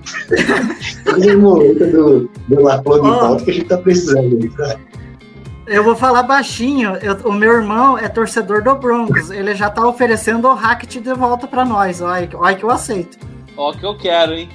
Traz 1.06 1.28
a 1.28 1.38
moleta 1.38 1.88
do, 1.88 2.30
do 2.50 2.62
Laplo 2.62 2.96
de 2.96 3.08
volta 3.08 3.46
que 3.46 3.52
a 3.52 3.54
gente 3.54 3.68
tá 3.68 3.78
precisando. 3.78 4.38
aí, 4.42 4.50
cara. 4.50 4.80
Eu 5.68 5.84
vou 5.84 5.96
falar 5.96 6.24
baixinho. 6.24 6.96
eu- 7.02 7.18
o 7.30 7.34
meu 7.34 7.52
irmão 7.54 7.98
é 7.98 8.08
torcedor 8.08 8.64
do 8.64 8.76
Broncos. 8.76 9.32
Ele 9.32 9.56
já 9.56 9.70
tá 9.70 9.86
oferecendo 9.88 10.48
o 10.48 10.54
Hackett 10.54 11.00
de 11.00 11.14
volta 11.14 11.48
pra 11.48 11.66
nós. 11.66 12.02
Olha, 12.02 12.30
olha 12.36 12.56
que 12.56 12.64
eu 12.64 12.72
aceito. 12.72 13.18
Ó, 13.58 13.72
que 13.74 13.86
eu 13.86 13.98
quero, 13.98 14.34
hein? 14.34 14.50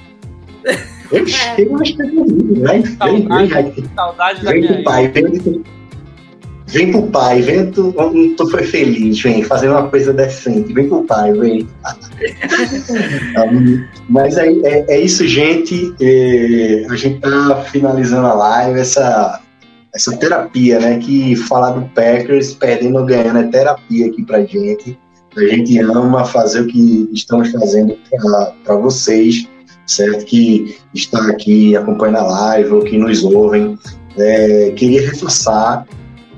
Eu 1.11 1.23
acho 1.23 1.55
que 1.95 2.01
é 2.01 2.05
possível, 2.05 2.25
vai, 2.61 2.81
vem, 2.81 3.27
vem, 3.27 3.47
Hackett. 3.47 3.89
Saudade 3.95 4.43
da 4.45 4.51
Vem 4.51 4.61
minha 4.61 4.73
pro 4.75 4.83
pai, 4.83 5.07
vem, 5.07 5.63
vem 6.67 6.91
pro 6.91 7.01
pai, 7.07 7.41
vem 7.41 7.71
tu, 7.71 7.93
tu 8.37 8.49
foi 8.49 8.63
feliz, 8.63 9.19
vem 9.19 9.43
fazer 9.43 9.69
uma 9.69 9.87
coisa 9.89 10.13
decente, 10.13 10.71
vem 10.71 10.87
pro 10.87 11.03
pai, 11.03 11.33
vem. 11.33 11.67
Mas 14.07 14.37
é, 14.37 14.49
é, 14.51 14.85
é 14.87 15.01
isso, 15.01 15.27
gente. 15.27 15.93
É, 15.99 16.85
a 16.89 16.95
gente 16.95 17.19
tá 17.19 17.63
finalizando 17.71 18.27
a 18.27 18.33
live, 18.33 18.79
essa, 18.79 19.40
essa 19.93 20.15
terapia, 20.17 20.79
né? 20.79 20.99
Que 20.99 21.35
falar 21.35 21.71
do 21.71 21.87
Packers, 21.89 22.53
perdendo 22.53 22.99
ou 22.99 23.05
ganhando, 23.05 23.39
é 23.39 23.47
terapia 23.47 24.07
aqui 24.07 24.23
pra 24.23 24.43
gente. 24.43 24.97
A 25.35 25.41
gente 25.41 25.79
ama 25.79 26.25
fazer 26.25 26.61
o 26.61 26.67
que 26.67 27.09
estamos 27.13 27.51
fazendo 27.51 27.97
para 28.63 28.75
vocês, 28.75 29.47
certo? 29.87 30.25
Que 30.25 30.77
estão 30.93 31.21
aqui 31.29 31.75
acompanhando 31.75 32.17
a 32.17 32.23
live 32.23 32.71
ou 32.73 32.83
que 32.83 32.97
nos 32.97 33.23
ouvem. 33.23 33.77
É, 34.17 34.71
queria 34.71 35.09
reforçar 35.09 35.85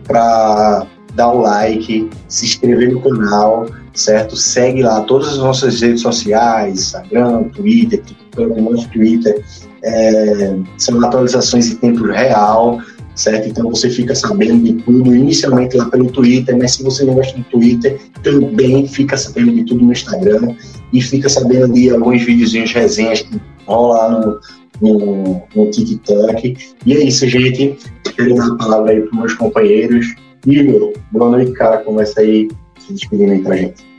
para 0.04 0.86
dar 1.16 1.32
o 1.32 1.42
like, 1.42 2.10
se 2.28 2.46
inscrever 2.46 2.92
no 2.92 3.02
canal, 3.02 3.68
certo? 3.94 4.36
Segue 4.36 4.84
lá 4.84 5.02
todas 5.02 5.30
as 5.30 5.38
nossas 5.38 5.82
redes 5.82 6.02
sociais, 6.02 6.80
Instagram, 6.80 7.44
Twitter, 7.50 8.02
TikTok, 8.04 8.62
nosso 8.62 8.90
Twitter. 8.90 9.44
É, 9.84 10.56
são 10.78 11.04
atualizações 11.04 11.72
em 11.72 11.76
tempo 11.78 12.06
real, 12.06 12.80
certo? 13.16 13.50
Então 13.50 13.70
você 13.70 13.90
fica 13.90 14.16
sabendo 14.16 14.64
de 14.64 14.74
tudo, 14.84 15.16
inicialmente 15.16 15.78
lá 15.78 15.86
pelo 15.90 16.12
Twitter, 16.12 16.58
mas 16.58 16.76
se 16.76 16.84
você 16.84 17.04
não 17.06 17.16
gosta 17.16 17.38
do 17.38 17.44
Twitter, 17.46 18.00
também 18.22 18.88
fica 18.88 19.18
sabendo 19.18 19.54
de 19.54 19.64
tudo 19.66 19.86
no 19.86 19.92
Instagram 19.92 20.56
e 20.92 21.02
fica 21.02 21.30
sabendo 21.30 21.74
de 21.74 21.90
alguns 21.90 22.24
videozinhos, 22.24 22.72
resenhas 22.72 23.22
que 23.22 23.40
rolam 23.66 23.92
lá 23.92 24.40
no, 24.82 24.90
no, 24.90 25.42
no 25.56 25.72
TikTok. 25.72 26.58
E 26.86 26.94
é 26.94 27.04
isso, 27.04 27.28
gente. 27.28 27.78
Quero 28.16 28.36
dar 28.36 28.48
a 28.48 28.56
palavra 28.56 28.92
aí 28.92 29.02
para 29.02 29.20
meus 29.20 29.34
companheiros. 29.34 30.16
Igor, 30.46 30.94
boa 31.12 31.32
noite, 31.32 31.52
cara. 31.54 31.78
Começa 31.78 32.20
aí 32.20 32.50
se 32.80 32.94
despedindo 32.94 33.32
aí 33.32 33.42
pra 33.42 33.56
gente. 33.56 33.94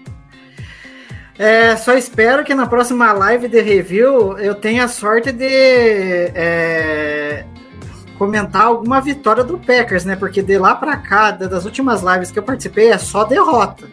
É, 1.37 1.75
só 1.77 1.97
espero 1.97 2.45
que 2.45 2.55
na 2.55 2.67
próxima 2.67 3.13
live 3.13 3.49
de 3.49 3.61
review 3.61 4.39
eu 4.39 4.55
tenha 4.55 4.85
a 4.85 4.89
sorte 4.89 5.33
de 5.33 5.45
é, 5.47 7.45
comentar 8.19 8.67
alguma 8.67 9.01
vitória 9.01 9.45
do 9.45 9.59
Packers, 9.59 10.05
né? 10.05 10.17
Porque 10.17 10.43
de 10.43 10.59
lá 10.59 10.75
pra 10.75 10.97
cá, 10.97 11.31
das 11.31 11.65
últimas 11.65 12.03
lives 12.03 12.31
que 12.31 12.39
eu 12.39 12.43
participei, 12.43 12.91
é 12.91 12.99
só 12.99 13.25
derrota. 13.25 13.89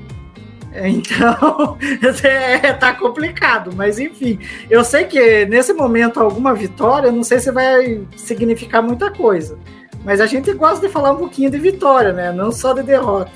Então, 0.74 1.78
é, 2.24 2.74
tá 2.74 2.94
complicado, 2.94 3.72
mas 3.76 4.00
enfim. 4.00 4.40
Eu 4.70 4.84
sei 4.84 5.04
que 5.04 5.46
nesse 5.46 5.74
momento 5.74 6.20
alguma 6.20 6.54
vitória, 6.54 7.12
não 7.12 7.24
sei 7.24 7.40
se 7.40 7.52
vai 7.52 8.06
significar 8.16 8.82
muita 8.82 9.12
coisa. 9.12 9.58
Mas 10.04 10.22
a 10.22 10.26
gente 10.26 10.52
gosta 10.54 10.88
de 10.88 10.92
falar 10.92 11.12
um 11.12 11.18
pouquinho 11.18 11.50
de 11.50 11.58
vitória, 11.58 12.14
né? 12.14 12.32
Não 12.32 12.52
só 12.52 12.74
de 12.74 12.84
derrota. 12.84 13.32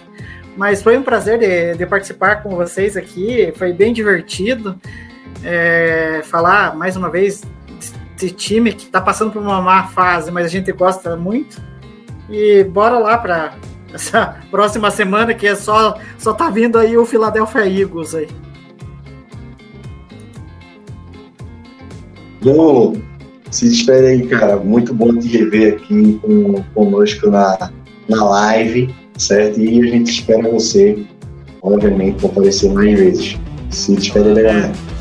Mas 0.55 0.81
foi 0.81 0.97
um 0.97 1.03
prazer 1.03 1.37
de, 1.37 1.77
de 1.77 1.85
participar 1.85 2.41
com 2.41 2.55
vocês 2.55 2.95
aqui, 2.95 3.53
foi 3.57 3.73
bem 3.73 3.91
divertido. 3.93 4.79
É, 5.43 6.21
falar 6.23 6.75
mais 6.75 6.95
uma 6.95 7.09
vez 7.09 7.43
desse 8.15 8.31
time 8.31 8.73
que 8.73 8.85
está 8.85 9.01
passando 9.01 9.31
por 9.31 9.41
uma 9.41 9.61
má 9.61 9.87
fase, 9.87 10.31
mas 10.31 10.45
a 10.45 10.49
gente 10.49 10.71
gosta 10.71 11.15
muito. 11.15 11.61
E 12.29 12.63
bora 12.63 12.97
lá 12.97 13.17
para 13.17 13.53
essa 13.93 14.37
próxima 14.49 14.89
semana 14.89 15.33
que 15.33 15.45
é 15.45 15.55
só 15.55 15.97
só 16.17 16.33
tá 16.33 16.49
vindo 16.49 16.77
aí 16.77 16.97
o 16.97 17.05
Philadelphia 17.05 17.67
Eagles 17.67 18.15
aí. 18.15 18.27
Bom, 22.41 22.95
se 23.51 23.69
despede 23.69 24.07
aí, 24.07 24.27
cara. 24.27 24.57
Muito 24.57 24.93
bom 24.93 25.17
te 25.17 25.27
rever 25.27 25.75
aqui 25.75 26.19
com, 26.21 26.63
conosco 26.73 27.29
na, 27.29 27.71
na 28.07 28.23
live, 28.23 28.93
certo? 29.17 29.59
E 29.59 29.81
a 29.81 29.91
gente 29.91 30.11
espera 30.11 30.49
você, 30.49 31.05
obviamente, 31.61 32.19
para 32.19 32.29
aparecer 32.29 32.71
mais 32.71 32.99
vezes. 32.99 33.37
Se 33.71 33.95
despede 33.95 34.29
aí, 34.29 34.35
galera. 34.35 34.94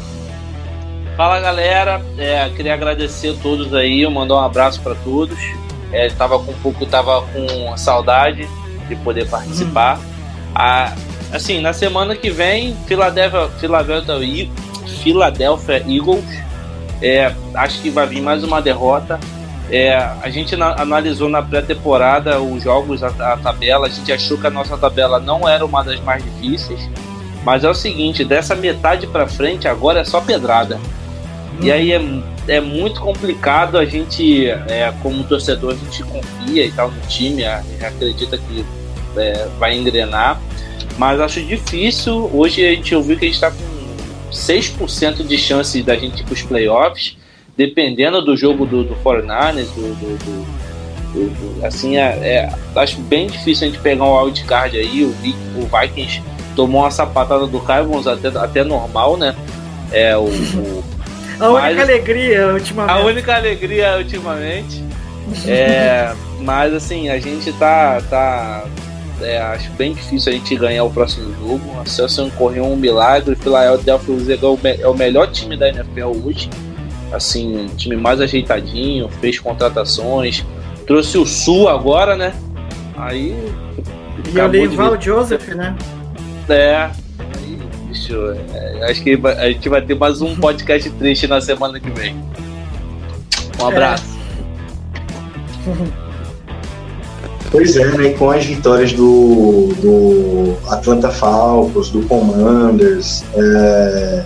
Fala 1.17 1.39
galera, 1.39 2.03
é, 2.19 2.49
queria 2.51 2.75
agradecer 2.75 3.31
a 3.31 3.43
todos 3.43 3.73
aí, 3.73 4.05
mandar 4.09 4.35
um 4.35 4.41
abraço 4.41 4.81
para 4.81 4.97
todos. 4.97 5.39
É, 5.93 6.09
tava 6.09 6.41
com 6.41 6.51
um 6.51 6.59
pouco, 6.59 6.85
tava 6.87 7.23
com 7.23 7.77
saudade 7.77 8.49
de 8.89 8.97
poder 8.97 9.29
participar. 9.29 10.01
Ah, 10.53 10.93
assim, 11.33 11.61
na 11.61 11.73
semana 11.73 12.17
que 12.17 12.31
vem, 12.31 12.75
Philadelphia, 12.87 13.49
Philadelphia, 13.61 14.51
Philadelphia 15.03 15.85
Eagles. 15.87 16.25
É, 17.01 17.33
acho 17.55 17.81
que 17.81 17.91
vai 17.91 18.07
vir 18.09 18.21
mais 18.21 18.43
uma 18.43 18.61
derrota. 18.61 19.21
É, 19.71 19.95
a 20.21 20.29
gente 20.31 20.57
na- 20.57 20.81
analisou 20.81 21.29
na 21.29 21.41
pré-temporada 21.43 22.41
os 22.41 22.63
jogos, 22.65 23.05
a, 23.05 23.09
a 23.09 23.37
tabela. 23.37 23.87
A 23.87 23.91
gente 23.91 24.13
achou 24.13 24.37
que 24.37 24.49
a 24.49 24.51
nossa 24.51 24.77
tabela 24.77 25.21
não 25.21 25.49
era 25.49 25.65
uma 25.65 25.85
das 25.85 26.01
mais 26.01 26.25
difíceis. 26.25 26.91
Mas 27.45 27.63
é 27.63 27.71
o 27.71 27.75
seguinte, 27.75 28.25
dessa 28.25 28.57
metade 28.57 29.07
para 29.07 29.29
frente 29.29 29.69
agora 29.69 30.01
é 30.01 30.05
só 30.05 30.21
pedrada. 30.21 30.81
E 31.61 31.71
aí 31.73 31.93
é, 31.93 32.01
é 32.49 32.61
muito 32.61 33.01
complicado 33.01 33.79
a 33.79 33.85
gente, 33.85 34.49
é, 34.49 34.93
como 35.03 35.23
torcedor, 35.25 35.73
a 35.73 35.77
gente 35.77 36.03
confia 36.05 36.67
e 36.67 36.73
tal 36.73 36.91
no 36.91 37.01
time, 37.09 37.45
a- 37.45 37.63
acredita 37.83 38.37
que 38.39 38.65
é, 39.17 39.47
vai 39.59 39.77
engrenar. 39.77 40.41
Mas 40.99 41.21
acho 41.21 41.43
difícil. 41.43 42.31
Hoje 42.33 42.65
a 42.67 42.71
gente 42.71 42.95
ouviu 42.95 43.17
que 43.19 43.25
a 43.25 43.29
gente 43.29 43.35
está 43.37 43.51
com 43.51 44.31
6% 44.33 45.25
de 45.27 45.39
chance 45.39 45.83
da 45.83 45.97
gente 45.97 46.21
ir 46.21 46.25
para 46.25 46.35
os 46.35 46.43
playoffs, 46.43 47.17
dependendo 47.57 48.21
do 48.23 48.37
jogo 48.37 48.67
do, 48.67 48.83
do 48.85 48.95
49ers, 48.97 49.67
do, 49.75 49.95
do- 49.95 50.19
do- 51.15 51.65
assim, 51.65 51.97
é, 51.97 52.03
é- 52.03 52.53
acho 52.75 53.01
bem 53.03 53.29
difícil 53.29 53.69
a 53.69 53.71
gente 53.71 53.81
pegar 53.81 54.05
um 54.05 54.17
wildcard 54.25 54.77
aí. 54.77 55.05
O, 55.05 55.11
o 55.61 55.69
Vikings 55.81 56.21
tomou 56.57 56.83
uma 56.83 56.91
sapatada 56.91 57.47
do 57.47 57.61
Cowboys 57.61 58.07
até, 58.09 58.29
até 58.37 58.65
normal, 58.65 59.17
né? 59.17 59.35
É, 59.93 60.17
o- 60.17 60.23
o, 60.25 60.85
A 61.41 61.49
única 61.49 61.61
Mas- 61.69 61.81
alegria 61.81 62.45
a 62.45 62.53
ultimamente. 62.53 63.07
única 63.07 63.35
alegria 63.35 63.97
ultimamente. 63.99 64.85
É, 65.49 66.13
mas 66.41 66.75
assim, 66.75 67.09
a 67.09 67.19
gente 67.19 67.51
tá. 67.55 67.99
tá 68.11 68.65
é, 69.23 69.39
acho 69.39 69.71
bem 69.73 69.95
difícil 69.95 70.33
a 70.33 70.37
gente 70.37 70.55
ganhar 70.55 70.85
o 70.85 70.91
próximo 70.91 71.35
jogo. 71.41 71.81
A 71.81 71.87
Celso 71.87 72.31
correu 72.37 72.65
um 72.67 72.77
milagre. 72.77 73.33
O 73.33 73.37
Philadelphia 73.37 74.39
é 74.41 74.47
o, 74.47 74.59
é 74.83 74.89
o 74.89 74.95
melhor 74.95 75.29
time 75.31 75.57
da 75.57 75.69
NFL 75.69 76.13
hoje. 76.25 76.51
Assim, 77.11 77.57
um 77.57 77.69
time 77.69 77.97
mais 77.97 78.21
ajeitadinho, 78.21 79.09
fez 79.21 79.39
contratações, 79.39 80.45
trouxe 80.87 81.17
o 81.17 81.25
Sul 81.25 81.69
agora, 81.69 82.17
né? 82.17 82.35
Aí. 82.97 83.35
E 84.35 84.39
o 84.39 84.47
Leival 84.47 85.01
Joseph, 85.01 85.49
né? 85.49 85.75
é. 86.49 86.91
Bicho, 87.95 88.35
é, 88.53 88.91
acho 88.91 89.05
que 89.05 89.17
a 89.25 89.53
gente 89.53 89.69
vai 89.69 89.81
ter 89.81 89.95
mais 89.95 90.21
um 90.21 90.35
podcast 90.35 90.91
triste 90.91 91.29
na 91.29 91.41
semana 91.41 91.79
que 91.79 91.89
vem. 91.91 92.17
Um 93.63 93.67
abraço. 93.69 94.19
Pois 97.53 97.77
é, 97.77 97.87
né? 97.97 98.09
Com 98.15 98.31
as 98.33 98.45
vitórias 98.45 98.93
do, 98.93 99.69
do 99.81 100.57
Atlanta 100.73 101.09
Falcons, 101.09 101.91
do 101.91 102.03
Commanders, 102.09 103.23
é, 103.37 104.25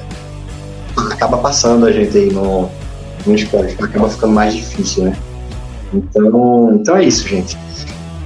acaba 0.97 1.37
passando 1.37 1.85
a 1.85 1.93
gente 1.93 2.17
aí 2.17 2.33
no, 2.33 2.71
no 3.27 3.35
esporte, 3.35 3.77
acaba 3.85 4.09
ficando 4.09 4.33
mais 4.33 4.55
difícil, 4.55 5.05
né? 5.05 5.17
Então, 5.93 6.73
então 6.75 6.97
é 6.97 7.05
isso, 7.05 7.29
gente. 7.29 7.55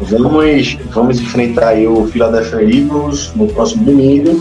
Vamos, 0.02 0.78
vamos 0.92 1.20
enfrentar 1.20 1.70
aí 1.70 1.88
o 1.88 2.06
Philadelphia 2.06 2.62
Eagles 2.62 3.32
no 3.34 3.48
próximo 3.48 3.84
domingo, 3.84 4.40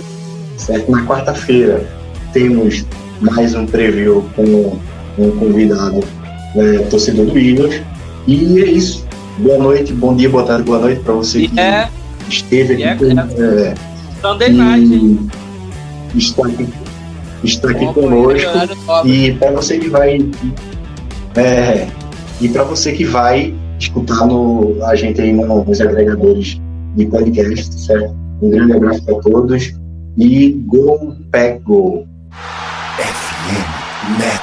certo? 0.61 0.91
Na 0.91 1.05
quarta-feira 1.05 1.85
temos 2.33 2.85
mais 3.19 3.53
um 3.55 3.65
preview 3.65 4.25
com 4.35 4.77
um 5.17 5.31
convidado 5.39 5.99
é, 6.55 6.77
torcedor 6.89 7.25
do 7.27 7.37
Eagles. 7.37 7.81
E 8.27 8.61
é 8.61 8.65
isso. 8.71 9.05
Boa 9.39 9.57
noite, 9.57 9.93
bom 9.93 10.15
dia, 10.15 10.29
boa 10.29 10.43
tarde, 10.43 10.63
boa 10.63 10.79
noite 10.79 11.01
para 11.01 11.13
você 11.13 11.47
que 11.47 11.59
É, 11.59 11.87
esteve 12.29 12.81
é, 12.83 12.91
aqui. 12.91 13.05
com- 13.15 13.19
é, 13.43 13.73
Sunday 14.21 14.53
Night, 14.53 14.93
hein? 14.93 15.29
e 16.13 16.17
está 16.17 16.45
aqui, 16.45 16.67
está 17.43 17.69
aqui 17.71 17.85
Bom, 17.85 17.93
conosco. 17.93 18.49
E 19.05 19.31
para 19.33 19.51
você 19.51 19.79
que 19.79 19.89
vai. 19.89 20.19
É, 21.35 21.87
e 22.39 22.49
para 22.49 22.63
você 22.63 22.91
que 22.91 23.05
vai 23.05 23.55
escutar 23.79 24.27
no, 24.27 24.75
a 24.85 24.95
gente 24.95 25.19
aí 25.21 25.31
no- 25.33 25.63
nos 25.63 25.81
agregadores 25.81 26.59
de 26.95 27.05
podcast, 27.07 27.73
certo? 27.79 28.15
Um 28.41 28.49
grande 28.49 28.73
abraço 28.73 29.03
para 29.03 29.15
todos 29.21 29.73
e 30.17 30.51
Go 30.67 31.15
Pack 31.31 31.61
Go! 31.63 32.07
FM 32.97 34.17
Network. 34.17 34.40